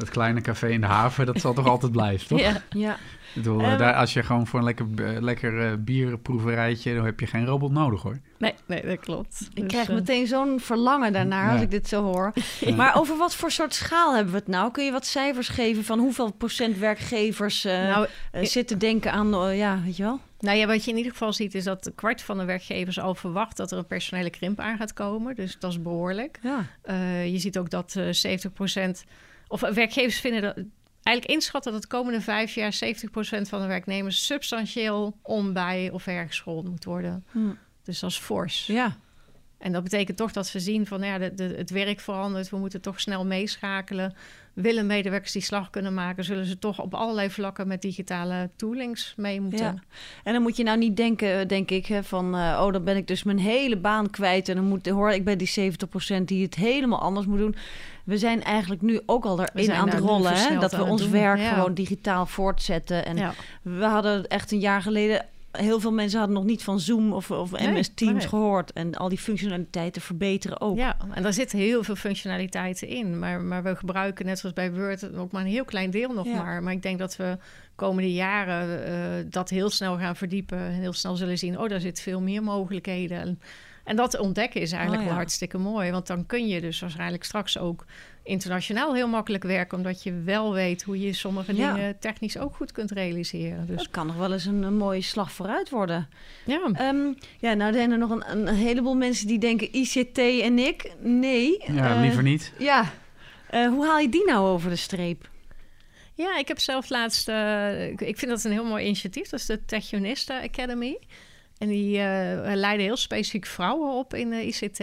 dat 0.00 0.10
kleine 0.10 0.40
café 0.40 0.68
in 0.68 0.80
de 0.80 0.86
haven, 0.86 1.26
dat 1.26 1.40
zal 1.40 1.52
toch 1.54 1.66
altijd 1.74 1.92
blijven, 1.92 2.26
toch? 2.28 2.40
Ja, 2.40 2.62
Ja. 2.70 2.96
Ik 3.34 3.36
bedoel, 3.36 3.60
eh, 3.60 3.72
Eh, 3.72 3.78
daar, 3.78 3.94
als 3.94 4.12
je 4.12 4.22
gewoon 4.22 4.46
voor 4.46 4.58
een 4.58 4.64
lekker, 4.64 4.86
eh, 4.96 5.20
lekker 5.20 5.66
eh, 5.66 5.72
bierproeverijtje, 5.78 6.94
dan 6.94 7.04
heb 7.04 7.20
je 7.20 7.26
geen 7.26 7.46
robot 7.46 7.70
nodig 7.72 8.02
hoor. 8.02 8.18
nee, 8.38 8.54
nee, 8.66 8.86
dat 8.86 8.98
klopt. 9.00 9.48
Ik 9.54 9.62
Dus, 9.62 9.66
krijg 9.72 9.88
meteen 9.88 10.26
zo'n 10.26 10.60
verlangen 10.60 11.12
daarnaar 11.12 11.46
Ja. 11.46 11.52
als 11.52 11.62
ik 11.62 11.70
dit 11.70 11.88
zo 11.88 12.02
hoor. 12.02 12.32
Maar 12.76 12.96
over 12.98 13.16
wat 13.16 13.34
voor 13.34 13.50
soort 13.50 13.74
schaal 13.74 14.14
hebben 14.14 14.32
we 14.32 14.38
het 14.38 14.48
nou? 14.48 14.70
Kun 14.70 14.84
je 14.84 14.92
wat 14.92 15.06
cijfers 15.06 15.48
geven 15.48 15.84
van 15.84 15.98
hoeveel 15.98 16.32
procent 16.32 16.78
werkgevers 16.78 17.64
eh, 17.64 17.72
nou, 17.88 18.06
zitten 18.32 18.78
denken 18.78 19.12
aan, 19.12 19.56
ja, 19.56 19.80
weet 19.84 19.96
je 19.96 20.02
wel? 20.02 20.20
Nou 20.38 20.56
ja, 20.58 20.66
wat 20.66 20.84
je 20.84 20.90
in 20.90 20.96
ieder 20.96 21.12
geval 21.12 21.32
ziet 21.32 21.54
is 21.54 21.64
dat 21.64 21.86
een 21.86 21.94
kwart 21.94 22.22
van 22.22 22.38
de 22.38 22.44
werkgevers 22.44 22.98
al 23.00 23.14
verwacht 23.14 23.56
dat 23.56 23.70
er 23.72 23.78
een 23.78 23.86
personele 23.86 24.30
krimp 24.30 24.60
aan 24.60 24.76
gaat 24.76 24.92
komen. 24.92 25.34
Dus 25.34 25.56
dat 25.58 25.70
is 25.70 25.82
behoorlijk. 25.82 26.38
Ja. 26.42 26.64
Eh, 26.82 27.32
je 27.32 27.38
ziet 27.38 27.58
ook 27.58 27.70
dat 27.70 27.94
eh 27.96 28.12
70% 28.12 29.04
of 29.50 29.60
werkgevers 29.60 30.20
vinden 30.20 30.42
dat 30.42 30.64
eigenlijk 31.02 31.36
inschatten 31.36 31.72
dat 31.72 31.82
de 31.82 31.88
komende 31.88 32.20
vijf 32.20 32.54
jaar 32.54 32.74
70% 32.74 32.78
van 33.48 33.60
de 33.60 33.66
werknemers 33.66 34.26
substantieel 34.26 35.18
om 35.22 35.52
bij 35.52 35.90
of 35.92 36.04
hergeschoold 36.04 36.68
moet 36.68 36.84
worden. 36.84 37.24
Hm. 37.30 37.52
Dus 37.84 38.00
dat 38.00 38.10
is 38.10 38.18
fors. 38.18 38.66
Ja. 38.66 38.96
En 39.60 39.72
dat 39.72 39.82
betekent 39.82 40.16
toch 40.16 40.32
dat 40.32 40.52
we 40.52 40.60
zien 40.60 40.86
van 40.86 41.02
ja, 41.02 41.18
de, 41.18 41.34
de- 41.34 41.54
het 41.56 41.70
werk 41.70 42.00
verandert. 42.00 42.50
We 42.50 42.56
moeten 42.56 42.80
toch 42.80 43.00
snel 43.00 43.26
meeschakelen. 43.26 44.14
Willen 44.52 44.86
medewerkers 44.86 45.32
die 45.32 45.42
slag 45.42 45.70
kunnen 45.70 45.94
maken, 45.94 46.24
zullen 46.24 46.44
ze 46.44 46.58
toch 46.58 46.80
op 46.80 46.94
allerlei 46.94 47.30
vlakken 47.30 47.68
met 47.68 47.82
digitale 47.82 48.50
toolings 48.56 49.14
mee 49.16 49.40
moeten. 49.40 49.64
Ja. 49.64 49.74
En 50.24 50.32
dan 50.32 50.42
moet 50.42 50.56
je 50.56 50.62
nou 50.62 50.78
niet 50.78 50.96
denken, 50.96 51.48
denk 51.48 51.70
ik, 51.70 51.86
hè, 51.86 52.04
van 52.04 52.34
eh, 52.34 52.62
oh, 52.64 52.72
dan 52.72 52.84
ben 52.84 52.96
ik 52.96 53.06
dus 53.06 53.22
mijn 53.22 53.38
hele 53.38 53.76
baan 53.76 54.10
kwijt 54.10 54.48
en 54.48 54.54
dan 54.56 54.64
moet 54.64 54.88
hoor 54.88 55.10
ik 55.10 55.24
bij 55.24 55.36
die 55.36 55.72
70% 56.20 56.22
die 56.24 56.42
het 56.44 56.54
helemaal 56.54 57.00
anders 57.00 57.26
moet 57.26 57.38
doen. 57.38 57.54
We 58.04 58.18
zijn 58.18 58.42
eigenlijk 58.42 58.82
nu 58.82 59.00
ook 59.06 59.24
al 59.24 59.40
erin 59.42 59.72
aan 59.72 59.88
het 59.88 59.98
rollen, 59.98 60.34
hè, 60.34 60.58
dat 60.58 60.72
we 60.72 60.82
ons 60.84 61.02
doen, 61.02 61.10
werk 61.10 61.38
ja. 61.38 61.52
gewoon 61.52 61.74
digitaal 61.74 62.26
voortzetten. 62.26 63.04
En 63.06 63.16
Ja. 63.16 63.32
we 63.62 63.84
hadden 63.84 64.26
echt 64.28 64.52
een 64.52 64.58
jaar 64.60 64.82
geleden 64.82 65.26
heel 65.52 65.80
veel 65.80 65.92
mensen 65.92 66.18
hadden 66.18 66.36
nog 66.36 66.46
niet 66.46 66.62
van 66.62 66.80
Zoom 66.80 67.12
of, 67.12 67.30
of 67.30 67.50
Nee, 67.50 67.72
MS 67.72 67.90
Teams 67.94 68.12
nee. 68.18 68.28
gehoord 68.28 68.72
en 68.72 68.94
al 68.94 69.08
die 69.08 69.18
functionaliteiten 69.18 70.02
verbeteren 70.02 70.60
ook. 70.60 70.76
Ja, 70.76 70.96
en 71.14 71.22
daar 71.22 71.32
zitten 71.32 71.58
heel 71.58 71.82
veel 71.82 71.96
functionaliteiten 71.96 72.88
in. 72.88 73.18
Maar, 73.18 73.40
maar 73.40 73.62
we 73.62 73.76
gebruiken, 73.76 74.26
net 74.26 74.38
zoals 74.38 74.54
bij 74.54 74.72
Word, 74.72 75.14
ook 75.16 75.32
maar 75.32 75.42
een 75.42 75.48
heel 75.50 75.64
klein 75.64 75.90
deel 75.90 76.12
nog 76.12 76.26
Ja. 76.26 76.42
maar. 76.42 76.62
Maar 76.62 76.72
ik 76.72 76.82
denk 76.82 76.98
dat 76.98 77.16
we 77.16 77.38
komende 77.74 78.12
jaren 78.12 78.84
eh, 78.86 79.24
dat 79.30 79.48
heel 79.50 79.70
snel 79.70 79.98
gaan 79.98 80.16
verdiepen. 80.16 80.58
En 80.58 80.72
heel 80.72 80.92
snel 80.92 81.16
zullen 81.16 81.38
zien, 81.38 81.58
oh, 81.58 81.68
daar 81.68 81.80
zit 81.80 82.00
veel 82.00 82.20
meer 82.20 82.42
mogelijkheden. 82.42 83.20
En, 83.20 83.40
en 83.84 83.96
dat 83.96 84.18
ontdekken 84.18 84.60
is 84.60 84.72
eigenlijk 84.72 85.00
Oh, 85.02 85.06
ja. 85.06 85.12
wel 85.12 85.18
hartstikke 85.20 85.58
mooi. 85.58 85.90
Want 85.90 86.06
dan 86.06 86.26
kun 86.26 86.48
je 86.48 86.60
dus 86.60 86.80
waarschijnlijk 86.80 87.24
straks 87.24 87.58
ook 87.58 87.84
internationaal 88.30 88.94
heel 88.94 89.08
makkelijk 89.08 89.44
werken. 89.44 89.78
Omdat 89.78 90.02
je 90.02 90.12
wel 90.24 90.52
weet 90.52 90.82
hoe 90.82 91.00
je 91.00 91.12
sommige 91.12 91.56
Ja. 91.56 91.72
dingen 91.74 91.98
technisch 91.98 92.38
ook 92.38 92.54
goed 92.56 92.72
kunt 92.72 92.90
realiseren. 92.90 93.66
Dus 93.66 93.76
Dat 93.76 93.90
kan 93.90 94.06
nog 94.06 94.16
wel 94.16 94.32
eens 94.32 94.44
een, 94.44 94.62
een 94.62 94.76
mooie 94.76 95.00
slag 95.02 95.32
vooruit 95.32 95.70
worden. 95.70 96.08
ja, 96.44 96.70
Ehm, 96.72 97.12
ja, 97.38 97.52
nou 97.54 97.72
zijn 97.72 97.90
er 97.90 97.98
nog 97.98 98.10
een, 98.10 98.30
een 98.30 98.48
heleboel 98.54 98.94
mensen 98.94 99.26
die 99.26 99.38
denken 99.38 99.76
ICT 99.76 100.18
en 100.18 100.58
ik. 100.58 100.92
Nee. 101.02 101.64
Ja, 101.72 101.94
eh, 101.94 102.00
liever 102.00 102.22
niet. 102.22 102.52
Ja. 102.58 102.90
Eh, 103.50 103.66
hoe 103.68 103.86
haal 103.86 103.98
je 103.98 104.08
die 104.08 104.24
nou 104.26 104.48
over 104.48 104.70
de 104.70 104.76
streep? 104.76 105.28
Ja, 106.14 106.38
ik 106.38 106.48
heb 106.48 106.58
zelf 106.58 106.88
laatst... 106.88 107.28
eh, 107.28 107.88
ik, 107.88 108.00
ik 108.00 108.18
vind 108.18 108.30
dat 108.30 108.44
een 108.44 108.52
heel 108.52 108.64
mooi 108.64 108.84
initiatief. 108.84 109.28
Dat 109.28 109.40
is 109.40 109.46
de 109.46 109.64
Techionista 109.64 110.40
Academy. 110.42 110.98
En 111.58 111.68
die 111.68 111.98
eh, 111.98 112.54
leiden 112.54 112.86
heel 112.86 112.96
specifiek 112.96 113.46
vrouwen 113.46 113.92
op 113.94 114.14
in 114.14 114.30
de 114.30 114.46
ICT. 114.46 114.78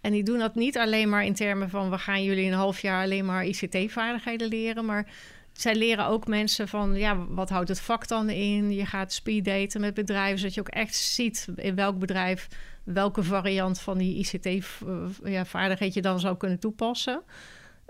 En 0.00 0.12
die 0.12 0.22
doen 0.22 0.38
dat 0.38 0.54
niet 0.54 0.78
alleen 0.78 1.08
maar 1.08 1.24
in 1.24 1.34
termen 1.34 1.70
van... 1.70 1.90
we 1.90 1.98
gaan 1.98 2.22
jullie 2.22 2.46
een 2.46 2.52
half 2.52 2.80
jaar 2.80 3.02
alleen 3.04 3.24
maar 3.24 3.44
ICT-vaardigheden 3.44 4.48
leren... 4.48 4.84
maar 4.84 5.06
zij 5.52 5.74
leren 5.74 6.06
ook 6.06 6.26
mensen 6.26 6.68
van... 6.68 6.94
ja, 6.94 7.26
wat 7.26 7.50
houdt 7.50 7.68
het 7.68 7.80
vak 7.80 8.08
dan 8.08 8.30
in? 8.30 8.72
Je 8.72 8.86
gaat 8.86 9.12
speeddaten 9.12 9.80
met 9.80 9.94
bedrijven... 9.94 10.38
zodat 10.38 10.54
je 10.54 10.60
ook 10.60 10.68
echt 10.68 10.94
ziet 10.94 11.48
in 11.56 11.74
welk 11.74 11.98
bedrijf... 11.98 12.48
welke 12.84 13.22
variant 13.22 13.80
van 13.80 13.98
die 13.98 14.16
ICT-vaardigheid 14.18 15.94
je 15.94 16.02
dan 16.02 16.20
zou 16.20 16.36
kunnen 16.36 16.58
toepassen... 16.58 17.22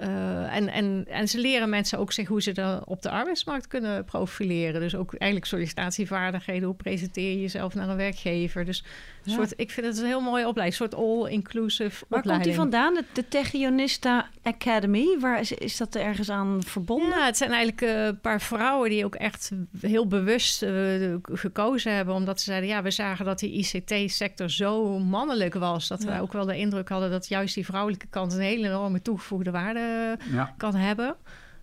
Uh, 0.01 0.57
en, 0.57 0.69
en, 0.69 1.05
en 1.09 1.29
ze 1.29 1.39
leren 1.39 1.69
mensen 1.69 1.99
ook 1.99 2.13
zich 2.13 2.29
hoe 2.29 2.43
ze 2.43 2.53
dan 2.53 2.85
op 2.85 3.03
de 3.03 3.11
arbeidsmarkt 3.11 3.67
kunnen 3.67 4.05
profileren. 4.05 4.81
Dus 4.81 4.95
ook 4.95 5.15
eigenlijk 5.15 5.51
sollicitatievaardigheden. 5.51 6.69
Hoe 6.69 6.77
presenteer 6.77 7.31
je 7.31 7.41
jezelf 7.41 7.75
naar 7.75 7.89
een 7.89 7.97
werkgever? 7.97 8.65
Dus 8.65 8.85
ja. 9.23 9.33
soort, 9.33 9.53
ik 9.57 9.71
vind 9.71 9.87
het 9.87 9.99
een 9.99 10.07
heel 10.07 10.21
mooie 10.21 10.47
opleiding. 10.47 10.81
Een 10.81 10.89
soort 10.89 11.05
all-inclusive 11.05 12.05
Waar 12.09 12.23
komt 12.23 12.45
die 12.45 12.55
vandaan? 12.55 12.95
De, 12.95 13.25
de 13.29 14.23
Academy? 14.43 15.19
Waar 15.19 15.41
is, 15.41 15.53
is 15.53 15.77
dat 15.77 15.95
ergens 15.95 16.31
aan 16.31 16.63
verbonden? 16.67 17.19
Ja, 17.19 17.25
het 17.25 17.37
zijn 17.37 17.51
eigenlijk 17.51 17.83
uh, 17.83 18.05
een 18.05 18.21
paar 18.21 18.41
vrouwen 18.41 18.91
die 18.91 19.05
ook 19.05 19.15
echt 19.15 19.51
heel 19.81 20.07
bewust 20.07 20.63
uh, 20.63 21.15
gekozen 21.23 21.95
hebben. 21.95 22.15
Omdat 22.15 22.39
ze 22.41 22.45
zeiden, 22.45 22.69
ja, 22.69 22.83
we 22.83 22.91
zagen 22.91 23.25
dat 23.25 23.39
die 23.39 23.53
ICT-sector 23.53 24.51
zo 24.51 24.99
mannelijk 24.99 25.55
was. 25.55 25.89
Dat 25.89 26.03
ja. 26.03 26.15
we 26.15 26.23
ook 26.23 26.33
wel 26.33 26.47
de 26.47 26.59
indruk 26.59 26.89
hadden 26.89 27.11
dat 27.11 27.29
juist 27.29 27.55
die 27.55 27.65
vrouwelijke 27.65 28.07
kant 28.11 28.33
een 28.33 28.41
hele 28.41 28.67
enorme 28.67 29.03
toegevoegde 29.03 29.51
waarde 29.51 29.90
ja. 30.33 30.55
kan 30.57 30.75
hebben. 30.75 31.17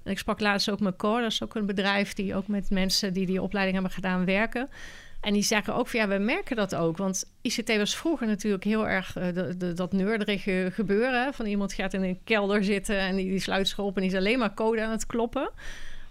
En 0.03 0.11
ik 0.11 0.19
sprak 0.19 0.39
laatst 0.39 0.69
ook 0.69 0.79
met 0.79 0.95
Core, 0.95 1.21
dat 1.21 1.31
is 1.31 1.43
ook 1.43 1.55
een 1.55 1.65
bedrijf 1.65 2.13
die 2.13 2.35
ook 2.35 2.47
met 2.47 2.69
mensen 2.69 3.13
die 3.13 3.25
die 3.25 3.41
opleiding 3.41 3.75
hebben 3.75 3.95
gedaan 3.95 4.25
werken. 4.25 4.69
En 5.21 5.33
die 5.33 5.43
zeggen 5.43 5.75
ook 5.75 5.87
van 5.87 5.99
ja, 5.99 6.07
we 6.07 6.17
merken 6.17 6.55
dat 6.55 6.75
ook. 6.75 6.97
Want 6.97 7.25
ICT 7.41 7.77
was 7.77 7.95
vroeger 7.95 8.27
natuurlijk 8.27 8.63
heel 8.63 8.87
erg 8.87 9.17
uh, 9.17 9.33
de, 9.33 9.57
de, 9.57 9.73
dat 9.73 9.91
neurderige 9.91 10.69
gebeuren. 10.73 11.33
Van 11.33 11.45
iemand 11.45 11.73
gaat 11.73 11.93
in 11.93 12.03
een 12.03 12.19
kelder 12.23 12.63
zitten 12.63 12.99
en 12.99 13.15
die, 13.15 13.29
die 13.29 13.39
sluit 13.39 13.67
zich 13.67 13.79
op 13.79 13.95
en 13.95 14.01
die 14.01 14.11
is 14.11 14.17
alleen 14.17 14.39
maar 14.39 14.53
code 14.53 14.81
aan 14.81 14.91
het 14.91 15.05
kloppen. 15.05 15.49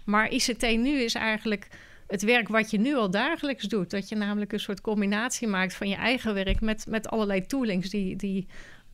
Maar 0.03 0.31
ICT 0.31 0.61
nu 0.61 0.99
is 0.99 1.13
eigenlijk 1.13 1.67
het 2.07 2.21
werk 2.21 2.47
wat 2.47 2.71
je 2.71 2.79
nu 2.79 2.95
al 2.95 3.11
dagelijks 3.11 3.63
doet. 3.63 3.89
Dat 3.89 4.09
je 4.09 4.15
namelijk 4.15 4.53
een 4.53 4.59
soort 4.59 4.81
combinatie 4.81 5.47
maakt 5.47 5.73
van 5.73 5.89
je 5.89 5.95
eigen 5.95 6.33
werk 6.33 6.61
met, 6.61 6.85
met 6.89 7.07
allerlei 7.07 7.45
toolings 7.45 7.89
die, 7.89 8.15
die 8.15 8.47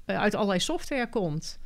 uh, 0.05 0.19
uit 0.19 0.35
allerlei 0.35 0.59
software 0.59 1.09
komt. 1.09 1.59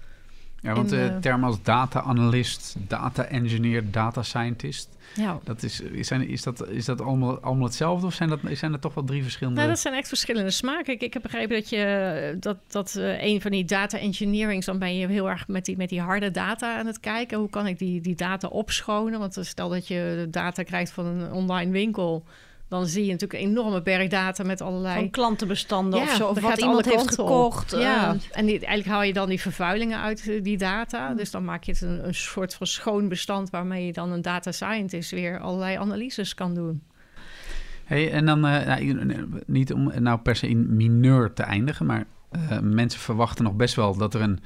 Ja, 0.61 0.73
want 0.73 0.89
de 0.89 1.09
uh, 1.11 1.17
termen 1.17 1.47
als 1.47 1.61
data-analyst, 1.61 2.75
data-engineer, 2.87 3.91
data-scientist... 3.91 4.89
Ja. 5.15 5.39
Dat 5.43 5.63
is, 5.63 5.81
zijn, 6.01 6.27
is 6.27 6.43
dat, 6.43 6.67
is 6.67 6.85
dat 6.85 7.01
allemaal, 7.01 7.39
allemaal 7.39 7.65
hetzelfde 7.65 8.05
of 8.05 8.13
zijn, 8.13 8.29
dat, 8.29 8.39
zijn 8.51 8.73
er 8.73 8.79
toch 8.79 8.93
wel 8.93 9.03
drie 9.03 9.23
verschillende... 9.23 9.59
Nou, 9.59 9.71
dat 9.71 9.79
zijn 9.79 9.93
echt 9.93 10.07
verschillende 10.07 10.51
smaken. 10.51 10.93
Ik, 10.93 11.01
ik 11.01 11.13
heb 11.13 11.21
begrepen 11.21 11.55
dat 11.55 11.69
je 11.69 12.37
dat, 12.39 12.57
dat 12.67 12.95
uh, 12.97 13.23
een 13.23 13.41
van 13.41 13.51
die 13.51 13.65
data 13.65 13.97
engineering... 13.97 14.63
dan 14.63 14.79
ben 14.79 14.97
je 14.97 15.07
heel 15.07 15.29
erg 15.29 15.47
met 15.47 15.65
die, 15.65 15.77
met 15.77 15.89
die 15.89 16.01
harde 16.01 16.31
data 16.31 16.77
aan 16.77 16.85
het 16.85 16.99
kijken. 16.99 17.37
Hoe 17.37 17.49
kan 17.49 17.67
ik 17.67 17.77
die, 17.79 18.01
die 18.01 18.15
data 18.15 18.47
opschonen? 18.47 19.19
Want 19.19 19.37
stel 19.41 19.69
dat 19.69 19.87
je 19.87 20.27
data 20.29 20.63
krijgt 20.63 20.91
van 20.91 21.05
een 21.05 21.31
online 21.31 21.71
winkel 21.71 22.23
dan 22.67 22.87
zie 22.87 23.05
je 23.05 23.11
natuurlijk 23.11 23.41
een 23.41 23.49
enorme 23.49 23.81
berg 23.81 24.09
data 24.09 24.43
met 24.43 24.61
allerlei... 24.61 24.95
Van 24.95 25.09
klantenbestanden 25.09 25.99
ja, 25.99 26.05
of 26.05 26.15
zo, 26.15 26.27
of 26.27 26.39
wat 26.39 26.57
iemand 26.57 26.85
heeft 26.85 27.09
gekocht. 27.09 27.71
Ja, 27.71 28.13
uh. 28.13 28.19
en 28.31 28.45
die, 28.45 28.59
eigenlijk 28.59 28.87
haal 28.87 29.03
je 29.03 29.13
dan 29.13 29.29
die 29.29 29.41
vervuilingen 29.41 29.99
uit 29.99 30.27
eh, 30.27 30.43
die 30.43 30.57
data. 30.57 31.13
Dus 31.13 31.31
dan 31.31 31.45
maak 31.45 31.63
je 31.63 31.71
het 31.71 31.81
een, 31.81 32.07
een 32.07 32.15
soort 32.15 32.53
van 32.53 32.67
schoon 32.67 33.07
bestand... 33.07 33.49
waarmee 33.49 33.85
je 33.85 33.93
dan 33.93 34.11
een 34.11 34.21
data 34.21 34.51
scientist 34.51 35.11
weer 35.11 35.39
allerlei 35.39 35.77
analyses 35.77 36.33
kan 36.33 36.53
doen. 36.53 36.81
Hey, 37.83 38.11
en 38.11 38.25
dan 38.25 38.45
uh, 38.45 38.65
nou, 38.65 39.29
niet 39.45 39.73
om 39.73 39.91
nou 39.99 40.19
per 40.19 40.35
se 40.35 40.47
in 40.47 40.75
mineur 40.75 41.33
te 41.33 41.43
eindigen... 41.43 41.85
maar 41.85 42.05
uh, 42.31 42.59
mensen 42.59 42.99
verwachten 42.99 43.43
nog 43.43 43.53
best 43.53 43.75
wel 43.75 43.97
dat 43.97 44.13
er 44.13 44.21
een 44.21 44.39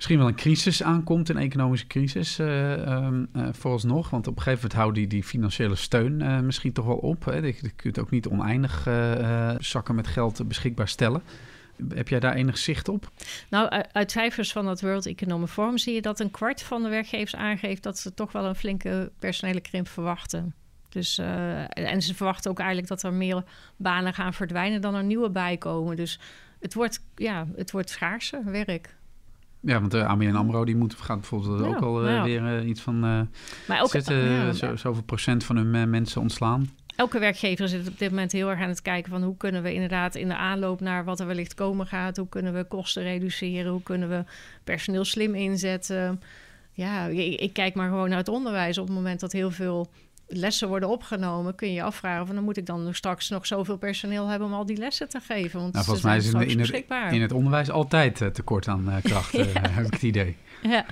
misschien 0.00 0.18
wel 0.18 0.28
een 0.28 0.34
crisis 0.34 0.82
aankomt, 0.82 1.28
een 1.28 1.36
economische 1.36 1.86
crisis 1.86 2.38
uh, 2.38 2.76
uh, 2.76 3.22
vooralsnog. 3.52 4.10
Want 4.10 4.26
op 4.26 4.36
een 4.36 4.42
gegeven 4.42 4.62
moment 4.62 4.80
houdt 4.80 4.94
die, 4.94 5.06
die 5.06 5.24
financiële 5.24 5.74
steun 5.74 6.20
uh, 6.20 6.40
misschien 6.40 6.72
toch 6.72 6.84
wel 6.84 6.96
op. 6.96 7.24
Hè. 7.24 7.36
Je 7.36 7.70
kunt 7.76 7.98
ook 7.98 8.10
niet 8.10 8.28
oneindig 8.28 8.88
zakken 9.58 9.94
met 9.94 10.06
geld 10.06 10.48
beschikbaar 10.48 10.88
stellen. 10.88 11.22
Heb 11.94 12.08
jij 12.08 12.20
daar 12.20 12.34
enig 12.34 12.58
zicht 12.58 12.88
op? 12.88 13.10
Nou, 13.50 13.82
uit 13.92 14.10
cijfers 14.10 14.52
van 14.52 14.66
het 14.66 14.80
World 14.80 15.06
Economic 15.06 15.48
Forum 15.48 15.78
zie 15.78 15.94
je 15.94 16.02
dat 16.02 16.20
een 16.20 16.30
kwart 16.30 16.62
van 16.62 16.82
de 16.82 16.88
werkgevers 16.88 17.36
aangeeft 17.36 17.82
dat 17.82 17.98
ze 17.98 18.14
toch 18.14 18.32
wel 18.32 18.44
een 18.44 18.54
flinke 18.54 19.12
personele 19.18 19.60
krimp 19.60 19.88
verwachten. 19.88 20.54
Dus, 20.88 21.18
en 21.68 22.02
ze 22.02 22.14
verwachten 22.14 22.50
ook 22.50 22.58
eigenlijk 22.58 22.88
dat 22.88 23.02
er 23.02 23.12
meer 23.12 23.44
banen 23.76 24.14
gaan 24.14 24.34
verdwijnen 24.34 24.80
dan 24.80 24.94
er 24.94 25.04
nieuwe 25.04 25.30
bijkomen. 25.30 25.96
Dus 25.96 26.20
het 26.60 26.74
wordt, 26.74 27.04
ja, 27.14 27.46
het 27.56 27.70
wordt 27.70 27.90
schaarser 27.90 28.44
werk. 28.44 28.98
Ja, 29.60 29.80
want 29.80 29.90
de 29.90 29.98
uh, 29.98 30.08
ABN 30.08 30.34
AMRO 30.34 30.64
die 30.64 30.76
moet, 30.76 30.94
gaat 30.94 31.18
bijvoorbeeld 31.18 31.60
ja, 31.60 31.66
ook 31.66 31.80
al 31.80 32.08
ja. 32.08 32.22
weer 32.22 32.64
iets 32.64 32.80
van... 32.80 32.98
maar 33.68 33.82
ook, 33.82 33.90
zitten, 33.90 34.54
zo, 34.54 34.76
zoveel 34.76 35.02
procent 35.02 35.44
van 35.44 35.56
hun 35.56 35.90
mensen 35.90 36.20
ontslaan. 36.20 36.70
Elke 36.96 37.18
werkgever 37.18 37.68
zit 37.68 37.88
op 37.88 37.98
dit 37.98 38.10
moment 38.10 38.32
heel 38.32 38.50
erg 38.50 38.60
aan 38.60 38.68
het 38.68 38.82
kijken 38.82 39.10
van... 39.10 39.22
hoe 39.22 39.36
kunnen 39.36 39.62
we 39.62 39.74
inderdaad 39.74 40.14
in 40.14 40.28
de 40.28 40.36
aanloop 40.36 40.80
naar 40.80 41.04
wat 41.04 41.20
er 41.20 41.26
wellicht 41.26 41.54
komen 41.54 41.86
gaat... 41.86 42.16
hoe 42.16 42.28
kunnen 42.28 42.54
we 42.54 42.64
kosten 42.64 43.02
reduceren, 43.02 43.72
hoe 43.72 43.82
kunnen 43.82 44.08
we 44.08 44.24
personeel 44.64 45.04
slim 45.04 45.34
inzetten... 45.34 46.20
Ja, 46.72 47.06
ik 47.06 47.52
kijk 47.52 47.74
maar 47.74 47.88
gewoon 47.88 48.08
naar 48.08 48.18
het 48.18 48.28
onderwijs. 48.28 48.78
Op 48.78 48.86
het 48.86 48.96
moment 48.96 49.20
dat 49.20 49.32
heel 49.32 49.50
veel 49.50 49.90
lessen 50.32 50.68
worden 50.68 50.88
opgenomen, 50.88 51.54
kun 51.54 51.68
je 51.68 51.74
je 51.74 51.82
afvragen 51.82 52.26
van 52.26 52.34
dan 52.34 52.44
moet 52.44 52.56
ik 52.56 52.66
dan 52.66 52.94
straks 52.94 53.28
nog 53.28 53.46
zoveel 53.46 53.76
personeel 53.76 54.26
hebben 54.26 54.48
om 54.48 54.54
al 54.54 54.66
die 54.66 54.76
lessen 54.76 55.08
te 55.08 55.20
geven. 55.20 55.60
Want 55.60 55.72
nou, 55.72 55.84
volgens 55.84 56.04
mij 56.04 56.16
is 56.16 56.32
in, 56.32 56.40
in, 56.40 56.60
het, 56.60 56.84
in 57.10 57.22
het 57.22 57.32
onderwijs 57.32 57.70
altijd 57.70 58.20
uh, 58.20 58.28
tekort 58.28 58.68
aan 58.68 58.88
uh, 58.88 58.94
kracht, 59.02 59.32
ja. 59.36 59.44
uh, 59.44 59.52
heb 59.52 59.86
ik 59.86 59.92
het 59.92 60.02
idee. 60.02 60.36
Ja, 60.62 60.84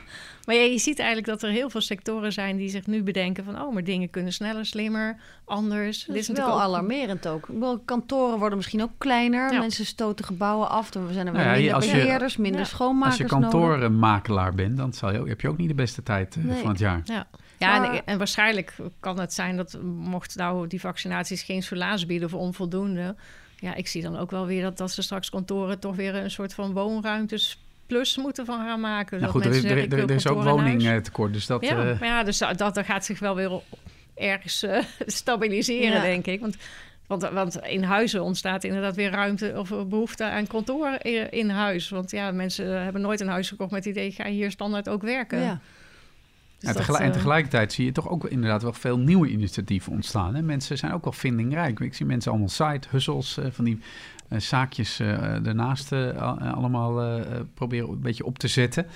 maar 0.47 0.57
ja, 0.57 0.63
je 0.63 0.79
ziet 0.79 0.99
eigenlijk 0.99 1.29
dat 1.29 1.43
er 1.43 1.51
heel 1.51 1.71
veel 1.71 1.81
sectoren 1.81 2.33
zijn 2.33 2.57
die 2.57 2.69
zich 2.69 2.87
nu 2.87 3.03
bedenken 3.03 3.45
van 3.45 3.61
oh, 3.61 3.73
maar 3.73 3.85
dingen 3.85 4.11
kunnen 4.11 4.33
sneller, 4.33 4.67
slimmer, 4.67 5.17
anders. 5.45 6.05
Dat 6.05 6.17
is, 6.17 6.27
Dit 6.27 6.37
is 6.37 6.45
wel 6.45 6.55
ook... 6.55 6.61
alarmerend 6.61 7.29
ook. 7.29 7.49
Kantoren 7.85 8.39
worden 8.39 8.57
misschien 8.57 8.83
ook 8.83 8.93
kleiner, 8.99 9.53
ja. 9.53 9.59
mensen 9.59 9.87
stoten 9.87 10.25
gebouwen 10.25 10.69
af, 10.69 10.91
dan 10.91 11.13
zijn 11.13 11.27
er 11.27 11.33
wel 11.33 11.45
nou 11.45 11.59
ja, 11.59 11.79
minder 11.79 11.97
beheerders, 11.97 12.37
minder 12.37 12.67
schoonmakers 12.67 13.23
Als 13.23 13.31
je 13.31 13.39
kantorenmakelaar 13.41 14.55
bent, 14.55 14.77
dan 14.77 14.93
zal 14.93 15.13
je, 15.13 15.29
heb 15.29 15.41
je 15.41 15.49
ook 15.49 15.59
niet 15.59 15.69
de 15.69 15.75
beste 15.75 16.03
tijd 16.03 16.37
nee. 16.37 16.61
van 16.61 16.71
het 16.71 16.79
jaar. 16.79 17.01
Ja. 17.05 17.27
Ja, 17.59 17.79
maar... 17.79 17.95
en, 17.95 18.03
en, 18.05 18.19
waarschijnlijk 18.19 18.75
kan 19.01 19.21
het 19.21 19.33
zijn 19.33 19.57
dat 19.57 19.79
mocht 19.83 20.37
nou 20.37 20.67
die 20.67 20.81
vaccinaties 20.81 21.43
geen 21.43 21.63
solaas 21.63 22.07
bieden 22.07 22.29
of 22.29 22.35
onvoldoende. 22.35 23.17
Ja, 23.57 23.75
ik 23.75 23.87
zie 23.87 24.03
dan 24.03 24.17
ook 24.17 24.31
wel 24.31 24.47
weer 24.47 24.63
dat, 24.63 24.79
dat 24.79 24.91
ze 24.91 25.03
straks 25.03 25.31
kantoren 25.31 25.79
toch 25.79 25.97
weer 25.97 26.15
een 26.15 26.31
soort 26.31 26.55
van 26.55 26.73
woonruimtes 26.73 27.59
plus 27.87 28.17
moeten 28.17 28.47
van 28.47 28.59
gaan 28.59 28.81
maken. 28.81 29.21
Nou 29.21 29.33
goed, 29.33 29.45
er 29.45 29.55
is, 29.55 29.65
er, 29.65 29.93
er, 29.93 29.99
er 29.99 30.11
is 30.11 30.27
ook 30.27 30.43
woningtekort, 30.43 31.33
dus 31.33 31.47
dat... 31.47 31.65
Ja, 31.65 31.85
uh... 31.85 32.01
ja 32.01 32.23
dus 32.23 32.39
dat, 32.39 32.59
dat 32.59 32.79
gaat 32.85 33.05
zich 33.05 33.19
wel 33.19 33.35
weer 33.35 33.61
ergens 34.15 34.63
uh, 34.65 34.79
stabiliseren, 35.07 35.97
ja. 35.97 36.01
denk 36.01 36.27
ik. 36.27 36.41
Want, 36.41 36.57
want, 37.07 37.23
want 37.23 37.57
in 37.57 37.83
huizen 37.83 38.23
ontstaat 38.23 38.65
inderdaad 38.65 38.97
weer 38.97 39.11
ruimte 39.11 39.53
of 39.57 39.69
behoefte 39.69 40.25
aan 40.25 40.47
kantoor 40.47 40.97
in, 41.03 41.31
in 41.31 41.51
huis. 41.51 41.89
Want 41.89 42.11
ja, 42.11 42.31
mensen 42.31 42.83
hebben 42.83 43.03
nooit 43.03 43.21
een 43.21 43.29
huis 43.29 43.49
gekocht 43.49 43.71
met 43.71 43.85
het 43.85 43.95
idee... 43.95 44.09
ik 44.09 44.15
ga 44.15 44.27
hier 44.27 44.51
standaard 44.51 44.89
ook 44.89 45.03
werken. 45.03 45.41
Ja. 45.41 45.61
Dus 46.59 46.69
en, 46.69 46.77
tegelijk, 46.77 47.05
en, 47.05 47.13
tegelijkertijd 47.13 47.73
zie 47.73 47.85
je 47.85 47.93
toch 47.93 48.09
ook 48.09 48.25
inderdaad 48.25 48.63
wel 48.63 48.73
veel 48.73 48.99
nieuwe 48.99 49.29
initiatieven 49.29 49.93
ontstaan. 49.93 50.35
Hè? 50.35 50.43
Mensen 50.43 50.79
zijn 50.79 50.93
ook 50.93 51.05
wel 51.05 51.13
vindingrijk. 51.13 51.81
Ik 51.81 51.95
zie 51.95 52.07
mensen 52.07 52.31
allemaal 52.31 52.49
side 52.49 52.81
hustles, 52.91 53.39
uh, 53.39 53.45
van 53.51 53.65
die 53.65 53.81
uh, 54.31 54.39
zaakjes 54.39 55.01
uh, 55.01 55.37
daarnaast 55.43 55.93
allemaal 55.93 57.23
proberen 57.55 57.89
een 57.89 58.01
beetje 58.01 58.25
op 58.25 58.39
te 58.39 58.49
zetten. 58.49 58.87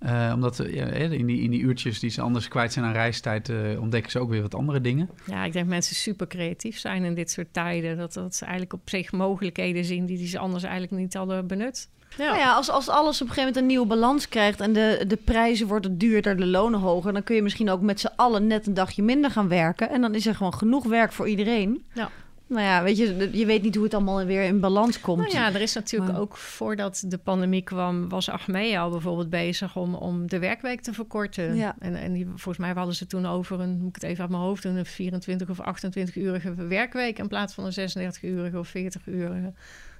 Ja. 0.00 0.34
omdat 0.34 0.58
in, 0.60 1.26
die, 1.26 1.40
in 1.40 1.50
die 1.50 1.60
uurtjes 1.60 1.98
die 1.98 2.10
ze 2.10 2.20
anders 2.20 2.48
kwijt 2.48 2.72
zijn 2.72 2.84
aan 2.84 2.92
reistijd, 2.92 3.52
ontdekken 3.78 4.10
ze 4.10 4.18
ook 4.18 4.30
weer 4.30 4.42
wat 4.42 4.54
andere 4.54 4.80
dingen. 4.80 5.10
Ja, 5.26 5.44
ik 5.44 5.52
denk 5.52 5.64
dat 5.64 5.74
mensen 5.74 5.96
super 5.96 6.26
creatief 6.26 6.78
zijn 6.78 7.04
in 7.04 7.14
dit 7.14 7.30
soort 7.30 7.52
tijden. 7.52 7.96
Dat, 7.96 8.12
dat 8.12 8.34
ze 8.34 8.44
eigenlijk 8.44 8.72
op 8.72 8.88
zich 8.88 9.12
mogelijkheden 9.12 9.84
zien 9.84 10.06
die, 10.06 10.18
die 10.18 10.26
ze 10.26 10.38
anders 10.38 10.62
eigenlijk 10.62 11.02
niet 11.02 11.14
hadden 11.14 11.46
benut. 11.46 11.88
Ja. 12.16 12.24
Nou 12.24 12.38
ja, 12.38 12.54
als, 12.54 12.70
als 12.70 12.88
alles 12.88 13.22
op 13.22 13.28
een 13.28 13.34
gegeven 13.34 13.36
moment 13.36 13.56
een 13.56 13.66
nieuwe 13.66 13.86
balans 13.86 14.28
krijgt 14.28 14.60
en 14.60 14.72
de, 14.72 15.04
de 15.06 15.16
prijzen 15.16 15.66
worden 15.66 15.98
duurder, 15.98 16.36
de 16.36 16.46
lonen 16.46 16.80
hoger, 16.80 17.12
dan 17.12 17.22
kun 17.22 17.34
je 17.34 17.42
misschien 17.42 17.70
ook 17.70 17.80
met 17.80 18.00
z'n 18.00 18.12
allen 18.16 18.46
net 18.46 18.66
een 18.66 18.74
dagje 18.74 19.02
minder 19.02 19.30
gaan 19.30 19.48
werken. 19.48 19.90
En 19.90 20.00
dan 20.00 20.14
is 20.14 20.26
er 20.26 20.34
gewoon 20.34 20.54
genoeg 20.54 20.84
werk 20.84 21.12
voor 21.12 21.28
iedereen. 21.28 21.84
Ja. 21.92 22.10
Nou 22.48 22.62
ja, 22.62 22.82
weet 22.82 22.96
je, 22.96 23.28
je 23.32 23.46
weet 23.46 23.62
niet 23.62 23.74
hoe 23.74 23.84
het 23.84 23.94
allemaal 23.94 24.24
weer 24.24 24.42
in 24.42 24.60
balans 24.60 25.00
komt. 25.00 25.18
Nou 25.18 25.32
ja, 25.32 25.54
er 25.54 25.60
is 25.60 25.74
natuurlijk 25.74 26.12
maar... 26.12 26.20
ook 26.20 26.36
voordat 26.36 27.04
de 27.06 27.18
pandemie 27.18 27.62
kwam, 27.62 28.08
was 28.08 28.28
Achmea 28.30 28.80
al 28.80 28.90
bijvoorbeeld 28.90 29.30
bezig 29.30 29.76
om, 29.76 29.94
om 29.94 30.28
de 30.28 30.38
werkweek 30.38 30.80
te 30.80 30.92
verkorten. 30.92 31.56
Ja. 31.56 31.76
En, 31.78 31.94
en 31.94 32.12
die, 32.12 32.26
volgens 32.26 32.58
mij 32.58 32.72
hadden 32.72 32.94
ze 32.94 33.06
toen 33.06 33.26
over 33.26 33.60
een, 33.60 33.78
moet 33.78 33.88
ik 33.88 33.94
het 33.94 34.10
even 34.10 34.20
uit 34.20 34.30
mijn 34.30 34.42
hoofd 34.42 34.62
doen, 34.62 34.76
een 34.76 34.86
24 34.86 35.48
of 35.48 35.58
28-urige 35.58 36.54
werkweek 36.54 37.18
in 37.18 37.28
plaats 37.28 37.54
van 37.54 37.64
een 37.64 37.88
36-urige 37.90 38.58
of 38.58 38.68
40-urige. 38.68 39.52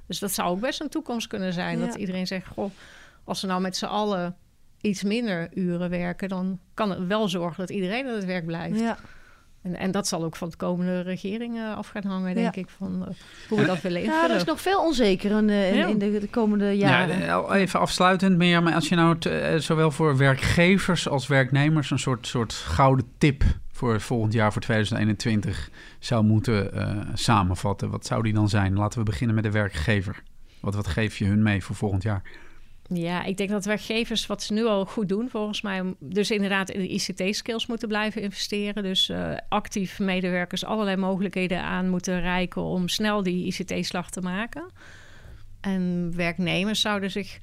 Dus 0.08 0.18
dat 0.18 0.32
zou 0.32 0.48
ook 0.48 0.60
best 0.60 0.80
een 0.80 0.88
toekomst 0.88 1.26
kunnen 1.26 1.52
zijn. 1.52 1.78
Ja. 1.78 1.86
Dat 1.86 1.94
iedereen 1.94 2.26
zegt, 2.26 2.46
goh, 2.46 2.70
als 3.24 3.40
we 3.40 3.46
nou 3.46 3.60
met 3.60 3.76
z'n 3.76 3.84
allen 3.84 4.36
iets 4.80 5.02
minder 5.02 5.48
uren 5.54 5.90
werken... 5.90 6.28
dan 6.28 6.58
kan 6.74 6.90
het 6.90 7.06
wel 7.06 7.28
zorgen 7.28 7.56
dat 7.56 7.70
iedereen 7.70 8.08
aan 8.08 8.14
het 8.14 8.24
werk 8.24 8.46
blijft. 8.46 8.80
Ja. 8.80 8.98
En, 9.68 9.78
en 9.78 9.90
dat 9.90 10.08
zal 10.08 10.24
ook 10.24 10.36
van 10.36 10.48
de 10.50 10.56
komende 10.56 11.00
regering 11.00 11.60
af 11.76 11.88
gaan 11.88 12.04
hangen, 12.04 12.34
denk 12.34 12.54
ja. 12.54 12.60
ik, 12.60 12.68
van 12.68 13.06
uh, 13.08 13.14
hoe 13.48 13.60
we 13.60 13.66
dat 13.66 13.80
willen 13.80 14.02
invullen. 14.02 14.22
Ja, 14.22 14.30
er 14.30 14.36
is 14.36 14.44
nog 14.44 14.60
veel 14.60 14.84
onzeker 14.84 15.30
in, 15.30 15.50
in, 15.50 15.88
in 15.88 15.98
de, 15.98 16.18
de, 16.18 16.28
komende 16.28 16.76
jaren. 16.76 17.18
Ja, 17.18 17.52
even 17.52 17.80
afsluitend, 17.80 18.36
Mirjam, 18.36 18.64
maar 18.64 18.74
als 18.74 18.88
je 18.88 18.94
nou 18.94 19.16
zowel 19.60 19.90
voor 19.90 20.16
werkgevers 20.16 21.08
als 21.08 21.26
werknemers 21.26 21.90
een 21.90 21.98
soort, 21.98 22.26
soort 22.26 22.52
gouden 22.52 23.06
tip 23.18 23.44
voor 23.78 24.00
volgend 24.00 24.32
jaar, 24.32 24.52
voor 24.52 24.62
2021, 24.62 25.70
zou 25.98 26.24
moeten 26.24 26.70
uh, 26.74 26.98
samenvatten, 27.14 27.90
wat 27.90 28.06
zou 28.06 28.22
die 28.22 28.32
dan 28.32 28.48
zijn? 28.48 28.74
Laten 28.74 28.98
we 28.98 29.04
beginnen 29.04 29.34
met 29.34 29.44
de 29.44 29.50
werkgever. 29.50 30.22
Wat, 30.60 30.74
wat 30.74 30.86
geef 30.86 31.18
je 31.18 31.24
hun 31.24 31.42
mee 31.42 31.64
voor 31.64 31.76
volgend 31.76 32.02
jaar? 32.02 32.22
Ja, 32.94 33.24
ik 33.24 33.36
denk 33.36 33.50
dat 33.50 33.64
werkgevers 33.64 34.26
wat 34.26 34.42
ze 34.42 34.52
nu 34.52 34.64
al 34.64 34.84
goed 34.84 35.08
doen, 35.08 35.28
volgens 35.28 35.60
mij, 35.60 35.94
dus 35.98 36.30
inderdaad 36.30 36.70
in 36.70 36.80
de 36.80 36.88
ICT-skills 36.88 37.66
moeten 37.66 37.88
blijven 37.88 38.22
investeren. 38.22 38.82
Dus 38.82 39.08
uh, 39.08 39.36
actief 39.48 39.98
medewerkers 39.98 40.64
allerlei 40.64 40.96
mogelijkheden 40.96 41.62
aan 41.62 41.88
moeten 41.88 42.20
reiken 42.20 42.62
om 42.62 42.88
snel 42.88 43.22
die 43.22 43.46
ICT-slag 43.46 44.10
te 44.10 44.20
maken. 44.20 44.70
En 45.60 46.12
werknemers 46.16 46.80
zouden 46.80 47.10
zich 47.10 47.38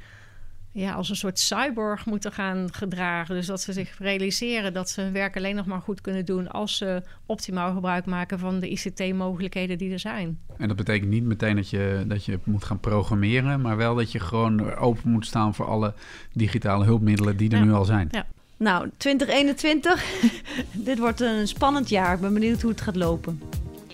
ja, 0.76 0.94
als 0.94 1.10
een 1.10 1.16
soort 1.16 1.40
cyborg 1.40 2.06
moeten 2.06 2.32
gaan 2.32 2.74
gedragen. 2.74 3.36
Dus 3.36 3.46
dat 3.46 3.62
ze 3.62 3.74
zich 3.74 3.98
realiseren 4.00 4.74
dat 4.74 4.90
ze 4.90 5.02
hun 5.02 5.14
werk 5.14 5.36
alleen 5.36 5.56
nog 5.56 5.66
maar 5.66 5.82
goed 5.82 6.02
kunnen 6.02 6.26
doen 6.26 6.52
als 6.52 6.78
ze 6.78 7.04
optimaal 7.26 7.74
gebruik 7.74 8.06
maken 8.06 8.40
van 8.40 8.60
de 8.60 8.70
ICT-mogelijkheden 8.70 9.78
die 9.78 9.92
er 9.92 10.00
zijn. 10.00 10.40
En 10.58 10.68
dat 10.68 10.78
betekent 10.78 11.10
niet 11.10 11.24
meteen 11.24 11.56
dat 11.56 11.70
je, 11.70 12.04
dat 12.08 12.26
je 12.26 12.40
moet 12.44 12.64
gaan 12.64 12.80
programmeren, 12.80 13.62
maar 13.62 13.78
wel 13.78 13.96
dat 13.96 14.12
je 14.12 14.20
gewoon 14.20 14.76
open 14.76 15.12
moet 15.12 15.26
staan 15.26 15.56
voor 15.56 15.66
alle 15.66 15.94
digitale 16.34 16.86
hulpmiddelen 16.86 17.38
die 17.38 17.52
er 17.52 17.66
nu 17.66 17.74
al 17.74 17.86
zijn. 17.86 18.08
Ja. 18.12 18.26
Nou, 18.58 18.90
2021, 18.98 20.06
dit 20.74 21.00
wordt 21.00 21.22
een 21.22 21.48
spannend 21.48 21.90
jaar. 21.90 22.14
Ik 22.14 22.22
ben 22.22 22.34
benieuwd 22.34 22.62
hoe 22.62 22.72
het 22.72 22.82
gaat 22.82 22.96
lopen. 22.96 23.42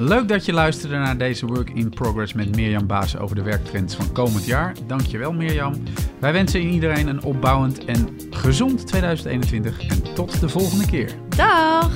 Leuk 0.03 0.27
dat 0.27 0.45
je 0.45 0.53
luisterde 0.53 0.95
naar 0.95 1.17
deze 1.17 1.45
Work 1.45 1.69
in 1.69 1.89
Progress 1.89 2.33
met 2.33 2.55
Mirjam 2.55 2.87
Baas 2.87 3.17
over 3.17 3.35
de 3.35 3.41
werktrends 3.41 3.95
van 3.95 4.11
komend 4.11 4.45
jaar. 4.45 4.73
Dankjewel 4.87 5.34
Mirjam. 5.34 5.73
Wij 6.19 6.34
wensen 6.34 6.61
iedereen 6.61 7.07
een 7.07 7.23
opbouwend 7.23 7.86
en 7.86 8.09
gezond 8.30 8.88
2021 8.88 9.88
en 9.88 10.13
tot 10.13 10.39
de 10.39 10.49
volgende 10.49 10.86
keer. 10.86 11.11
Dag! 11.36 11.91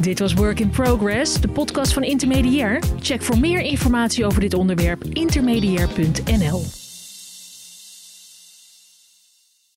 Dit 0.00 0.18
was 0.18 0.34
Work 0.34 0.60
in 0.60 0.70
Progress, 0.70 1.40
de 1.40 1.48
podcast 1.48 1.92
van 1.92 2.02
Intermediair. 2.02 2.82
Check 3.00 3.22
voor 3.22 3.38
meer 3.38 3.60
informatie 3.60 4.26
over 4.26 4.40
dit 4.40 4.54
onderwerp 4.54 5.04
intermediair.nl. 5.04 6.77